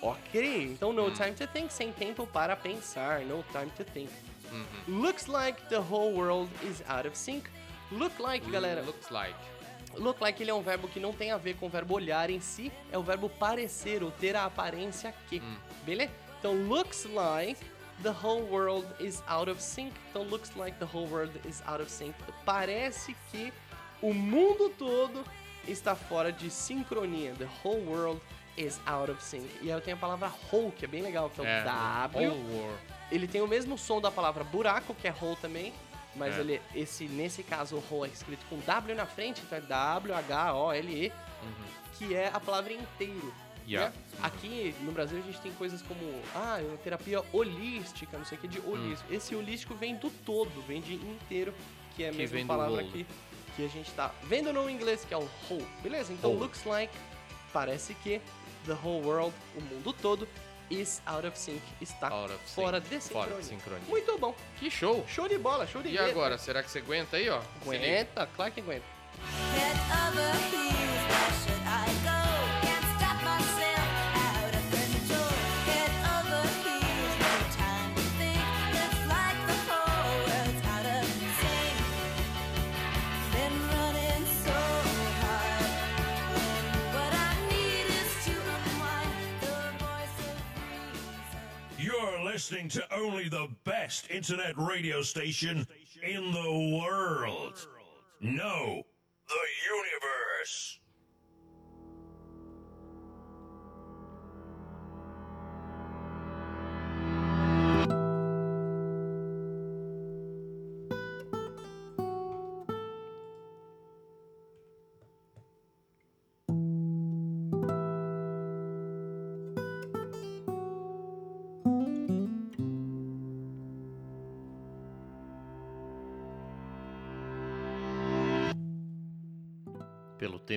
Ok, 0.00 0.64
então 0.64 0.92
no 0.92 1.10
time 1.10 1.32
to 1.32 1.46
think, 1.46 1.72
sem 1.72 1.92
tempo 1.92 2.26
para 2.26 2.56
pensar. 2.56 3.20
No 3.20 3.44
time 3.52 3.70
to 3.76 3.84
think. 3.84 4.10
Uhum. 4.52 5.00
Looks 5.02 5.26
like 5.26 5.60
the 5.68 5.78
whole 5.80 6.12
world 6.12 6.50
is 6.64 6.82
out 6.88 7.06
of 7.06 7.16
sync. 7.16 7.48
Look 7.90 8.18
like, 8.20 8.48
galera. 8.50 8.82
Looks 8.82 9.10
like. 9.10 9.34
Look 9.96 10.20
like 10.20 10.42
ele 10.42 10.50
é 10.50 10.54
um 10.54 10.62
verbo 10.62 10.88
que 10.88 10.98
não 11.00 11.12
tem 11.12 11.30
a 11.32 11.36
ver 11.36 11.54
com 11.56 11.66
o 11.66 11.68
verbo 11.68 11.94
olhar 11.94 12.30
em 12.30 12.40
si, 12.40 12.72
é 12.90 12.98
o 12.98 13.02
verbo 13.02 13.28
parecer 13.28 14.02
ou 14.02 14.10
ter 14.10 14.36
a 14.36 14.44
aparência 14.44 15.14
que. 15.28 15.40
Hum. 15.40 15.56
Beleza? 15.84 16.12
Então, 16.38 16.54
looks 16.66 17.04
like 17.04 17.60
the 18.02 18.10
whole 18.10 18.42
world 18.42 18.86
is 18.98 19.22
out 19.28 19.50
of 19.50 19.62
sync. 19.62 19.92
Então, 20.10 20.24
looks 20.24 20.52
like 20.56 20.76
the 20.78 20.84
whole 20.84 21.06
world 21.08 21.32
is 21.48 21.62
out 21.66 21.80
of 21.80 21.90
sync. 21.90 22.14
Parece 22.44 23.14
que 23.30 23.52
o 24.00 24.12
mundo 24.12 24.70
todo 24.76 25.24
está 25.68 25.94
fora 25.94 26.32
de 26.32 26.50
sincronia. 26.50 27.32
The 27.34 27.48
whole 27.62 27.84
world 27.86 28.20
is 28.56 28.80
out 28.86 29.10
of 29.10 29.22
sync. 29.22 29.48
E 29.60 29.70
aí 29.70 29.70
eu 29.70 29.80
tenho 29.80 29.96
a 29.96 30.00
palavra 30.00 30.32
whole, 30.52 30.72
que 30.72 30.84
é 30.84 30.88
bem 30.88 31.02
legal, 31.02 31.30
que 31.30 31.40
é 31.40 31.44
o 31.44 31.46
É, 31.46 31.62
W. 31.62 32.30
Ele 33.10 33.28
tem 33.28 33.40
o 33.40 33.46
mesmo 33.46 33.78
som 33.78 34.00
da 34.00 34.10
palavra 34.10 34.42
buraco, 34.42 34.94
que 34.94 35.06
é 35.06 35.14
hole 35.20 35.36
também, 35.36 35.72
mas 36.16 36.34
É. 36.36 36.40
ele, 36.40 36.60
esse, 36.74 37.04
nesse 37.08 37.42
caso, 37.42 37.76
o 37.76 37.84
hole 37.94 38.10
é 38.10 38.12
escrito 38.14 38.44
com 38.48 38.58
W 38.60 38.94
na 38.96 39.06
frente, 39.06 39.40
então 39.44 39.58
é 39.58 39.60
W-H-O-L-E, 39.60 41.12
que 41.98 42.14
é 42.14 42.28
a 42.32 42.40
palavra 42.40 42.72
inteiro. 42.72 43.14
Uhum. 43.24 43.68
Yeah. 43.68 43.90
né? 43.90 44.02
Aqui 44.22 44.74
no 44.80 44.90
Brasil 44.90 45.18
a 45.18 45.22
gente 45.22 45.40
tem 45.40 45.52
coisas 45.52 45.80
como, 45.82 46.00
ah, 46.34 46.60
é 46.60 46.76
terapia 46.82 47.22
holística, 47.32 48.18
não 48.18 48.24
sei 48.24 48.36
o 48.36 48.40
que, 48.40 48.48
de 48.48 48.58
holístico. 48.60 49.12
Esse 49.14 49.36
holístico 49.36 49.74
vem 49.74 49.94
do 49.94 50.10
todo, 50.10 50.50
vem 50.66 50.80
de 50.80 50.94
inteiro, 50.94 51.54
que 51.94 52.02
é 52.02 52.08
a 52.08 52.10
Hum. 52.10 52.14
Que 52.14 52.18
mesma 52.18 52.44
palavra 52.46 52.80
aqui 52.80 53.06
que 53.54 53.64
a 53.64 53.68
gente 53.68 53.90
tá 53.92 54.12
vendo 54.24 54.52
no 54.52 54.68
inglês, 54.68 55.04
que 55.04 55.14
é 55.14 55.16
o 55.16 55.28
whole. 55.48 55.64
Beleza? 55.82 56.12
Então, 56.12 56.30
Whole. 56.30 56.42
looks 56.42 56.64
like, 56.64 56.92
parece 57.52 57.94
que 57.94 58.20
the 58.66 58.72
whole 58.72 59.04
world, 59.06 59.32
o 59.56 59.60
mundo 59.60 59.92
todo, 59.92 60.26
is 60.72 61.00
out 61.06 61.26
of 61.26 61.36
sync, 61.38 61.60
está 61.80 62.08
Out 62.08 62.32
of 62.32 62.40
fora 62.54 62.80
sync. 62.80 62.88
de 62.90 63.00
Fora 63.00 63.24
sincronia. 63.26 63.38
de 63.42 63.44
sincronia. 63.46 63.88
Muito 63.88 64.18
bom. 64.18 64.34
Que 64.58 64.70
show. 64.70 65.04
Show 65.08 65.28
de 65.28 65.38
bola, 65.38 65.66
show 65.66 65.82
de 65.82 65.88
E 65.88 65.92
letra. 65.92 66.10
agora, 66.10 66.38
será 66.38 66.62
que 66.62 66.70
você 66.70 66.78
aguenta 66.78 67.16
aí, 67.16 67.28
ó? 67.28 67.40
Aguenta, 67.62 68.26
claro 68.34 68.52
que 68.52 68.60
aguenta. 68.60 68.84
Head 69.54 69.78
over 70.08 70.34
heels, 70.52 71.61
listening 92.52 92.68
to 92.68 92.94
only 92.94 93.30
the 93.30 93.48
best 93.64 94.10
internet 94.10 94.52
radio 94.58 95.00
station 95.00 95.66
in 96.02 96.32
the 96.32 96.80
world. 96.84 97.66
No, 98.20 98.82
the 99.28 99.34
universe. 99.70 100.78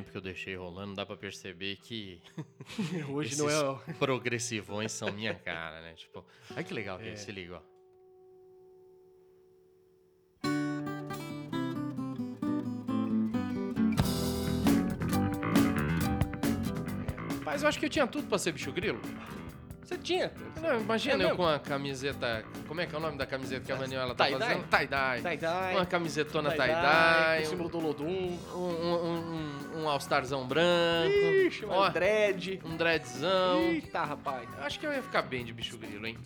Tempo 0.05 0.11
que 0.11 0.17
eu 0.17 0.21
deixei 0.21 0.55
rolando, 0.55 0.95
dá 0.95 1.05
pra 1.05 1.17
perceber 1.17 1.77
que 1.77 2.21
Hoje 3.09 3.37
não 3.37 3.49
é 3.49 3.93
progressivões 3.93 4.91
são 4.91 5.11
minha 5.11 5.33
cara, 5.33 5.81
né? 5.81 5.93
Tipo, 5.93 6.23
ai 6.55 6.63
que 6.63 6.73
legal 6.73 6.97
que 6.99 7.05
é. 7.05 7.11
É. 7.11 7.15
se 7.15 7.31
liga, 7.31 7.57
ó. 7.57 7.75
Mas 17.43 17.63
eu 17.63 17.69
acho 17.69 17.79
que 17.79 17.85
eu 17.85 17.89
tinha 17.89 18.05
tudo 18.05 18.27
pra 18.27 18.37
ser 18.37 18.51
bicho 18.51 18.71
grilo. 18.71 18.99
Você 19.85 19.97
tinha. 19.99 20.31
Não, 20.61 20.81
imagina 20.81 21.13
É 21.13 21.15
eu 21.15 21.19
mesmo? 21.19 21.35
com 21.37 21.47
a 21.47 21.59
camiseta. 21.59 22.43
Como 22.67 22.81
é 22.81 22.87
que 22.87 22.95
é 22.95 22.97
o 22.97 23.01
nome 23.01 23.17
da 23.19 23.25
camiseta 23.27 23.63
que 23.63 23.71
a 23.71 23.75
Manuela 23.75 24.15
tá 24.15 24.25
Tie-dye? 24.25 24.39
fazendo? 24.47 24.67
Tie-dye. 24.67 25.21
Tie-dye. 25.21 25.75
Uma 25.75 25.85
camisetona 25.85 26.49
Tie-dye, 26.51 27.37
com 27.37 27.43
o 27.43 27.49
símbolo 27.51 27.69
do 27.69 27.79
Lodum. 27.79 28.37
Um, 28.55 28.57
um, 28.57 29.75
um, 29.75 29.81
um 29.83 29.89
all-starzão 29.89 30.47
branco. 30.47 31.13
Ixi, 31.47 31.65
Ó, 31.65 31.81
mas 31.81 31.93
dread. 31.93 32.59
um 32.65 32.75
dreadzão. 32.75 33.59
Eita, 33.59 34.03
rapaz. 34.03 34.49
Eu 34.57 34.63
Acho 34.63 34.79
que 34.79 34.87
eu 34.87 34.91
ia 34.93 35.03
ficar 35.03 35.21
bem 35.21 35.45
de 35.45 35.53
bicho 35.53 35.77
grilo, 35.77 36.07
hein? 36.07 36.17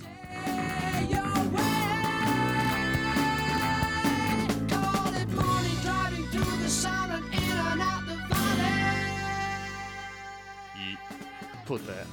E. 10.75 10.97
Puta. 11.65 12.05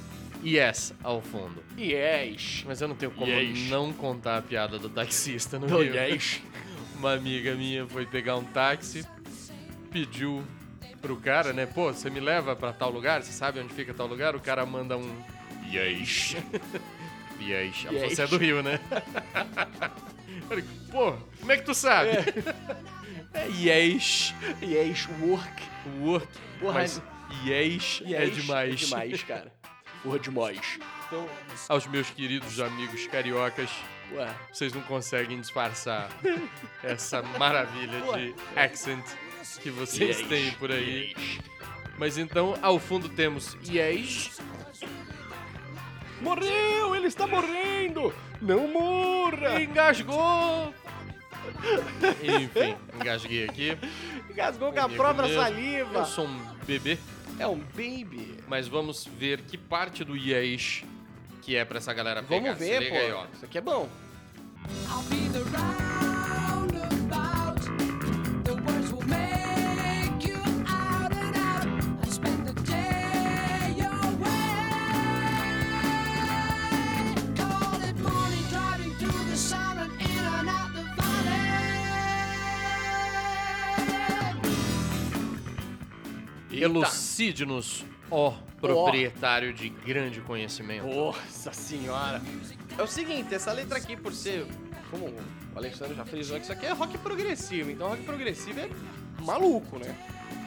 Yes, 0.45 0.95
ao 1.03 1.21
fundo. 1.21 1.63
Yes. 1.79 2.65
Mas 2.67 2.81
eu 2.81 2.89
não 2.89 2.95
tenho 2.95 3.11
como 3.13 3.31
Yes. 3.31 3.69
não 3.69 3.93
contar 3.93 4.39
a 4.39 4.43
piada 4.43 4.79
do 4.79 4.89
taxista 4.89 5.59
no 5.59 5.67
Do 5.67 5.83
Rio. 5.83 5.95
yes. 5.95 6.41
Uma 6.99 7.13
amiga 7.15 7.55
minha 7.55 7.87
foi 7.87 8.07
pegar 8.07 8.37
um 8.37 8.45
táxi, 8.45 9.05
pediu 9.91 10.43
pro 11.03 11.17
cara, 11.17 11.53
né? 11.53 11.67
Pô, 11.67 11.93
você 11.93 12.09
me 12.09 12.21
leva 12.21 12.57
pra 12.57 12.73
tal 12.73 12.91
lugar? 12.91 13.23
Você 13.23 13.33
sabe 13.33 13.61
onde 13.61 13.75
fica 13.75 13.93
tal 13.93 14.07
lugar? 14.07 14.35
O 14.35 14.41
cara 14.41 14.65
manda 14.65 14.97
um 14.97 15.15
yes. 15.71 16.37
yes. 17.41 17.85
Yes. 17.91 18.15
Você 18.15 18.23
é 18.23 18.27
do 18.27 18.39
Rio, 18.39 18.63
né? 18.63 18.81
Pô, 20.91 21.13
como 21.41 21.53
é 21.53 21.57
que 21.57 21.65
tu 21.65 21.75
sabe? 21.75 22.11
É, 23.35 23.47
yes. 23.59 24.33
Yes, 24.63 25.09
work. 25.21 25.63
Work. 26.01 26.27
Porra, 26.61 26.75
Mas 26.75 27.03
yes, 27.45 28.03
é 28.05 28.09
Yes 28.25 28.35
demais. 28.37 28.73
É 28.73 28.77
demais, 28.77 29.23
cara. 29.25 29.53
Porra, 30.03 30.19
demais. 30.19 30.79
Então, 31.07 31.29
Aos 31.69 31.87
meus 31.87 32.11
queridos 32.11 32.61
amigos 32.61 33.07
cariocas, 33.07 33.71
ué. 34.13 34.29
vocês 34.53 34.73
não 34.73 34.83
conseguem 34.83 35.41
disfarçar 35.41 36.09
essa 36.83 37.23
maravilha 37.23 38.01
de 38.01 38.35
accent 38.59 39.05
que 39.61 39.71
vocês 39.71 40.19
Yes. 40.19 40.29
têm 40.29 40.51
por 40.53 40.71
aí. 40.71 41.15
Mas 41.99 42.19
então, 42.19 42.59
ao 42.63 42.79
fundo 42.79 43.09
temos 43.09 43.57
yes, 43.67 44.39
Morreu! 46.21 46.95
Ele 46.95 47.07
está 47.07 47.27
morrendo! 47.27 48.13
Não 48.41 48.69
morra! 48.69 49.61
engasgou. 49.63 50.75
Enfim, 52.23 52.77
engasguei 52.95 53.45
aqui. 53.45 53.79
Engasgou 54.31 54.73
com 54.73 54.81
a 54.81 54.89
própria 54.89 55.33
saliva. 55.35 56.01
Eu 56.01 56.05
sou 56.07 56.27
um 56.27 56.39
bebê, 56.67 56.99
É 57.39 57.47
um 57.47 57.59
baby. 57.59 58.39
mas 58.49 58.67
vamos 58.69 59.05
ver 59.07 59.43
que 59.43 59.57
parte 59.59 60.05
do 60.05 60.17
yes 60.17 60.83
que 61.43 61.55
é 61.55 61.65
pra 61.65 61.79
essa 61.79 61.93
galera 61.93 62.23
pegar. 62.23 62.55
Vamos 62.55 62.59
Se 62.59 62.65
ver, 62.71 62.81
liga 62.83 62.95
pô. 62.95 63.01
aí, 63.01 63.13
ó. 63.13 63.25
Isso 63.35 63.45
aqui 63.45 63.59
é 63.59 63.61
bom. 63.61 63.89
I'll 64.89 65.03
be 65.05 65.29
the 65.33 65.39
roundabout. 65.57 65.76
Elucide-nos, 86.63 87.85
ó 88.11 88.35
proprietário 88.61 89.53
de 89.53 89.69
grande 89.69 90.21
conhecimento. 90.21 90.87
Nossa 90.87 91.53
senhora. 91.53 92.21
É 92.77 92.83
o 92.83 92.87
seguinte, 92.87 93.35
essa 93.35 93.53
letra 93.53 93.79
aqui, 93.79 93.97
por 93.97 94.13
ser, 94.13 94.47
como 94.91 95.07
o 95.07 95.19
Alexandre 95.55 95.95
já 95.95 96.05
frisou, 96.05 96.39
isso 96.39 96.53
aqui 96.53 96.67
é 96.67 96.73
rock 96.73 96.97
progressivo. 96.99 97.71
Então 97.71 97.89
rock 97.89 98.03
progressivo 98.03 98.61
é 98.61 98.69
maluco, 99.23 99.79
né? 99.79 99.95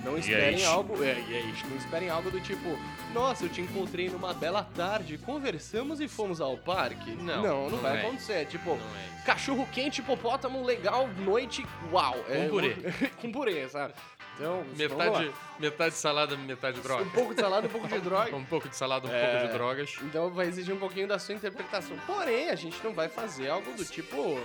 Não 0.04 0.18
esperem 0.18 0.56
Yes. 0.60 0.66
algo. 0.68 1.04
É, 1.04 1.14
yes. 1.30 1.64
Não 1.70 1.78
esperem 1.78 2.10
algo 2.10 2.30
do 2.32 2.40
tipo, 2.40 2.78
nossa, 3.14 3.46
eu 3.46 3.50
te 3.50 3.62
encontrei 3.62 4.10
numa 4.10 4.34
bela 4.34 4.64
tarde, 4.76 5.18
conversamos 5.18 6.00
e 6.00 6.08
fomos 6.08 6.40
ao 6.42 6.58
parque. 6.58 7.12
Não, 7.12 7.42
não, 7.42 7.64
não 7.64 7.70
não 7.72 7.78
vai 7.80 7.98
é. 7.98 8.02
acontecer. 8.02 8.34
É 8.34 8.46
Tipo, 8.46 8.72
é 8.72 9.22
cachorro 9.26 9.68
quente, 9.72 10.02
hipopótamo, 10.02 10.64
legal, 10.64 11.08
noite, 11.20 11.66
uau. 11.92 12.16
é, 12.30 12.48
purê. 12.48 12.76
com 13.22 13.32
purê, 13.32 13.68
sabe? 13.70 13.94
Então, 14.36 14.64
Metade, 14.78 15.32
metade 15.60 15.96
salada, 15.96 16.38
metade 16.38 16.80
droga. 16.80 17.04
Um 17.04 17.10
pouco 17.10 17.36
de 17.36 17.42
salada, 17.42 17.68
um 17.68 17.70
pouco 17.70 17.88
de 17.90 18.00
droga. 18.00 18.36
Um 18.36 18.46
pouco 18.46 18.70
de 18.70 18.76
salada, 18.78 19.06
um 19.06 19.12
É. 19.14 19.28
pouco 19.32 19.48
de 19.48 19.54
drogas. 19.54 19.96
Então 20.02 20.30
vai 20.32 20.48
exigir 20.48 20.74
um 20.74 20.80
pouquinho 20.80 21.10
da 21.10 21.20
sua 21.20 21.36
interpretação. 21.36 21.98
Porém, 22.08 22.50
a 22.50 22.56
gente 22.56 22.82
não 22.82 22.94
vai 22.94 23.10
fazer 23.10 23.50
algo 23.50 23.70
do 23.74 23.84
tipo. 23.84 24.40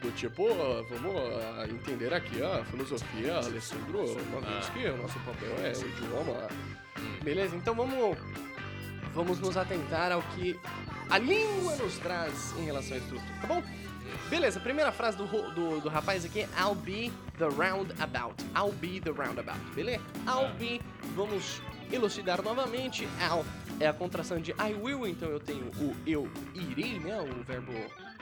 Do 0.00 0.12
tipo, 0.12 0.44
ó, 0.44 0.82
vamos 0.82 1.70
entender 1.70 2.14
aqui 2.14 2.40
a 2.42 2.64
filosofia, 2.66 3.38
Alessandro 3.38 4.04
Novinsky, 4.30 4.86
o 4.86 4.96
nosso 4.96 5.18
papel 5.20 5.50
é 5.60 5.72
o 5.72 5.88
idioma. 5.88 6.48
Beleza? 7.22 7.56
Então 7.56 7.74
vamos. 7.74 8.16
Vamos 9.14 9.40
nos 9.40 9.56
atentar 9.56 10.12
ao 10.12 10.22
que 10.22 10.58
a 11.10 11.18
língua 11.18 11.74
nos 11.76 11.98
traz 11.98 12.54
em 12.58 12.66
relação 12.66 12.94
à 12.94 12.98
estrutura, 12.98 13.32
tá 13.40 13.46
bom? 13.48 13.62
Beleza, 14.28 14.60
primeira 14.60 14.92
frase 14.92 15.16
do, 15.16 15.26
do, 15.26 15.80
do 15.80 15.88
rapaz 15.88 16.24
aqui 16.24 16.40
é 16.40 16.48
I'll 16.60 16.74
be 16.74 17.10
the 17.38 17.46
roundabout. 17.46 18.36
I'll 18.54 18.72
be 18.72 19.00
the 19.00 19.10
roundabout, 19.10 19.58
beleza? 19.74 20.02
I'll 20.26 20.54
be, 20.58 20.80
vamos 21.16 21.60
elucidar 21.90 22.42
novamente. 22.42 23.08
I'll 23.20 23.44
é 23.80 23.86
a 23.86 23.92
contração 23.92 24.40
de 24.40 24.52
I 24.52 24.74
will, 24.74 25.06
então 25.06 25.28
eu 25.28 25.40
tenho 25.40 25.66
o 25.80 25.96
eu 26.06 26.28
irei, 26.54 26.98
né? 26.98 27.20
O 27.20 27.42
verbo, 27.44 27.72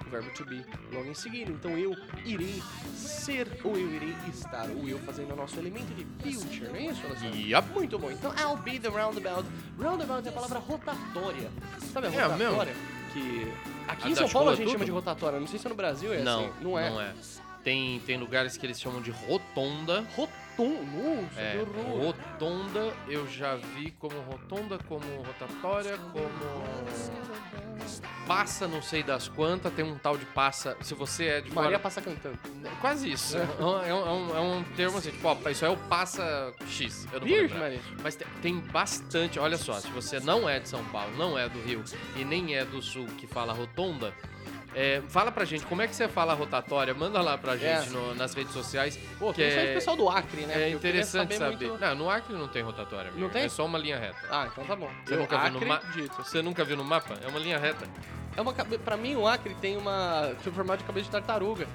o 0.05 0.11
verbo 0.11 0.31
to 0.31 0.45
be 0.45 0.65
logo 0.93 1.09
em 1.09 1.15
seguida. 1.15 1.51
Então 1.51 1.77
eu 1.79 1.97
irei 2.25 2.63
ser 2.95 3.49
ou 3.65 3.77
eu 3.77 3.95
irei 3.95 4.15
estar. 4.29 4.67
O 4.71 4.89
eu 4.89 4.99
fazendo 5.01 5.33
o 5.33 5.37
nosso 5.37 5.59
elemento 5.59 5.93
de 5.95 6.05
future, 6.23 6.69
não 6.69 6.77
é 6.77 6.87
isso, 6.87 7.07
Alessandro? 7.07 7.37
Yup. 7.39 7.69
Muito 7.73 7.99
bom. 7.99 8.11
Então, 8.11 8.33
I'll 8.39 8.57
be 8.57 8.79
the 8.79 8.89
roundabout. 8.89 9.47
Roundabout 9.79 10.27
é 10.27 10.31
a 10.31 10.35
palavra 10.35 10.59
rotatória. 10.59 11.51
Sabe 11.93 12.09
a 12.09 12.11
É 12.11 12.27
rotatória? 12.27 12.75
Que 13.13 13.53
aqui 13.89 14.09
A 14.09 14.11
em 14.11 14.15
São 14.15 14.29
Paulo 14.29 14.51
a 14.51 14.53
escola 14.53 14.57
gente 14.57 14.65
tudo? 14.67 14.73
chama 14.73 14.85
de 14.85 14.91
rotatória. 14.91 15.41
Não 15.41 15.47
sei 15.47 15.59
se 15.59 15.69
no 15.69 15.75
Brasil 15.75 16.13
é 16.13 16.23
não, 16.23 16.41
assim. 16.41 16.53
Não 16.61 16.79
é. 16.79 16.91
Não 16.91 17.01
é. 17.01 17.15
Tem, 17.65 17.99
tem 18.01 18.17
lugares 18.19 18.57
que 18.57 18.65
eles 18.65 18.81
chamam 18.81 19.01
de 19.03 19.11
rotonda. 19.11 20.05
Rotom. 20.15 20.46
Nossa, 20.59 21.41
É, 21.41 21.63
rotonda 22.01 22.95
eu 23.09 23.27
já 23.29 23.57
vi 23.57 23.91
como 23.93 24.19
rotonda, 24.23 24.79
como 24.89 25.05
rotatória, 25.23 25.99
como 25.99 26.27
passa 28.27 28.67
não 28.67 28.83
sei 28.83 29.03
das 29.03 29.29
quantas, 29.29 29.73
tem 29.75 29.85
um 29.85 29.97
tal 29.99 30.17
de 30.17 30.25
passa, 30.27 30.77
se 30.81 30.95
você 30.95 31.27
é 31.27 31.41
de 31.41 31.51
Maria 31.53 31.71
fora, 31.73 31.79
passa 31.79 32.01
cantando. 32.03 32.39
quase 32.81 33.11
isso, 33.13 33.37
é, 33.37 33.45
um, 33.63 33.83
é 33.85 33.95
um- 33.95 34.37
é 34.37 34.41
um 34.41 34.65
termo 34.77 34.99
assim, 34.99 35.11
tipo, 35.11 35.29
ó, 35.29 35.37
isso 35.51 35.65
é 35.65 35.69
o 35.71 35.77
passa 35.77 36.53
X, 36.67 37.07
eu 37.13 37.21
não 37.21 37.29
vou 37.29 37.37
lembrar. 37.37 37.73
Mas 38.03 38.17
tem, 38.17 38.27
tem 38.43 38.59
bastante, 38.59 39.39
olha 39.39 39.57
só, 39.57 39.75
se 39.75 39.89
você 39.89 40.19
não 40.21 40.49
é 40.49 40.59
de 40.59 40.69
São 40.69 40.85
Paulo, 40.87 41.15
não 41.17 41.39
é 41.39 41.49
do 41.49 41.61
Rio 41.61 41.85
e 42.17 42.25
nem 42.25 42.57
é 42.57 42.65
do 42.65 42.83
Sul 42.83 43.07
que 43.19 43.27
fala 43.27 43.53
rotonda, 43.53 44.13
é, 44.77 45.03
fala 45.09 45.33
pra 45.33 45.45
gente 45.47 45.65
como 45.65 45.81
é 45.81 45.89
que 45.89 45.97
você 45.97 46.07
fala 46.07 46.35
rotatória, 46.35 46.93
manda 46.93 47.21
lá 47.23 47.39
pra 47.39 47.57
gente 47.57 47.89
É. 47.89 47.91
no- 47.91 48.15
nas 48.15 48.35
redes 48.35 48.53
sociais. 48.53 48.99
Pô, 49.19 49.33
que 49.33 49.43
é- 49.43 49.71
o 49.71 49.75
pessoal 49.75 49.97
do 49.97 50.09
Acre, 50.09 50.43
né? 50.43 50.65
É 50.65 50.69
interessante 50.71 51.35
saber. 51.37 51.67
muito- 51.69 51.81
Não, 51.81 51.95
no 51.95 52.11
Acre 52.11 52.35
não 52.35 52.47
tem 52.47 52.63
rotatória. 52.63 53.09
amigo. 53.11 53.19
Não 53.25 53.31
tem? 53.31 53.45
É 53.45 53.49
só 53.49 53.65
uma 53.65 53.79
linha 53.79 53.99
reta. 53.99 54.19
Ah, 54.31 54.49
então 54.53 54.65
tá 54.67 54.77
bom. 54.77 54.91
Você 55.05 55.15
Eu 55.15 55.19
nunca 55.21 55.39
viu 55.39 55.51
no 55.61 55.67
mapa? 55.67 55.87
acredito. 55.89 56.17
Você 56.23 56.43
nunca 56.43 56.65
viu 56.65 56.77
no 56.77 56.85
mapa? 56.85 57.15
É 57.25 57.27
uma 57.27 57.39
linha 57.39 57.59
reta. 57.59 57.89
É 58.37 58.41
uma. 58.41 58.53
Pra 58.53 58.97
mim, 58.97 59.17
o 59.17 59.27
Acre 59.27 59.55
tem 59.55 59.77
uma. 59.77 60.35
Tem 60.43 60.53
um 60.53 60.55
formato 60.55 60.79
de 60.83 60.85
cabeça 60.85 61.07
de 61.07 61.11
tartaruga. 61.13 61.67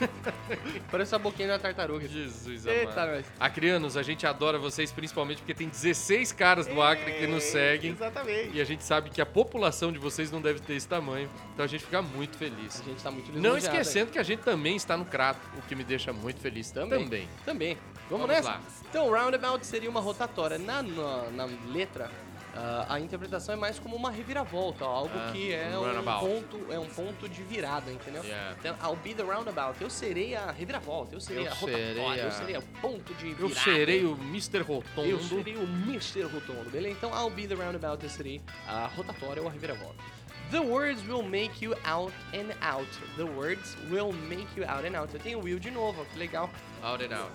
Parece 0.90 1.14
a 1.14 1.18
boquinha 1.18 1.48
da 1.48 1.58
tartaruga. 1.58 2.06
Jesus 2.06 2.66
Eita, 2.66 2.92
amado. 2.92 3.16
nós. 3.16 3.26
Acrianos, 3.38 3.96
a 3.96 4.02
gente 4.02 4.26
adora 4.26 4.58
vocês 4.58 4.92
principalmente 4.92 5.38
porque 5.38 5.54
tem 5.54 5.68
16 5.68 6.32
caras 6.32 6.66
do 6.66 6.80
Acre 6.80 7.12
que 7.14 7.26
nos 7.26 7.42
seguem. 7.44 7.92
Exatamente. 7.92 8.50
E 8.56 8.60
a 8.60 8.64
gente 8.64 8.84
sabe 8.84 9.10
que 9.10 9.20
a 9.20 9.26
população 9.26 9.92
de 9.92 9.98
vocês 9.98 10.30
não 10.30 10.40
deve 10.40 10.60
ter 10.60 10.74
esse 10.74 10.88
tamanho. 10.88 11.28
Então 11.52 11.64
a 11.64 11.68
gente 11.68 11.84
fica 11.84 12.02
muito 12.02 12.36
feliz. 12.36 12.80
A 12.80 12.84
gente 12.84 13.02
tá 13.02 13.10
muito 13.10 13.32
Não 13.32 13.56
esquecendo 13.56 14.10
que 14.10 14.18
a 14.18 14.22
gente 14.22 14.42
também 14.42 14.76
está 14.76 14.96
no 14.96 15.04
Crato, 15.04 15.40
o 15.58 15.62
que 15.62 15.74
me 15.74 15.84
deixa 15.84 16.12
muito 16.12 16.40
feliz 16.40 16.70
Também. 16.70 17.04
também. 17.04 17.28
Também. 17.44 17.78
Vamos, 18.10 18.26
Vamos 18.26 18.28
nessa? 18.28 18.48
lá. 18.48 18.60
Então, 18.88 19.08
roundabout 19.10 19.66
seria 19.66 19.88
uma 19.88 20.00
rotatória. 20.00 20.58
Na, 20.58 20.82
na, 20.82 21.30
na 21.30 21.48
letra, 21.72 22.10
ah, 22.56 22.86
a 22.88 23.00
interpretação 23.00 23.54
é 23.54 23.58
mais 23.58 23.78
como 23.78 23.96
uma 23.96 24.10
reviravolta, 24.10 24.84
algo 24.84 25.10
Ah, 25.14 25.30
que 25.32 25.52
é 25.52 25.76
um 25.78 25.82
runabout. 25.84 26.24
ponto, 26.26 26.72
é 26.72 26.78
um 26.78 26.86
ponto 26.86 27.28
de 27.28 27.42
virada, 27.42 27.90
entendeu? 27.90 28.22
Yeah. 28.24 28.56
Então, 28.58 28.76
I'll 28.82 28.96
be 28.96 29.14
the 29.14 29.22
roundabout. 29.22 29.80
Eu 29.82 29.90
serei 29.90 30.34
a 30.34 30.50
reviravolta, 30.52 31.14
eu 31.14 31.20
serei 31.20 31.46
Eu 31.46 31.50
a 31.50 31.54
rotatória, 31.54 32.22
a- 32.22 32.26
eu 32.26 32.30
serei 32.32 32.56
o 32.56 32.62
ponto 32.80 33.14
de 33.14 33.30
Eu 33.30 33.48
virada. 33.48 33.60
serei 33.60 34.04
o 34.04 34.12
Mr. 34.16 34.60
Rotondo. 34.62 35.08
Eu 35.08 35.20
serei 35.20 35.56
o 35.56 35.62
Mr. 35.64 36.22
Rotondo, 36.22 36.70
beleza? 36.70 36.94
Então, 36.96 37.10
I'll 37.10 37.30
be 37.30 37.46
the 37.46 37.54
roundabout, 37.54 38.02
eu 38.02 38.10
serei 38.10 38.40
a 38.68 38.86
rotatória 38.86 39.42
ou 39.42 39.48
a 39.48 39.50
reviravolta. 39.50 40.02
The 40.50 40.60
words 40.60 41.02
will 41.08 41.22
make 41.22 41.64
you 41.64 41.74
out 41.84 42.12
and 42.34 42.52
out. 42.64 42.88
The 43.16 43.24
words 43.24 43.76
will 43.90 44.12
make 44.12 44.46
you 44.56 44.64
out 44.68 44.86
and 44.86 44.96
out. 45.00 45.12
Eu 45.12 45.18
tenho 45.18 45.40
will 45.40 45.58
de 45.58 45.70
novo, 45.70 46.04
que 46.12 46.18
legal. 46.18 46.50
Out 46.82 47.02
and 47.02 47.16
out. 47.16 47.32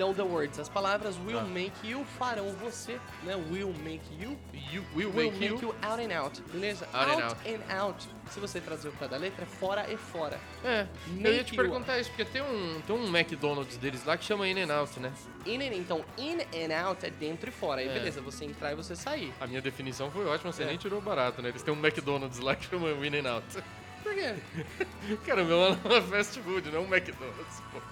Então, 0.00 0.14
the 0.14 0.22
words, 0.22 0.58
as 0.58 0.66
palavras 0.66 1.14
will 1.26 1.40
Ah. 1.40 1.44
make 1.44 1.86
you 1.86 2.06
farão 2.18 2.50
você, 2.54 2.98
né? 3.22 3.36
Will 3.50 3.74
make 3.84 4.00
you. 4.18 4.34
You 4.72 4.82
will 4.96 5.10
Will 5.14 5.30
make 5.30 5.44
you. 5.62 5.74
out 5.82 6.00
and 6.02 6.18
out, 6.18 6.40
beleza? 6.50 6.88
Out 6.94 7.22
and 7.46 7.50
and 7.54 7.78
out. 7.82 8.08
Se 8.30 8.40
você 8.40 8.62
traduzir 8.62 8.88
o 8.88 8.92
pé 8.92 9.06
da 9.08 9.18
letra, 9.18 9.42
é 9.44 9.46
fora 9.46 9.86
e 9.92 9.98
fora. 9.98 10.40
É, 10.64 10.86
eu 11.06 11.16
ia 11.16 11.22
Make 11.32 11.44
te 11.44 11.50
you- 11.54 11.62
perguntar 11.62 11.98
isso, 11.98 12.08
porque 12.08 12.24
tem 12.24 12.40
um, 12.40 12.80
tem 12.80 12.96
um 12.96 13.14
McDonald's 13.14 13.76
deles 13.76 14.02
lá 14.06 14.16
que 14.16 14.24
chama 14.24 14.48
In 14.48 14.62
and 14.62 14.74
Out, 14.74 14.98
né? 14.98 15.12
In 15.44 15.58
and, 15.60 15.74
então, 15.74 16.02
in 16.16 16.38
and 16.40 16.74
out 16.82 17.04
é 17.04 17.10
dentro 17.10 17.50
e 17.50 17.52
fora. 17.52 17.82
Aí, 17.82 17.88
É. 17.90 17.92
beleza, 17.92 18.22
você 18.22 18.46
entrar 18.46 18.72
e 18.72 18.76
você 18.76 18.96
sair. 18.96 19.34
A 19.38 19.46
minha 19.46 19.60
definição 19.60 20.10
foi 20.10 20.24
ótima, 20.24 20.50
você 20.50 20.62
É. 20.62 20.66
nem 20.66 20.78
tirou 20.78 21.02
barato, 21.02 21.42
né? 21.42 21.50
Eles 21.50 21.62
têm 21.62 21.74
um 21.74 21.78
McDonald's 21.78 22.38
lá 22.38 22.56
que 22.56 22.64
chama 22.70 22.88
In 23.06 23.18
and 23.18 23.30
Out. 23.30 23.62
Por 24.02 24.14
quê? 24.14 24.34
Caramba, 25.26 25.52
é 25.52 25.56
uma 25.90 26.00
fast 26.00 26.40
food, 26.40 26.70
não 26.70 26.78
é 26.78 26.80
um 26.80 26.88
McDonald's, 26.94 27.60
pô. 27.70 27.82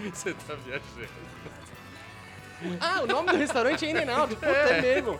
Você 0.12 0.32
tá 0.34 0.54
viajando. 0.54 1.30
Ah, 2.80 3.02
o 3.02 3.06
nome 3.06 3.30
do 3.30 3.36
restaurante 3.36 3.86
é 3.86 3.90
In 3.90 3.96
and 3.96 4.14
Out. 4.14 4.34
Puta, 4.34 4.46
é 4.46 4.82
mesmo. 4.82 5.18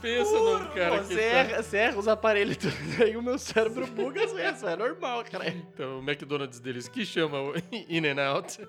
Pensa 0.00 0.32
num 0.32 0.66
cara 0.68 1.02
você, 1.02 1.14
que 1.14 1.20
tá... 1.20 1.26
erra, 1.26 1.62
você 1.62 1.76
erra 1.76 1.98
os 1.98 2.08
aparelhos 2.08 2.56
tudo, 2.56 2.74
aí 3.02 3.16
o 3.16 3.22
meu 3.22 3.38
cérebro 3.38 3.86
buga 3.86 4.26
vezes, 4.26 4.62
é 4.62 4.76
normal, 4.76 5.24
cara. 5.24 5.48
Então, 5.48 5.98
o 5.98 6.02
McDonald's 6.02 6.58
deles 6.58 6.88
que 6.88 7.04
chama 7.04 7.40
o 7.40 7.52
In 7.70 8.06
and 8.06 8.22
Out. 8.22 8.66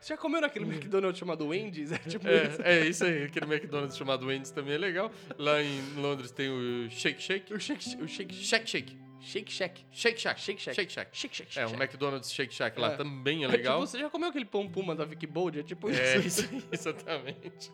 Você 0.00 0.12
já 0.12 0.16
comeu 0.16 0.40
naquele 0.40 0.66
McDonald's 0.66 1.18
chamado 1.18 1.48
Wendy's? 1.48 1.92
É 1.92 1.98
tipo 1.98 2.28
isso. 2.28 2.62
É, 2.62 2.80
é 2.80 2.86
isso 2.86 3.04
aí, 3.04 3.24
aquele 3.24 3.46
McDonald's 3.46 3.96
chamado 3.96 4.26
Wendy's 4.26 4.50
também 4.50 4.74
é 4.74 4.78
legal. 4.78 5.10
Lá 5.38 5.62
em 5.62 5.80
Londres 5.96 6.30
tem 6.30 6.50
o 6.50 6.90
Shake 6.90 7.22
Shake. 7.22 7.54
O 7.54 7.60
Shake 7.60 8.02
o 8.02 8.08
Shake 8.08 8.34
Shake 8.34 8.68
Shake. 8.68 9.03
Shake 9.24 9.50
Shack. 9.52 9.80
Shake 9.90 10.20
Shack. 10.20 10.38
Shake 10.40 10.60
Shack. 10.60 10.74
Shake 10.74 10.92
Shack. 10.92 11.08
Shake 11.12 11.34
Shack. 11.36 11.58
É, 11.58 11.64
um 11.66 11.70
Shake 11.70 11.82
McDonald's 11.82 12.32
Shake 12.32 12.54
Shack 12.54 12.78
lá 12.78 12.92
É. 12.92 12.96
também 12.96 13.38
é 13.44 13.46
Shack. 13.46 13.56
legal. 13.56 13.74
Tipo, 13.80 13.86
você 13.86 13.98
já 13.98 14.10
comeu 14.10 14.28
aquele 14.28 14.44
pão 14.44 14.68
puma 14.68 14.94
da 14.94 15.04
Vicky 15.04 15.26
Bold? 15.26 15.58
É 15.58 15.62
tipo 15.62 15.88
É, 15.90 16.16
isso. 16.18 16.48
exatamente. 16.70 17.72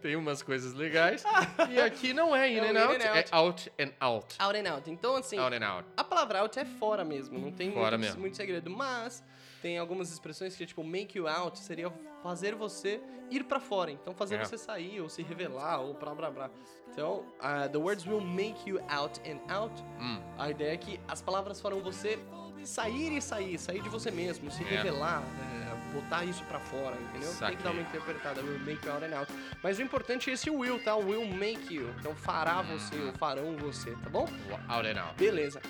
Tem 0.00 0.14
umas 0.16 0.42
coisas 0.42 0.74
legais. 0.74 1.24
E 1.70 1.80
aqui 1.80 2.12
não 2.12 2.36
é 2.36 2.48
in 2.50 2.56
É 2.58 2.62
o 2.62 2.64
and 2.66 2.70
in 2.72 2.76
out, 2.78 2.94
and 2.94 3.04
é 3.04 3.18
out. 3.18 3.28
out 3.32 3.72
and 3.80 3.92
out. 4.00 4.34
Out 4.38 4.58
and 4.58 4.70
out. 4.72 4.90
Então, 4.90 5.16
assim, 5.16 5.38
Out 5.38 5.56
and 5.56 5.66
out. 5.66 5.88
a 5.96 6.04
palavra 6.04 6.40
out 6.40 6.56
é 6.58 6.64
fora 6.64 7.04
mesmo, 7.04 7.38
não 7.38 7.50
tem 7.50 7.72
Fora 7.72 7.96
muito, 7.98 8.18
muito 8.18 8.36
segredo. 8.36 8.70
Mas 8.70 9.24
tem 9.66 9.78
algumas 9.78 10.12
expressões 10.12 10.54
que, 10.54 10.64
tipo, 10.64 10.84
make 10.84 11.18
you 11.18 11.26
out 11.26 11.58
seria 11.58 11.92
fazer 12.22 12.54
você 12.54 13.00
ir 13.32 13.42
pra 13.42 13.58
fora. 13.58 13.90
Então, 13.90 14.14
fazer 14.14 14.36
É. 14.36 14.44
você 14.44 14.56
sair, 14.56 15.00
ou 15.00 15.08
se 15.08 15.22
revelar, 15.22 15.80
ou 15.80 15.92
blá 15.92 16.14
blá 16.14 16.30
blá. 16.30 16.50
Então, 16.88 17.24
uh, 17.40 17.68
the 17.68 17.76
words 17.78 18.06
will 18.06 18.20
make 18.20 18.68
you 18.70 18.78
out 18.88 19.20
and 19.28 19.40
out. 19.52 19.74
Hum. 20.00 20.20
A 20.38 20.48
ideia 20.50 20.74
é 20.74 20.76
que 20.76 21.00
as 21.08 21.20
palavras 21.20 21.60
farão 21.60 21.80
você 21.80 22.16
sair 22.62 23.16
e 23.16 23.20
sair, 23.20 23.58
sair 23.58 23.82
de 23.82 23.88
você 23.88 24.08
mesmo, 24.12 24.52
se 24.52 24.62
É. 24.62 24.66
revelar, 24.68 25.20
é, 25.24 25.92
botar 26.00 26.24
isso 26.24 26.44
pra 26.44 26.60
fora, 26.60 26.96
entendeu? 27.00 27.34
Tem 27.36 27.56
que 27.56 27.62
dar 27.64 27.72
uma 27.72 27.82
interpretada, 27.82 28.40
will 28.42 28.60
make 28.60 28.86
you 28.86 28.92
out 28.92 29.04
and 29.04 29.18
out. 29.18 29.32
Mas 29.64 29.78
o 29.78 29.82
importante 29.82 30.30
é 30.30 30.34
esse 30.34 30.48
will, 30.48 30.80
tá? 30.84 30.94
Will 30.94 31.26
make 31.26 31.74
you. 31.74 31.92
Então 31.98 32.14
fará 32.14 32.60
Hum. 32.60 32.78
você, 32.78 32.96
ou 33.00 33.12
farão 33.14 33.56
você, 33.56 33.90
tá 33.96 34.08
bom? 34.10 34.28
Out 34.68 34.88
and 34.88 35.00
out. 35.02 35.14
Beleza. 35.16 35.60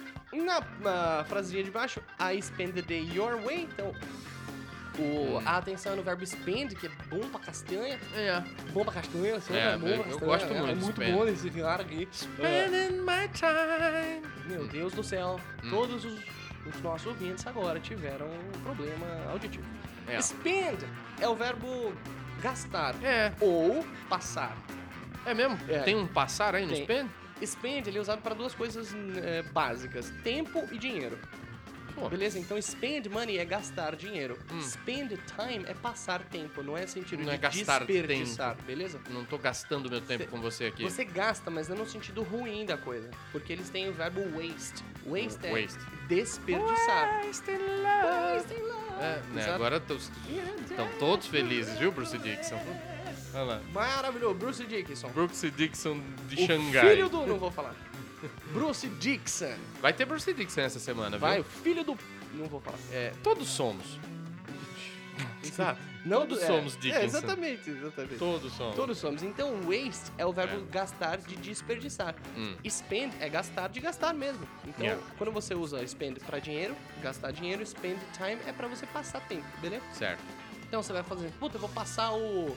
Na, 0.45 0.61
na 0.81 1.25
frasezinha 1.25 1.63
de 1.65 1.71
baixo, 1.71 2.01
I 2.21 2.41
spend 2.43 2.73
the 2.73 2.83
day 2.83 3.09
your 3.15 3.41
way. 3.43 3.69
Então, 3.73 3.93
o, 4.99 5.39
a 5.45 5.59
atenção 5.59 5.93
é 5.93 5.97
no 5.97 6.03
verbo 6.03 6.25
spend, 6.27 6.75
que 6.75 6.87
é 6.87 6.91
bom 7.09 7.21
pra 7.29 7.41
castanha. 7.41 7.99
É. 8.15 8.43
Bom 8.73 8.85
pra 8.85 8.95
castanha, 8.95 9.37
assim, 9.37 9.55
É, 9.55 9.73
é, 9.73 9.77
bom 9.79 9.87
eu- 9.89 9.99
pra 10.03 10.11
eu 10.11 10.19
castanha. 10.19 10.27
gosto 10.27 10.45
é, 10.45 10.49
muito 10.59 10.71
É 10.71 10.75
de 10.75 10.81
muito 10.81 10.95
spend. 11.03 11.13
bom 11.17 11.27
esse 11.27 11.51
cara 11.51 11.83
aqui. 11.83 12.09
É, 12.13 12.15
Spending 12.15 12.99
my 13.01 13.29
time. 13.33 14.23
meu 14.47 14.67
Deus 14.69 14.93
do 14.95 15.03
céu, 15.05 15.39
Hum. 15.65 15.71
todos 15.71 16.05
os, 16.05 16.19
os 16.67 16.83
nossos 16.83 17.07
ouvintes 17.07 17.47
agora 17.47 17.79
tiveram 17.81 18.27
um 18.27 18.61
problema 18.63 19.07
auditivo. 19.31 19.65
É. 20.09 20.21
Spend 20.21 20.79
é 21.21 21.29
o 21.29 21.35
verbo 21.35 21.93
gastar 22.41 22.95
É, 23.03 23.33
ou 23.41 23.85
passar. 24.09 24.57
é 25.27 25.35
mesmo? 25.35 25.59
É. 25.69 25.81
Tem 25.81 25.95
um 25.97 26.07
passar 26.07 26.55
aí 26.55 26.65
no 26.65 26.73
Tem. 26.73 26.85
spend? 26.85 27.11
Spend 27.45 27.87
ele 27.89 27.99
é 27.99 28.01
usado 28.01 28.23
para 28.23 28.35
duas 28.35 28.55
coisas 28.55 28.95
é, 29.23 29.43
básicas: 29.43 30.13
tempo 30.23 30.67
e 30.73 30.79
dinheiro. 30.79 31.19
Pô. 31.95 32.11
Beleza? 32.11 32.39
Então, 32.39 32.61
spend 32.61 33.09
money 33.09 33.39
é 33.39 33.45
gastar 33.47 33.97
dinheiro. 33.97 34.39
Hum. 34.53 34.61
Spend 34.61 35.19
time 35.35 35.65
é 35.67 35.73
passar 35.73 36.23
tempo, 36.25 36.63
não 36.63 36.77
é 36.77 36.87
sentido 36.87 37.21
Não 37.21 37.31
de 37.31 37.35
é 37.37 37.39
gastar 37.39 37.87
desperdiçar, 37.87 38.55
beleza? 38.67 39.01
Não 39.09 39.25
tô 39.25 39.39
gastando 39.39 39.89
meu 39.89 40.03
tempo 40.03 40.25
Cê- 40.25 40.31
com 40.31 40.39
você 40.39 40.67
aqui. 40.67 40.83
Você 40.83 41.05
gasta, 41.07 41.51
mas 41.51 41.69
não 41.71 41.77
no 41.79 41.87
sentido 41.87 42.23
ruim 42.23 42.67
da 42.67 42.77
coisa. 42.77 43.11
Porque 43.33 43.51
eles 43.51 43.71
têm 43.71 43.89
o 43.89 43.95
verbo 43.95 44.21
waste. 44.39 44.85
Waste 45.07 45.47
é 45.47 45.53
Waste. 45.53 45.79
desperdiçar. 46.07 47.23
Waste 47.25 47.51
in 47.51 47.57
love. 47.57 48.35
Waste 48.35 48.53
in 48.55 48.63
love. 48.63 48.87
É, 49.01 49.23
né, 49.35 49.55
agora 49.55 49.77
estão 49.77 50.89
todos 50.99 51.27
felizes, 51.29 51.79
viu, 51.79 51.91
Bruce 51.93 52.17
Dixon? 52.19 52.59
Olha 53.37 53.45
lá. 53.45 53.61
Maravilhoso. 53.73 54.35
Bruce 54.35 54.65
Dickinson. 54.65 55.09
Bruce 55.11 55.51
Dixon 55.51 56.01
de 56.29 56.43
o 56.43 56.47
Xangai. 56.47 56.91
filho 56.91 57.09
do... 57.09 57.27
Não 57.27 57.39
vou 57.39 57.51
falar. 57.51 57.75
Bruce 58.53 58.89
Dixon. 58.89 59.55
Vai 59.83 59.93
ter 59.93 60.05
Bruce 60.07 60.33
Dixon 60.33 60.63
essa 60.63 60.79
semana, 60.79 61.19
Vai, 61.19 61.35
viu? 61.35 61.41
o 61.43 61.45
filho 61.63 61.85
do... 61.85 61.99
Não 62.35 62.47
vou 62.47 62.61
falar. 62.61 62.79
É, 62.91 63.13
todos 63.23 63.47
somos. 63.49 63.99
Sabe? 65.43 65.79
Não 66.05 66.21
todos 66.21 66.39
do- 66.39 66.45
é, 66.45 66.47
somos 66.47 66.75
É, 66.77 66.79
Dickinson. 66.79 67.05
exatamente, 67.05 67.71
exatamente. 67.71 68.17
Todos 68.17 68.53
somos. 68.53 68.77
Todos 68.77 68.99
somos. 68.99 69.23
Então, 69.23 69.61
waste 69.63 70.11
é 70.19 70.27
o 70.27 70.33
verbo 70.33 70.57
É. 70.57 70.71
gastar 70.73 71.19
de 71.19 71.37
desperdiçar. 71.37 72.15
Hum. 72.37 72.55
Spend 72.69 73.13
é 73.21 73.29
gastar 73.29 73.69
de 73.69 73.81
gastar 73.81 74.13
mesmo. 74.15 74.47
Então, 74.67 74.85
Yeah. 74.85 75.03
quando 75.19 75.31
você 75.33 75.55
usa 75.55 75.83
spend 75.87 76.21
pra 76.21 76.39
dinheiro, 76.39 76.75
gastar 77.03 77.31
dinheiro, 77.33 77.65
spend 77.65 77.99
time 78.13 78.39
é 78.47 78.53
pra 78.53 78.67
você 78.69 78.87
passar 78.87 79.21
tempo, 79.21 79.47
beleza? 79.61 79.85
Certo. 79.93 80.23
Então 80.69 80.83
você 80.83 80.93
vai 80.93 81.03
fazer, 81.05 81.31
puta, 81.39 81.57
eu 81.57 81.61
vou 81.61 81.71
passar 81.71 82.13
o 82.13 82.57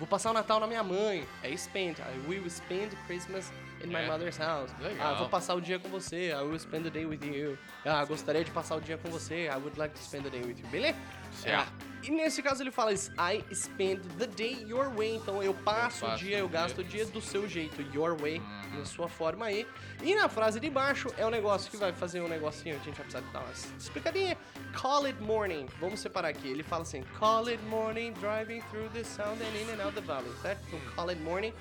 vou 0.00 0.08
passar 0.08 0.30
o 0.30 0.32
Natal 0.32 0.58
na 0.58 0.66
minha 0.66 0.82
mãe. 0.82 1.28
É 1.42 1.54
spend. 1.54 2.00
I 2.00 2.28
will 2.28 2.48
spend 2.48 2.96
Christmas 3.06 3.52
in 3.84 3.88
my 3.88 4.00
É. 4.00 4.06
mother's 4.06 4.36
house. 4.38 4.70
Legal. 4.80 5.12
Ah, 5.12 5.14
vou 5.18 5.28
passar 5.28 5.54
o 5.54 5.60
dia 5.60 5.78
com 5.78 5.88
você. 5.88 6.30
I 6.30 6.42
will 6.42 6.58
spend 6.58 6.84
the 6.84 6.90
day 6.90 7.04
with 7.06 7.20
you. 7.24 7.56
Ah, 7.84 8.04
gostaria 8.04 8.44
de 8.44 8.50
passar 8.50 8.76
o 8.76 8.80
dia 8.80 8.98
com 8.98 9.10
você. 9.10 9.46
I 9.46 9.56
would 9.56 9.78
like 9.78 9.94
to 9.94 10.00
spend 10.02 10.24
the 10.24 10.30
day 10.30 10.40
with 10.42 10.58
you. 10.58 10.66
Beleza? 10.68 10.96
Certo. 11.32 11.70
Ah, 11.70 11.86
e 12.02 12.10
nesse 12.10 12.42
caso 12.42 12.62
ele 12.62 12.70
fala 12.72 12.92
is, 12.92 13.10
I 13.18 13.44
spend 13.54 14.00
the 14.18 14.26
day 14.26 14.64
your 14.66 14.90
way. 14.96 15.16
Então 15.16 15.42
eu 15.42 15.54
passo, 15.54 16.04
o 16.04 16.08
passo 16.08 16.24
dia, 16.24 16.36
o 16.38 16.40
eu 16.40 16.48
dia. 16.48 16.60
gasto 16.60 16.78
o 16.80 16.84
dia 16.84 17.06
do 17.06 17.20
seu 17.20 17.48
jeito. 17.48 17.80
Your 17.94 18.16
way, 18.20 18.38
Uhum. 18.40 18.78
na 18.80 18.84
sua 18.84 19.08
forma 19.08 19.46
aí. 19.46 19.66
E 20.02 20.14
na 20.14 20.28
frase 20.28 20.58
de 20.58 20.68
baixo 20.70 21.08
é 21.16 21.24
o 21.24 21.30
negócio 21.30 21.70
que 21.70 21.76
vai 21.76 21.92
fazer 21.92 22.20
um 22.20 22.28
negocinho. 22.28 22.74
A 22.74 22.78
gente 22.78 22.96
vai 22.96 23.04
precisar 23.06 23.20
dar 23.32 23.40
uma 23.40 23.52
explicadinha. 23.78 24.36
Call 24.80 25.04
it 25.06 25.20
morning. 25.22 25.66
Vamos 25.80 26.00
separar 26.00 26.28
aqui. 26.28 26.48
Ele 26.48 26.62
fala 26.62 26.82
assim: 26.82 27.02
Call 27.18 27.46
it 27.48 27.62
morning, 27.64 28.12
driving 28.14 28.60
through 28.70 28.88
the 28.92 29.04
sound 29.04 29.40
and 29.42 29.56
in 29.56 29.70
and 29.80 29.84
out 29.84 29.94
the 29.94 30.00
valley. 30.00 30.30
Certo? 30.42 30.60
Então, 30.68 30.80
call 30.94 31.10
it 31.10 31.20
morning, 31.20 31.52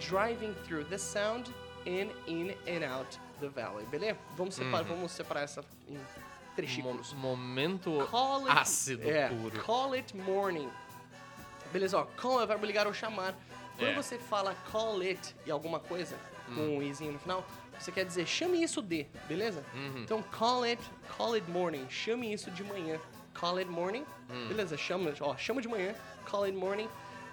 driving 0.00 0.54
through 0.64 0.84
the 0.88 0.98
sound 0.98 1.50
and 1.86 2.10
in 2.26 2.54
and 2.66 2.84
out 2.84 3.18
the 3.40 3.48
valley. 3.48 3.84
Beleza? 3.90 4.16
Vamos 4.36 4.54
separar, 4.54 4.84
vamos 4.84 5.12
separar 5.12 5.42
essa 5.42 5.64
em 5.88 5.98
trechículos. 6.56 7.12
Mo- 7.14 7.36
momento 7.36 8.06
Call 8.10 8.46
it, 8.48 8.50
ácido 8.58 9.08
é, 9.10 9.28
puro. 9.28 9.60
Call 9.62 9.94
it 9.94 10.16
morning. 10.16 10.68
Beleza, 11.72 11.98
ó. 11.98 12.04
Call 12.20 12.40
é 12.40 12.44
o 12.44 12.46
verbo 12.46 12.66
ligar 12.66 12.86
ou 12.86 12.92
chamar. 12.94 13.34
Quando 13.78 13.90
É. 13.90 13.94
você 13.94 14.18
fala 14.18 14.54
call 14.70 15.00
it 15.00 15.34
e 15.46 15.50
alguma 15.50 15.80
coisa, 15.80 16.16
com 16.46 16.60
Hum. 16.60 16.76
um 16.78 16.82
izinho 16.82 17.12
no 17.12 17.18
final, 17.18 17.44
você 17.78 17.90
quer 17.90 18.04
dizer 18.04 18.26
chame 18.26 18.62
isso 18.62 18.82
de, 18.82 19.06
beleza? 19.26 19.64
Uhum. 19.74 20.02
Então 20.02 20.22
call 20.38 20.64
it, 20.64 20.80
call 21.16 21.34
it 21.34 21.50
morning. 21.50 21.86
Chame 21.88 22.32
isso 22.32 22.50
de 22.50 22.62
manhã. 22.62 23.00
Call 23.34 23.58
it 23.58 23.68
morning. 23.70 24.04
Hum. 24.30 24.48
Beleza, 24.48 24.76
chama, 24.76 25.12
ó, 25.20 25.34
chama 25.38 25.62
de 25.62 25.68
manhã. 25.68 25.94
Call 26.30 26.44
it 26.44 26.56
morning. 26.56 26.88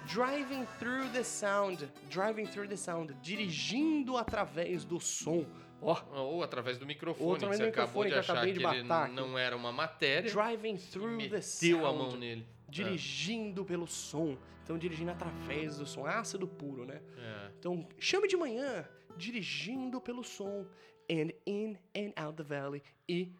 Driving 0.06 0.66
through 0.78 1.08
the 1.12 1.22
sound. 1.22 1.88
Driving 2.10 2.46
through 2.46 2.68
the 2.68 2.76
sound. 2.76 3.14
Dirigindo 3.22 4.16
através 4.16 4.84
do 4.84 4.98
som. 5.00 5.44
Ó, 5.82 5.96
Ou 6.14 6.42
através 6.42 6.76
do 6.78 6.84
microfone, 6.86 7.26
Ou 7.30 7.36
que 7.36 7.44
através 7.44 7.58
você 7.58 7.64
do 7.64 7.70
acabou 7.70 8.04
de 8.04 8.10
que 8.10 8.18
achar 8.18 8.44
que 8.44 8.52
de 8.52 8.62
ele 8.64 8.82
não 9.14 9.38
era 9.38 9.56
uma 9.56 9.72
matéria. 9.72 10.30
driving 10.30 10.76
through 10.76 11.16
the 11.18 11.28
meteu 11.30 11.86
a 11.86 11.90
sound. 11.90 11.98
mão 11.98 12.16
nele. 12.18 12.46
dirigindo 12.68 13.64
pelo 13.64 13.86
som. 13.86 14.36
Então, 14.62 14.76
dirigindo 14.78 15.10
através 15.10 15.78
do 15.78 15.86
som. 15.86 16.04
Ácido 16.06 16.46
puro, 16.46 16.84
né? 16.84 17.00
É. 17.16 17.50
Então, 17.58 17.88
chame 17.98 18.28
de 18.28 18.36
manhã, 18.36 18.86
dirigindo 19.16 20.00
pelo 20.00 20.22
som. 20.22 20.66
And 21.10 21.30
in 21.46 21.76
and 21.96 22.12
out 22.16 22.36
the 22.36 22.44
valley. 22.44 22.82
E 23.08 23.32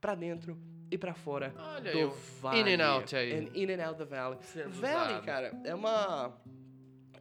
pra 0.00 0.14
dentro 0.14 0.56
e 0.90 0.98
pra 0.98 1.14
fora 1.14 1.54
Olha 1.56 1.92
do 1.92 2.10
vale. 2.40 2.60
in 2.60 2.74
and 2.80 2.84
out 2.86 3.14
aí. 3.14 3.32
And 3.32 3.48
in 3.54 3.70
and 3.70 3.86
out 3.86 3.98
the 3.98 4.04
valley. 4.04 4.38
Sendo 4.42 4.70
Valley, 4.70 5.12
usado. 5.14 5.24
cara, 5.24 5.52
é 5.64 5.74
uma... 5.74 6.32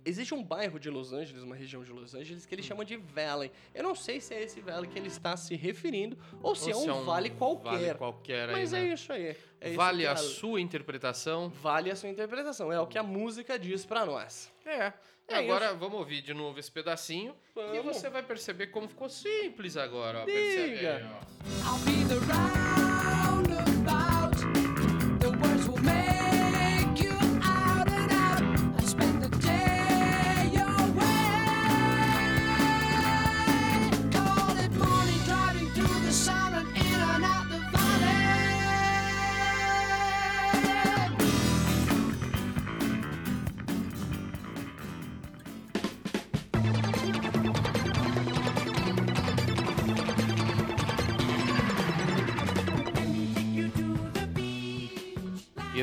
Existe 0.06 0.34
um 0.34 0.42
bairro 0.42 0.80
de 0.80 0.90
Los 0.90 1.12
Angeles, 1.12 1.44
uma 1.44 1.56
região 1.56 1.84
de 1.84 1.92
Los 1.92 2.16
Angeles, 2.16 2.44
Hum. 2.46 2.48
que 2.48 2.56
ele 2.56 2.64
chama 2.64 2.86
de 2.86 2.96
Valley. 2.96 3.52
Eu 3.76 3.84
não 3.84 3.94
sei 3.94 4.20
se 4.22 4.34
é 4.34 4.42
esse 4.42 4.62
valley 4.62 4.90
que 4.90 4.98
ele 4.98 5.10
está 5.10 5.36
se 5.36 5.56
referindo 5.56 6.18
ou 6.42 6.56
se, 6.56 6.74
Ou 6.74 6.90
é, 6.90 6.94
um 6.94 7.04
vale 7.04 7.30
qualquer. 7.32 7.70
Vale 7.70 7.94
qualquer 7.96 8.50
aí, 8.50 8.56
Mas 8.56 8.72
né? 8.72 8.88
é 8.90 8.94
isso 8.94 9.12
aí. 9.12 9.36
É 9.60 9.68
isso 9.68 9.76
vale 9.78 10.04
que 10.04 10.08
a 10.08 10.16
sua 10.16 10.62
interpretação. 10.62 11.50
Vale 11.50 11.92
a 11.92 11.96
sua 11.98 12.10
interpretação. 12.10 12.72
É 12.72 12.80
o 12.80 12.88
que 12.88 12.98
a 12.98 13.04
música 13.04 13.60
diz 13.60 13.86
pra 13.86 14.06
nós. 14.06 14.52
É. 14.66 14.94
É 15.28 15.36
agora 15.36 15.76
vamos 15.76 16.00
ouvir 16.00 16.24
de 16.24 16.34
novo 16.34 16.58
esse 16.60 16.72
pedacinho 16.72 17.36
e 17.56 17.78
Vamos. 17.78 17.98
você 17.98 18.10
vai 18.10 18.24
perceber 18.24 18.68
como 18.68 18.88
ficou 18.88 19.10
simples 19.10 19.78
agora. 19.78 20.22
Ó. 20.22 20.26
Percebe 20.26 20.76
Diga. 20.78 20.96
aí, 20.96 21.04
ó. 21.04 21.70
I'll 21.76 21.80
be 21.86 22.08
the 22.08 22.16
roundabout. 22.16 22.69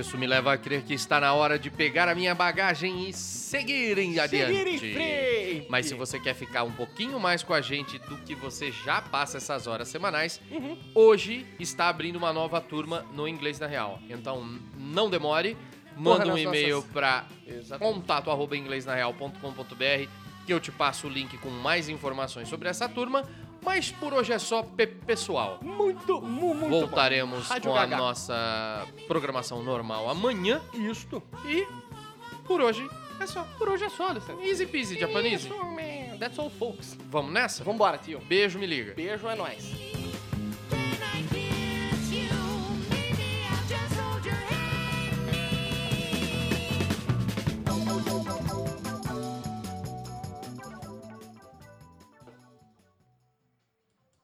Isso 0.07 0.17
me 0.17 0.25
leva 0.27 0.53
a 0.53 0.57
crer 0.57 0.83
que 0.85 0.95
está 0.95 1.19
na 1.19 1.35
hora 1.35 1.59
de 1.59 1.69
pegar 1.69 2.09
a 2.09 2.15
minha 2.15 2.33
bagagem 2.33 3.09
e 3.09 3.13
seguir 3.13 3.99
em 3.99 4.21
adiante. 4.21 4.55
Seguir 4.57 4.67
em 4.69 4.79
frente. 4.79 5.67
Mas 5.69 5.87
se 5.87 5.95
você 5.95 6.21
quer 6.21 6.33
ficar 6.33 6.63
um 6.63 6.71
pouquinho 6.71 7.19
mais 7.19 7.43
com 7.43 7.53
a 7.53 7.61
gente 7.61 7.99
do 7.99 8.17
que 8.19 8.33
você 8.33 8.71
já 8.71 9.03
passa 9.03 9.39
essas 9.39 9.67
horas 9.67 9.89
semanais, 9.89 10.41
Uhum. 10.49 10.79
hoje 10.95 11.45
está 11.59 11.89
abrindo 11.89 12.15
uma 12.15 12.33
nova 12.33 12.61
turma 12.61 13.05
no 13.13 13.27
Inglês 13.27 13.59
na 13.59 13.67
Real. 13.67 13.99
Então 14.09 14.49
não 14.79 15.11
demore, 15.11 15.57
manda 15.97 16.25
um 16.27 16.31
nas 16.35 16.41
e-mail 16.41 16.83
para 16.93 17.25
Exatamente. 17.45 17.95
contato 17.95 18.31
arroba 18.31 18.57
inglesnareal.com.br 18.57 20.09
que 20.47 20.53
eu 20.53 20.61
te 20.61 20.71
passo 20.71 21.09
o 21.09 21.11
link 21.11 21.37
com 21.39 21.51
mais 21.51 21.89
informações 21.89 22.49
sobre 22.49 22.69
essa 22.69 22.89
turma. 22.89 23.25
Mas 23.63 23.91
por 23.91 24.13
hoje 24.15 24.33
é 24.33 24.39
só 24.39 24.63
pe- 24.63 24.87
pessoal. 24.87 25.59
Muito, 25.63 26.21
mu- 26.21 26.55
muito 26.55 26.71
Voltaremos 26.71 27.49
com 27.49 27.75
a 27.75 27.81
Gaga. 27.81 27.97
nossa 27.97 28.87
programação 29.09 29.63
normal 29.63 30.09
amanhã. 30.09 30.61
Isto. 30.75 31.23
E 31.45 31.67
por 32.47 32.61
hoje 32.61 32.89
é 33.21 33.27
só. 33.27 33.45
Por 33.59 33.69
hoje 33.69 33.85
é 33.85 33.89
só, 33.89 34.09
Alessandro. 34.09 34.45
Easy 34.45 34.67
peasy, 34.67 34.99
Japanese. 34.99 35.49
That's 36.21 36.39
all, 36.39 36.49
folks. 36.51 36.97
Vamos 37.11 37.33
nessa? 37.33 37.63
Vambora, 37.65 37.99
tio. 37.99 38.21
Beijo, 38.21 38.59
me 38.59 38.67
liga. 38.67 38.95
Beijo, 38.95 39.29
é 39.29 39.35
nóis. 39.35 40.06